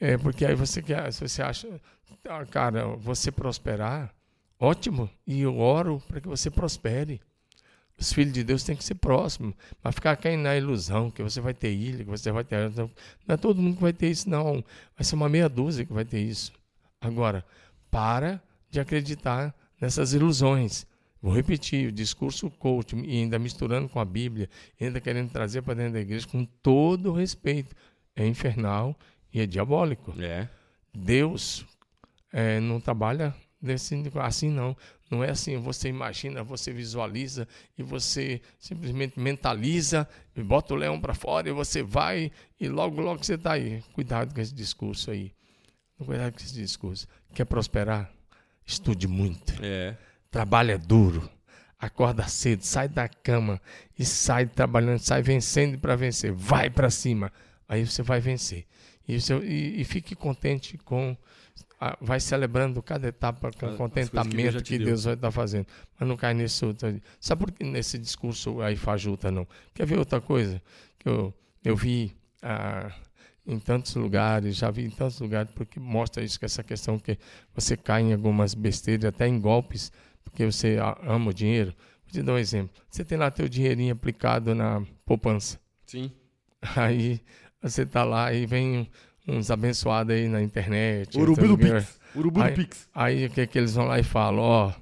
É 0.00 0.16
porque 0.16 0.46
aí 0.46 0.54
você 0.54 0.80
quer, 0.80 1.12
se 1.12 1.20
você 1.20 1.42
acha, 1.42 1.68
ah, 2.26 2.46
cara, 2.46 2.86
você 2.96 3.30
prosperar, 3.30 4.14
ótimo, 4.58 5.10
e 5.26 5.42
eu 5.42 5.58
oro 5.58 6.00
para 6.08 6.20
que 6.20 6.28
você 6.28 6.50
prospere. 6.50 7.20
Os 7.98 8.12
filhos 8.12 8.32
de 8.32 8.44
Deus 8.44 8.62
têm 8.62 8.76
que 8.76 8.84
ser 8.84 8.94
próximos, 8.94 9.54
mas 9.82 9.94
ficar 9.94 10.16
caindo 10.16 10.42
na 10.42 10.56
ilusão 10.56 11.10
que 11.10 11.20
você 11.22 11.40
vai 11.40 11.52
ter 11.52 11.72
ilha, 11.72 12.04
que 12.04 12.10
você 12.10 12.30
vai 12.30 12.44
ter. 12.44 12.70
Não 12.70 12.90
é 13.26 13.36
todo 13.36 13.60
mundo 13.60 13.76
que 13.76 13.82
vai 13.82 13.92
ter 13.92 14.08
isso, 14.08 14.30
não. 14.30 14.64
Vai 14.96 15.02
ser 15.04 15.16
uma 15.16 15.28
meia 15.28 15.48
dúzia 15.48 15.84
que 15.84 15.92
vai 15.92 16.04
ter 16.04 16.20
isso. 16.20 16.52
Agora, 17.00 17.44
para 17.90 18.40
de 18.70 18.78
acreditar 18.78 19.52
nessas 19.80 20.12
ilusões. 20.12 20.86
Vou 21.20 21.34
repetir, 21.34 21.88
o 21.88 21.92
discurso 21.92 22.48
coach, 22.48 22.94
e 22.94 23.18
ainda 23.18 23.38
misturando 23.38 23.88
com 23.88 23.98
a 23.98 24.04
Bíblia, 24.04 24.48
ainda 24.80 25.00
querendo 25.00 25.30
trazer 25.30 25.62
para 25.62 25.74
dentro 25.74 25.94
da 25.94 26.00
igreja, 26.00 26.28
com 26.28 26.44
todo 26.44 27.12
respeito, 27.12 27.74
é 28.14 28.24
infernal 28.24 28.96
e 29.32 29.40
é 29.40 29.46
diabólico. 29.46 30.14
É. 30.20 30.48
Deus 30.94 31.66
é, 32.32 32.60
não 32.60 32.80
trabalha 32.80 33.34
desse, 33.60 33.94
assim, 34.16 34.50
não. 34.50 34.76
Não 35.10 35.24
é 35.24 35.30
assim, 35.30 35.56
você 35.56 35.88
imagina, 35.88 36.42
você 36.42 36.70
visualiza 36.70 37.48
e 37.78 37.82
você 37.82 38.42
simplesmente 38.58 39.18
mentaliza 39.18 40.06
e 40.36 40.42
bota 40.42 40.74
o 40.74 40.76
leão 40.76 41.00
para 41.00 41.14
fora 41.14 41.48
e 41.48 41.52
você 41.52 41.82
vai 41.82 42.30
e 42.60 42.68
logo, 42.68 43.00
logo 43.00 43.24
você 43.24 43.34
está 43.34 43.52
aí. 43.52 43.82
Cuidado 43.94 44.34
com 44.34 44.40
esse 44.40 44.54
discurso 44.54 45.10
aí. 45.10 45.32
Cuidado 46.04 46.32
com 46.32 46.38
esse 46.38 46.54
discurso. 46.54 47.08
Quer 47.34 47.46
prosperar? 47.46 48.12
Estude 48.66 49.08
muito. 49.08 49.54
É. 49.62 49.96
Trabalha 50.30 50.78
duro. 50.78 51.28
Acorda 51.78 52.26
cedo, 52.28 52.62
sai 52.62 52.88
da 52.88 53.08
cama 53.08 53.60
e 53.98 54.04
sai 54.04 54.46
trabalhando, 54.46 54.98
sai 54.98 55.22
vencendo 55.22 55.78
para 55.78 55.96
vencer. 55.96 56.32
Vai 56.32 56.68
para 56.68 56.90
cima. 56.90 57.32
Aí 57.66 57.86
você 57.86 58.02
vai 58.02 58.20
vencer. 58.20 58.66
E, 59.06 59.18
você, 59.18 59.34
e, 59.38 59.80
e 59.80 59.84
fique 59.84 60.14
contente 60.14 60.76
com 60.78 61.16
vai 62.00 62.18
celebrando 62.18 62.82
cada 62.82 63.08
etapa 63.08 63.50
com 63.52 63.76
contentamento 63.76 64.62
que, 64.62 64.78
que 64.78 64.84
Deus 64.84 65.04
vai 65.04 65.14
estar 65.14 65.28
tá 65.28 65.32
fazendo. 65.32 65.66
Mas 65.98 66.08
não 66.08 66.16
cai 66.16 66.34
nesse 66.34 66.64
outro. 66.64 67.00
Sabe 67.20 67.44
por 67.44 67.52
que 67.52 67.64
nesse 67.64 67.98
discurso 67.98 68.60
aí 68.60 68.76
fajuta, 68.76 69.30
não? 69.30 69.46
Quer 69.74 69.86
ver 69.86 69.98
outra 69.98 70.20
coisa? 70.20 70.60
Que 70.98 71.08
eu, 71.08 71.32
eu 71.64 71.76
vi 71.76 72.16
ah, 72.42 72.92
em 73.46 73.58
tantos 73.58 73.94
lugares, 73.94 74.56
já 74.56 74.70
vi 74.70 74.84
em 74.84 74.90
tantos 74.90 75.20
lugares, 75.20 75.50
porque 75.54 75.78
mostra 75.78 76.22
isso, 76.22 76.38
que 76.38 76.44
essa 76.44 76.64
questão 76.64 76.98
que 76.98 77.16
você 77.54 77.76
cai 77.76 78.02
em 78.02 78.12
algumas 78.12 78.54
besteiras, 78.54 79.06
até 79.06 79.28
em 79.28 79.40
golpes, 79.40 79.92
porque 80.24 80.44
você 80.44 80.78
ama 81.02 81.30
o 81.30 81.34
dinheiro. 81.34 81.72
Vou 82.04 82.12
te 82.12 82.22
dar 82.22 82.32
um 82.32 82.38
exemplo. 82.38 82.74
Você 82.90 83.04
tem 83.04 83.16
lá 83.16 83.30
teu 83.30 83.48
dinheirinho 83.48 83.92
aplicado 83.92 84.54
na 84.54 84.82
poupança. 85.06 85.60
Sim. 85.86 86.10
Aí 86.76 87.20
você 87.62 87.86
tá 87.86 88.04
lá 88.04 88.32
e 88.32 88.46
vem 88.46 88.88
uns 89.28 89.50
abençoados 89.50 90.14
aí 90.14 90.28
na 90.28 90.42
internet. 90.42 91.18
Urubu 91.18 91.48
do 91.48 91.58
Pix. 91.58 92.00
Urubu 92.16 92.40
aí, 92.40 92.50
do 92.50 92.56
Pix. 92.56 92.88
Aí 92.94 93.26
o 93.26 93.30
que, 93.30 93.46
que 93.46 93.58
eles 93.58 93.74
vão 93.74 93.86
lá 93.86 93.98
e 93.98 94.02
falam? 94.02 94.40
Ó, 94.42 94.72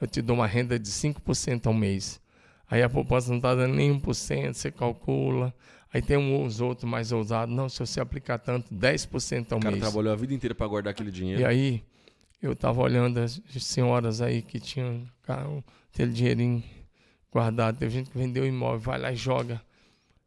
eu 0.00 0.06
te 0.06 0.20
dou 0.20 0.36
uma 0.36 0.46
renda 0.46 0.78
de 0.78 0.90
5% 0.90 1.66
ao 1.66 1.72
mês. 1.74 2.20
Aí 2.68 2.82
a 2.82 2.88
poupança 2.90 3.28
não 3.30 3.36
está 3.36 3.54
dando 3.54 3.74
nem 3.74 3.98
1%, 4.00 4.52
você 4.54 4.70
calcula. 4.70 5.54
Aí 5.92 6.02
tem 6.02 6.16
uns 6.16 6.60
outros 6.60 6.90
mais 6.90 7.12
ousados. 7.12 7.54
Não, 7.54 7.68
se 7.68 7.78
você 7.78 8.00
aplicar 8.00 8.38
tanto, 8.38 8.74
10% 8.74 9.52
ao 9.52 9.58
O 9.58 9.60
cara 9.60 9.76
mês. 9.76 9.84
trabalhou 9.84 10.12
a 10.12 10.16
vida 10.16 10.34
inteira 10.34 10.54
para 10.54 10.66
guardar 10.66 10.90
aquele 10.90 11.12
dinheiro. 11.12 11.40
E 11.40 11.44
aí, 11.44 11.84
eu 12.42 12.52
estava 12.52 12.82
olhando 12.82 13.18
as 13.20 13.40
senhoras 13.60 14.20
aí 14.20 14.42
que 14.42 14.58
tinham 14.58 15.06
carro, 15.22 15.64
aquele 15.92 16.12
dinheirinho 16.12 16.64
guardado. 17.30 17.78
Teve 17.78 17.92
gente 17.92 18.10
que 18.10 18.18
vendeu 18.18 18.44
imóvel, 18.44 18.80
vai 18.80 18.98
lá 18.98 19.12
e 19.12 19.16
joga. 19.16 19.62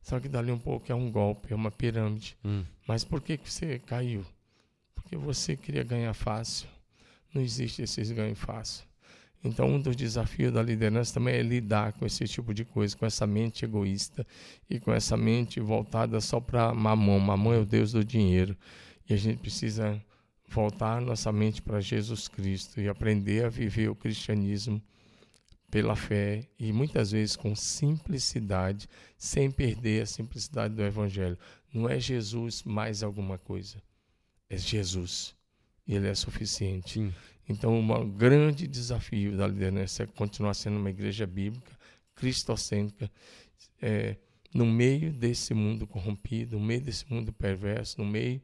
Só 0.07 0.21
que 0.21 0.29
dali 0.29 0.53
um 0.53 0.57
pouco 0.57 0.89
é 0.89 0.95
um 0.95 1.11
golpe, 1.11 1.51
é 1.51 1.55
uma 1.55 1.69
pirâmide. 1.69 2.37
Hum. 2.45 2.63
Mas 2.87 3.03
por 3.03 3.19
que, 3.21 3.37
que 3.37 3.51
você 3.51 3.77
caiu? 3.77 4.25
Porque 4.95 5.17
você 5.17 5.57
queria 5.57 5.83
ganhar 5.83 6.13
fácil. 6.13 6.65
Não 7.33 7.41
existe 7.41 7.81
esses 7.81 8.09
ganhos 8.13 8.39
fácil. 8.39 8.85
Então, 9.43 9.67
um 9.67 9.81
dos 9.81 9.97
desafios 9.97 10.53
da 10.53 10.63
liderança 10.63 11.15
também 11.15 11.35
é 11.35 11.41
lidar 11.41 11.91
com 11.91 12.05
esse 12.05 12.23
tipo 12.23 12.53
de 12.53 12.63
coisa, 12.63 12.95
com 12.95 13.05
essa 13.05 13.27
mente 13.27 13.65
egoísta 13.65 14.25
e 14.69 14.79
com 14.79 14.93
essa 14.93 15.17
mente 15.17 15.59
voltada 15.59 16.21
só 16.21 16.39
para 16.39 16.73
mamão. 16.73 17.19
Mamão 17.19 17.51
é 17.51 17.57
o 17.57 17.65
Deus 17.65 17.91
do 17.91 18.01
dinheiro. 18.01 18.55
E 19.09 19.13
a 19.13 19.17
gente 19.17 19.39
precisa 19.39 20.01
voltar 20.47 21.01
nossa 21.01 21.33
mente 21.33 21.61
para 21.61 21.81
Jesus 21.81 22.29
Cristo 22.29 22.79
e 22.79 22.87
aprender 22.87 23.43
a 23.43 23.49
viver 23.49 23.89
o 23.89 23.95
cristianismo 23.95 24.81
pela 25.77 25.95
fé 25.95 26.43
e 26.57 26.73
muitas 26.73 27.11
vezes 27.11 27.35
com 27.35 27.55
simplicidade, 27.55 28.89
sem 29.15 29.51
perder 29.51 30.01
a 30.01 30.05
simplicidade 30.07 30.73
do 30.73 30.81
Evangelho. 30.81 31.37
Não 31.71 31.87
é 31.87 31.99
Jesus 31.99 32.63
mais 32.63 33.03
alguma 33.03 33.37
coisa, 33.37 33.79
é 34.49 34.57
Jesus. 34.57 35.35
E 35.85 35.93
Ele 35.93 36.07
é 36.07 36.15
suficiente. 36.15 36.93
Sim. 36.93 37.13
Então, 37.47 37.79
um 37.79 38.09
grande 38.09 38.65
desafio 38.67 39.37
da 39.37 39.45
liderança 39.45 40.01
é 40.01 40.07
continuar 40.07 40.55
sendo 40.55 40.77
uma 40.79 40.89
igreja 40.89 41.27
bíblica, 41.27 41.77
cristocêntrica, 42.15 43.11
é, 43.79 44.17
no 44.51 44.65
meio 44.65 45.13
desse 45.13 45.53
mundo 45.53 45.85
corrompido, 45.85 46.57
no 46.57 46.65
meio 46.65 46.81
desse 46.81 47.05
mundo 47.07 47.31
perverso, 47.31 48.01
no 48.01 48.05
meio 48.07 48.41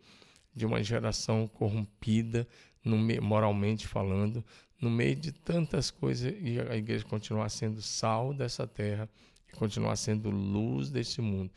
de 0.53 0.67
uma 0.67 0.83
geração 0.83 1.47
corrompida, 1.47 2.47
no 2.85 2.95
meio, 2.95 3.23
moralmente 3.23 3.87
falando, 3.87 4.45
no 4.83 4.89
meio 4.89 5.15
de 5.15 5.31
tantas 5.31 5.89
coisas, 5.89 6.33
e 6.41 6.59
a 6.59 6.75
igreja 6.75 7.05
continuar 7.05 7.47
sendo 7.49 7.81
sal 7.81 8.33
dessa 8.33 8.67
terra, 8.67 9.09
e 9.47 9.55
continuar 9.55 9.95
sendo 9.95 10.29
luz 10.29 10.89
desse 10.89 11.21
mundo. 11.21 11.49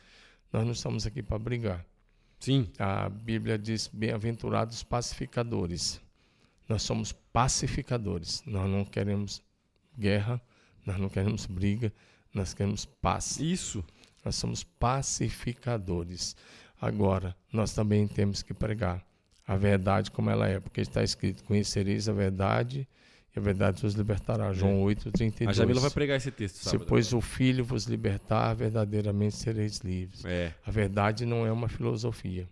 Nós 0.51 0.63
não 0.63 0.71
estamos 0.71 1.05
aqui 1.05 1.21
para 1.21 1.37
brigar. 1.37 1.85
Sim. 2.39 2.71
A 2.79 3.09
Bíblia 3.09 3.57
diz: 3.57 3.89
bem-aventurados 3.91 4.81
pacificadores. 4.81 5.99
Nós 6.69 6.83
somos 6.83 7.11
pacificadores. 7.11 8.43
Nós 8.45 8.69
não 8.69 8.85
queremos 8.85 9.43
guerra, 9.97 10.41
nós 10.85 10.97
não 10.97 11.09
queremos 11.09 11.45
briga, 11.45 11.91
nós 12.33 12.53
queremos 12.53 12.85
paz. 12.85 13.39
Isso. 13.39 13.83
Nós 14.23 14.35
somos 14.35 14.63
pacificadores. 14.63 16.35
Agora, 16.79 17.35
nós 17.51 17.73
também 17.73 18.07
temos 18.07 18.41
que 18.41 18.53
pregar 18.53 19.05
a 19.45 19.55
verdade 19.55 20.11
como 20.11 20.29
ela 20.29 20.47
é, 20.47 20.59
porque 20.59 20.79
está 20.79 21.03
escrito: 21.03 21.43
Conhecereis 21.43 22.07
a 22.07 22.13
verdade 22.13 22.87
e 23.35 23.39
a 23.39 23.41
verdade 23.41 23.81
vos 23.81 23.93
libertará. 23.93 24.51
João 24.53 24.81
8, 24.81 25.11
32. 25.11 25.49
A 25.49 25.61
Jamila 25.61 25.79
vai 25.81 25.91
pregar 25.91 26.17
esse 26.17 26.31
texto, 26.31 26.55
Se, 26.55 26.69
sabe? 26.69 26.85
pois, 26.85 27.13
o 27.13 27.21
Filho 27.21 27.63
vos 27.63 27.85
libertar, 27.85 28.53
verdadeiramente 28.53 29.35
sereis 29.35 29.79
livres. 29.79 30.25
É. 30.25 30.53
A 30.65 30.71
verdade 30.71 31.25
não 31.25 31.45
é 31.45 31.51
uma 31.51 31.67
filosofia. 31.69 32.47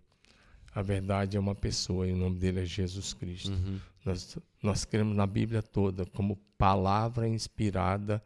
A 0.74 0.82
verdade 0.82 1.38
é 1.38 1.40
uma 1.40 1.56
pessoa 1.56 2.06
e 2.06 2.12
o 2.12 2.18
nome 2.18 2.38
dele 2.38 2.62
é 2.62 2.66
Jesus 2.66 3.14
Cristo. 3.14 3.52
Uhum. 3.52 3.80
Nós, 4.04 4.38
nós 4.62 4.86
cremos 4.86 5.16
na 5.16 5.26
Bíblia 5.26 5.62
toda 5.62 6.06
como 6.06 6.36
palavra 6.58 7.28
inspirada 7.28 8.22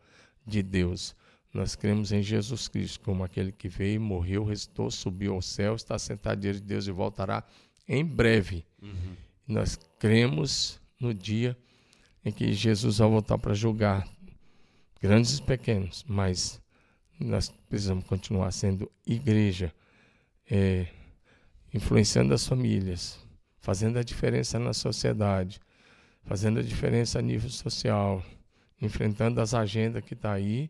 de 0.46 0.64
Deus. 0.64 1.16
Nós 1.54 1.76
cremos 1.76 2.12
em 2.12 2.22
Jesus 2.22 2.68
Cristo 2.68 3.00
como 3.02 3.24
aquele 3.24 3.52
que 3.52 3.70
veio, 3.70 4.02
morreu, 4.02 4.44
ressuscitou, 4.44 4.92
subiu 4.92 5.34
ao 5.36 5.42
céu, 5.42 5.76
está 5.76 5.98
sentado 5.98 6.42
diante 6.42 6.60
de 6.60 6.66
Deus 6.66 6.88
e 6.88 6.92
voltará 6.92 7.44
em 7.88 8.04
breve. 8.04 8.66
Uhum. 8.82 9.16
Nós 9.48 9.80
cremos 9.98 10.80
no 11.00 11.14
dia 11.14 11.58
em 12.24 12.32
que 12.32 12.54
Jesus 12.54 12.98
vai 12.98 13.10
voltar 13.10 13.38
para 13.38 13.54
julgar 13.54 14.08
grandes 15.02 15.38
e 15.38 15.42
pequenos, 15.42 16.04
mas 16.08 16.62
nós 17.20 17.50
precisamos 17.70 18.06
continuar 18.06 18.52
sendo 18.52 18.92
igreja, 19.06 19.74
é, 20.50 20.88
influenciando 21.74 22.34
as 22.34 22.48
famílias, 22.48 23.20
fazendo 23.60 24.00
a 24.00 24.04
diferença 24.04 24.58
na 24.60 24.74
sociedade, 24.74 25.60
fazendo 26.24 26.60
a 26.60 26.64
diferença 26.64 27.20
a 27.20 27.22
nível 27.22 27.50
social, 27.50 28.24
enfrentando 28.82 29.42
as 29.42 29.54
agendas 29.54 30.04
que 30.04 30.14
estão 30.14 30.32
tá 30.32 30.36
aí 30.36 30.70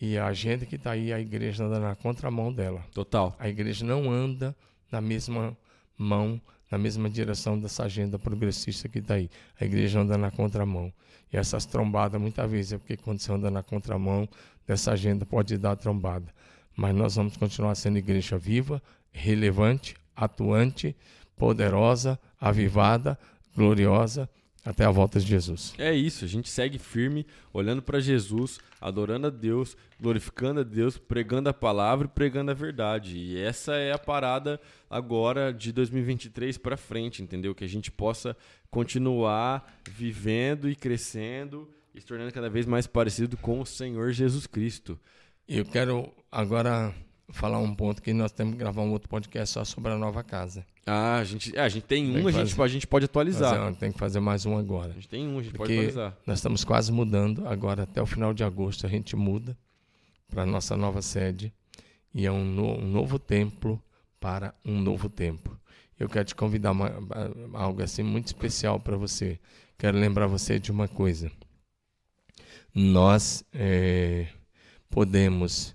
e 0.00 0.18
a 0.18 0.26
agenda 0.26 0.66
que 0.66 0.76
está 0.76 0.90
aí, 0.90 1.12
a 1.12 1.20
igreja 1.20 1.64
anda 1.64 1.80
na 1.80 1.94
contramão 1.94 2.52
dela. 2.52 2.84
Total. 2.92 3.34
A 3.38 3.48
igreja 3.48 3.84
não 3.84 4.10
anda 4.10 4.54
na 4.90 5.00
mesma 5.00 5.56
mão, 5.96 6.40
na 6.70 6.78
mesma 6.78 7.08
direção 7.08 7.58
dessa 7.58 7.84
agenda 7.84 8.18
progressista 8.18 8.88
que 8.88 8.98
está 8.98 9.14
aí. 9.14 9.30
A 9.60 9.64
igreja 9.64 10.00
anda 10.00 10.18
na 10.18 10.30
contramão. 10.30 10.92
E 11.32 11.36
essas 11.36 11.64
trombadas, 11.64 12.20
muitas 12.20 12.50
vezes, 12.50 12.72
é 12.72 12.78
porque 12.78 12.96
quando 12.96 13.20
você 13.20 13.32
anda 13.32 13.50
na 13.50 13.62
contramão 13.62 14.28
dessa 14.66 14.92
agenda, 14.92 15.24
pode 15.24 15.56
dar 15.58 15.76
trombada. 15.76 16.32
Mas 16.76 16.94
nós 16.94 17.16
vamos 17.16 17.36
continuar 17.36 17.74
sendo 17.74 17.98
igreja 17.98 18.36
viva, 18.36 18.82
relevante, 19.12 19.96
atuante, 20.14 20.94
poderosa, 21.36 22.18
avivada, 22.40 23.18
gloriosa, 23.56 24.28
até 24.66 24.84
a 24.84 24.90
volta 24.90 25.20
de 25.20 25.26
Jesus. 25.26 25.72
É 25.78 25.94
isso, 25.94 26.24
a 26.24 26.28
gente 26.28 26.50
segue 26.50 26.76
firme, 26.76 27.24
olhando 27.52 27.80
para 27.80 28.00
Jesus, 28.00 28.58
adorando 28.80 29.28
a 29.28 29.30
Deus, 29.30 29.76
glorificando 30.00 30.60
a 30.60 30.64
Deus, 30.64 30.98
pregando 30.98 31.48
a 31.48 31.54
palavra 31.54 32.08
e 32.08 32.10
pregando 32.10 32.50
a 32.50 32.54
verdade. 32.54 33.16
E 33.16 33.40
essa 33.40 33.76
é 33.76 33.92
a 33.92 33.98
parada 33.98 34.60
agora 34.90 35.52
de 35.52 35.70
2023 35.70 36.58
para 36.58 36.76
frente, 36.76 37.22
entendeu? 37.22 37.54
Que 37.54 37.62
a 37.62 37.68
gente 37.68 37.92
possa 37.92 38.36
continuar 38.68 39.80
vivendo 39.88 40.68
e 40.68 40.74
crescendo 40.74 41.70
e 41.94 42.00
se 42.00 42.06
tornando 42.06 42.32
cada 42.32 42.50
vez 42.50 42.66
mais 42.66 42.88
parecido 42.88 43.36
com 43.36 43.60
o 43.60 43.66
Senhor 43.66 44.10
Jesus 44.10 44.48
Cristo. 44.48 44.98
Eu 45.46 45.64
quero 45.64 46.12
agora 46.30 46.92
falar 47.30 47.58
um 47.58 47.74
ponto 47.74 48.00
que 48.02 48.12
nós 48.12 48.30
temos 48.32 48.52
que 48.54 48.58
gravar 48.58 48.82
um 48.82 48.90
outro 48.92 49.08
podcast 49.08 49.52
só 49.54 49.64
sobre 49.64 49.92
a 49.92 49.96
nova 49.98 50.22
casa. 50.22 50.64
Ah, 50.86 51.16
a 51.16 51.24
gente, 51.24 51.56
é, 51.56 51.60
a 51.60 51.68
gente 51.68 51.82
tem 51.84 52.08
um, 52.10 52.12
Tem 52.14 52.22
que 52.22 52.28
a, 52.28 52.32
gente, 52.32 52.54
fazer. 52.54 52.62
a 52.62 52.72
gente 52.72 52.86
pode 52.86 53.04
atualizar. 53.06 53.56
Fazer- 53.56 53.76
tem 53.76 53.92
que 53.92 53.98
fazer 53.98 54.20
mais 54.20 54.46
um 54.46 54.56
agora. 54.56 54.90
A 54.90 54.94
gente 54.94 55.08
tem 55.08 55.26
um, 55.26 55.38
a 55.38 55.42
gente 55.42 55.52
pode 55.56 55.72
Porque 55.74 55.88
atualizar. 55.88 56.16
nós 56.26 56.38
estamos 56.38 56.64
quase 56.64 56.92
mudando. 56.92 57.46
Agora, 57.48 57.82
até 57.82 58.00
o 58.00 58.06
final 58.06 58.32
de 58.32 58.44
agosto, 58.44 58.86
a 58.86 58.88
gente 58.88 59.16
muda 59.16 59.58
para 60.28 60.42
a 60.42 60.46
nossa 60.46 60.76
nova 60.76 61.02
sede. 61.02 61.52
E 62.14 62.24
é 62.24 62.30
um, 62.32 62.44
no- 62.44 62.78
um 62.78 62.86
novo 62.90 63.18
templo 63.18 63.82
para 64.20 64.54
um 64.64 64.80
novo 64.80 65.08
tempo. 65.08 65.58
Eu 65.98 66.08
quero 66.08 66.24
te 66.24 66.34
convidar 66.34 66.70
uma, 66.72 66.92
algo 67.54 67.82
assim 67.82 68.02
muito 68.02 68.26
especial 68.26 68.78
para 68.78 68.96
você. 68.96 69.38
Quero 69.76 69.98
lembrar 69.98 70.26
você 70.26 70.58
de 70.58 70.70
uma 70.70 70.86
coisa. 70.88 71.30
Nós 72.74 73.44
eh, 73.52 74.26
podemos 74.90 75.74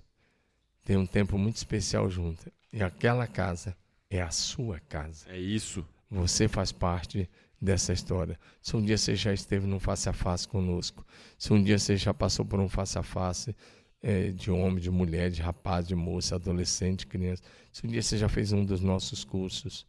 ter 0.92 0.98
um 0.98 1.06
tempo 1.06 1.38
muito 1.38 1.56
especial 1.56 2.10
junto. 2.10 2.52
E 2.74 2.84
aquela 2.84 3.26
casa 3.26 3.76
é 4.10 4.22
a 4.22 4.30
sua 4.30 4.78
casa. 4.82 5.26
É 5.30 5.40
isso. 5.40 5.88
Você 6.10 6.50
faz 6.50 6.74
parte 6.74 7.30
dessa 7.62 7.94
história. 7.94 8.38
Se 8.62 8.76
um 8.76 8.82
dia 8.84 8.98
você 8.98 9.16
já 9.16 9.32
esteve 9.32 9.66
num 9.66 9.80
face 9.80 10.10
a 10.10 10.14
face 10.14 10.46
conosco, 10.46 11.06
se 11.38 11.54
um 11.54 11.64
dia 11.64 11.80
você 11.80 11.96
já 11.96 12.14
passou 12.14 12.44
por 12.44 12.60
um 12.60 12.68
face 12.68 13.00
a 13.00 13.04
face 13.04 13.56
eh, 14.04 14.32
de 14.32 14.52
homem, 14.52 14.80
de 14.80 14.92
mulher, 14.92 15.32
de 15.32 15.42
rapaz, 15.42 15.88
de 15.88 15.96
moça, 15.96 16.36
adolescente, 16.36 17.08
criança, 17.08 17.42
se 17.72 17.88
um 17.88 17.90
dia 17.90 18.02
você 18.02 18.18
já 18.18 18.28
fez 18.28 18.52
um 18.52 18.66
dos 18.66 18.82
nossos 18.82 19.24
cursos, 19.24 19.88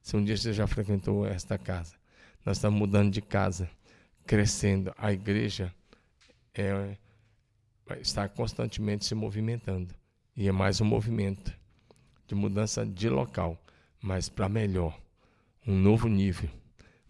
se 0.00 0.16
um 0.16 0.24
dia 0.24 0.36
você 0.36 0.54
já 0.54 0.66
frequentou 0.66 1.26
esta 1.26 1.58
casa, 1.58 1.94
nós 2.42 2.56
estamos 2.56 2.78
mudando 2.78 3.12
de 3.12 3.20
casa, 3.20 3.68
crescendo. 4.24 4.94
A 4.96 5.12
igreja 5.12 5.74
é, 6.54 6.96
estar 8.00 8.30
constantemente 8.30 9.04
se 9.04 9.14
movimentando. 9.14 9.94
E 10.40 10.46
é 10.46 10.52
mais 10.52 10.80
um 10.80 10.84
movimento 10.84 11.52
de 12.28 12.32
mudança 12.32 12.86
de 12.86 13.08
local, 13.08 13.60
mas 14.00 14.28
para 14.28 14.48
melhor 14.48 14.96
um 15.66 15.74
novo 15.76 16.06
nível, 16.06 16.48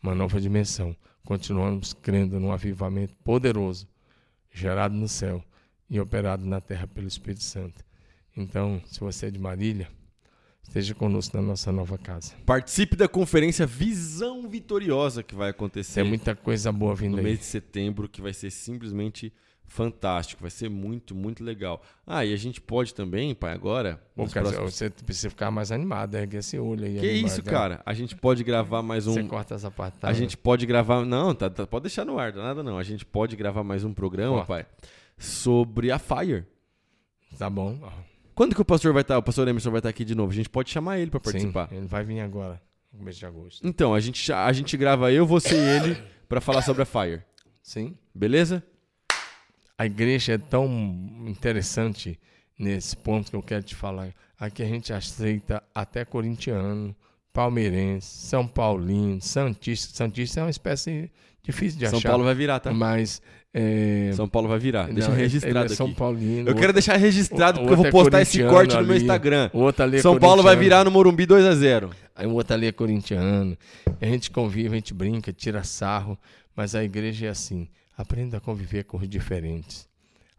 uma 0.03 0.15
nova 0.15 0.41
dimensão. 0.41 0.97
Continuamos 1.27 1.93
crendo 1.93 2.41
num 2.41 2.51
avivamento 2.51 3.15
poderoso, 3.17 3.87
gerado 4.51 4.95
no 4.95 5.07
céu 5.07 5.45
e 5.91 6.01
operado 6.01 6.47
na 6.47 6.59
terra 6.59 6.87
pelo 6.87 7.07
Espírito 7.07 7.45
Santo. 7.45 7.85
Então, 8.35 8.81
se 8.87 8.99
você 8.99 9.27
é 9.27 9.31
de 9.31 9.39
Marília, 9.39 9.91
esteja 10.63 10.95
conosco 10.95 11.37
na 11.37 11.43
nossa 11.43 11.71
nova 11.71 11.99
casa. 11.99 12.33
Participe 12.47 12.97
da 12.97 13.09
conferência 13.09 13.67
Visão 13.67 14.49
Vitoriosa 14.49 15.23
que 15.23 15.35
vai 15.35 15.51
acontecer 15.51 16.01
Tem 16.01 16.09
muita 16.09 16.35
coisa 16.35 16.73
boa 16.73 16.95
vindo 16.95 17.13
no 17.13 17.19
aí. 17.19 17.25
mês 17.25 17.41
de 17.41 17.45
setembro, 17.45 18.09
que 18.09 18.23
vai 18.23 18.33
ser 18.33 18.51
simplesmente 18.51 19.31
fantástico. 19.69 20.41
Vai 20.43 20.51
ser 20.51 20.69
muito, 20.69 21.15
muito 21.15 21.45
legal. 21.45 21.83
Ah, 22.07 22.25
e 22.25 22.33
a 22.33 22.37
gente 22.37 22.61
pode 22.61 22.93
também, 22.95 23.35
pai, 23.35 23.53
agora. 23.53 24.01
Nos 24.17 24.33
cara, 24.33 24.47
próximos- 24.49 24.75
Você 24.75 24.91
precisa 24.91 25.31
ficar 25.31 25.51
mais 25.51 25.71
animado, 25.71 26.15
ergue 26.17 26.39
esse 26.39 26.59
olho 26.59 26.85
aí. 26.85 26.99
Que 26.99 27.09
animado, 27.11 27.27
isso, 27.31 27.45
né? 27.45 27.51
cara? 27.53 27.83
A 27.87 27.93
gente 27.95 28.17
pode 28.17 28.43
gravar 28.43 28.83
mais 28.83 29.07
um. 29.07 29.13
Você 29.15 29.23
corta 29.25 29.55
essa 29.55 29.71
parte. 29.71 29.99
tá? 29.99 30.09
A 30.09 30.13
gente 30.13 30.37
pode 30.37 30.67
gravar. 30.67 31.05
Não, 31.05 31.35
tá, 31.35 31.49
tá- 31.49 31.67
pode 31.67 31.83
deixar 31.85 32.05
no 32.05 32.19
ar, 32.19 32.33
nada 32.33 32.63
não. 32.63 32.79
A 32.79 32.83
gente 32.83 33.05
pode 33.07 33.37
gravar 33.37 33.63
mais 33.63 33.85
um 33.85 33.93
programa, 33.95 34.45
Corta. 34.45 34.47
pai, 34.47 34.67
sobre 35.17 35.91
a 35.93 35.99
Fire. 35.99 36.45
Tá 37.39 37.49
bom. 37.49 37.79
Quando 38.35 38.55
que 38.55 38.61
o 38.63 38.65
pastor 38.65 38.93
vai 38.93 39.03
estar? 39.03 39.19
O 39.19 39.23
pastor 39.23 39.47
Emerson 39.49 39.71
vai 39.71 39.81
estar 39.81 39.89
aqui 39.89 40.05
de 40.05 40.15
novo. 40.15 40.33
A 40.33 40.35
gente 40.35 40.49
pode 40.49 40.71
chamar 40.71 40.99
ele 40.99 41.11
pra 41.11 41.21
participar. 41.21 41.69
Sim, 41.69 41.77
ele 41.77 41.87
vai 41.87 42.05
vir 42.05 42.21
agora, 42.21 42.61
no 42.93 43.03
mês 43.05 43.17
de 43.17 43.27
agosto. 43.27 43.67
Então, 43.67 43.93
a 43.95 44.01
gente, 44.01 44.33
a 44.33 44.53
gente 44.53 44.77
grava 44.77 45.13
eu, 45.13 45.27
você 45.27 45.55
e 45.55 45.59
ele 45.59 45.99
pra 46.29 46.41
falar 46.41 46.63
sobre 46.63 46.83
a 46.83 46.87
Fire. 46.87 47.23
Sim. 47.63 47.97
Beleza? 48.15 48.63
A 49.79 49.87
igreja 49.87 50.33
é 50.33 50.39
tão 50.39 50.67
interessante 51.25 52.19
nesse 52.59 52.97
ponto 52.97 53.31
que 53.31 53.37
eu 53.37 53.43
quero 53.43 53.63
te 53.63 53.77
falar. 53.77 54.13
Aqui 54.37 54.61
a 54.61 54.67
gente 54.67 54.93
aceita 54.93 55.63
até 55.73 56.05
corintiano, 56.05 56.95
palmeirense, 57.33 58.27
São 58.27 58.45
Paulino, 58.45 59.21
Santista. 59.23 59.95
Santista 59.95 60.41
é 60.41 60.43
uma 60.43 60.51
espécie 60.51 61.09
difícil 61.45 61.79
de 61.79 61.89
São 61.89 61.99
achar. 61.99 62.09
Paulo 62.09 62.25
vai 62.25 62.35
virar, 62.35 62.59
tá? 62.59 62.73
Mas. 62.73 63.23
É... 63.55 64.11
São 64.15 64.29
Paulo 64.29 64.49
vai 64.49 64.59
virar. 64.59 64.89
Deixa 64.89 65.09
não, 65.11 65.17
registrado 65.17 65.73
é 65.73 65.77
São 65.77 65.87
aqui. 65.87 65.95
Paulino. 65.95 66.51
Eu 66.51 66.57
quero 66.57 66.73
deixar 66.73 66.97
registrado 66.97 67.61
porque 67.61 67.73
eu 67.73 67.77
vou 67.77 67.87
outro 67.87 68.01
é 68.01 68.03
postar 68.03 68.23
esse 68.23 68.39
corintiano 68.39 68.55
corte 68.57 68.77
no 68.77 68.83
meu 68.83 68.95
ali. 68.95 69.03
Instagram. 69.05 69.51
O 69.53 69.59
outro 69.61 69.85
ali 69.85 69.99
é 69.99 70.03
São 70.03 70.19
Paulo 70.19 70.43
vai 70.43 70.57
virar 70.57 70.85
no 70.85 70.91
Morumbi 70.91 71.25
2 71.25 71.45
a 71.47 71.55
0 71.55 71.91
Aí 72.17 72.27
o 72.27 72.33
outro 72.33 72.55
ali 72.55 72.67
é 72.67 72.73
corintiano. 72.73 73.57
A 74.01 74.07
gente 74.07 74.29
convive, 74.31 74.71
a 74.71 74.75
gente 74.75 74.93
brinca, 74.93 75.33
tira 75.33 75.63
sarro. 75.63 76.19
Mas 76.57 76.75
a 76.75 76.83
igreja 76.83 77.27
é 77.27 77.29
assim. 77.29 77.69
Aprenda 77.99 78.37
a 78.39 78.41
conviver 78.41 78.85
com 78.85 78.97
os 78.97 79.09
diferentes. 79.09 79.89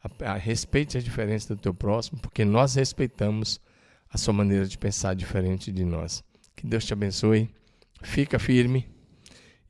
A, 0.02 0.32
a- 0.32 0.38
respeite 0.38 0.98
as 0.98 1.04
diferenças 1.04 1.48
do 1.50 1.58
teu 1.58 1.74
próximo, 1.74 2.20
porque 2.22 2.44
nós 2.46 2.74
respeitamos 2.76 3.60
a 4.12 4.18
sua 4.18 4.34
maneira 4.34 4.66
de 4.66 4.78
pensar 4.78 5.14
diferente 5.14 5.72
de 5.72 5.84
nós. 5.84 6.24
Que 6.56 6.66
Deus 6.66 6.86
te 6.86 6.94
abençoe. 6.94 7.50
Fica 8.02 8.40
firme. 8.40 8.88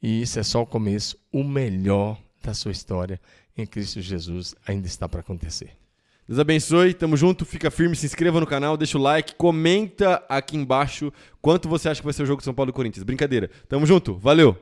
E 0.01 0.21
isso 0.21 0.39
é 0.39 0.43
só 0.43 0.61
o 0.61 0.65
começo. 0.67 1.17
O 1.33 1.43
melhor 1.43 2.17
da 2.43 2.53
sua 2.53 2.71
história 2.71 3.19
em 3.57 3.65
Cristo 3.65 3.99
Jesus 3.99 4.55
ainda 4.65 4.87
está 4.87 5.09
para 5.09 5.19
acontecer. 5.21 5.71
Deus 6.27 6.37
abençoe, 6.39 6.93
tamo 6.93 7.17
junto, 7.17 7.43
fica 7.43 7.71
firme, 7.71 7.95
se 7.95 8.05
inscreva 8.05 8.39
no 8.39 8.45
canal, 8.45 8.77
deixa 8.77 8.99
o 8.99 9.01
like, 9.01 9.33
comenta 9.33 10.23
aqui 10.29 10.55
embaixo 10.55 11.11
quanto 11.41 11.67
você 11.67 11.89
acha 11.89 11.99
que 12.01 12.05
vai 12.05 12.13
ser 12.13 12.21
o 12.21 12.25
jogo 12.27 12.39
de 12.39 12.45
São 12.45 12.53
Paulo 12.53 12.69
e 12.69 12.73
Corinthians. 12.73 13.03
Brincadeira. 13.03 13.49
Tamo 13.67 13.83
junto, 13.87 14.13
valeu! 14.15 14.55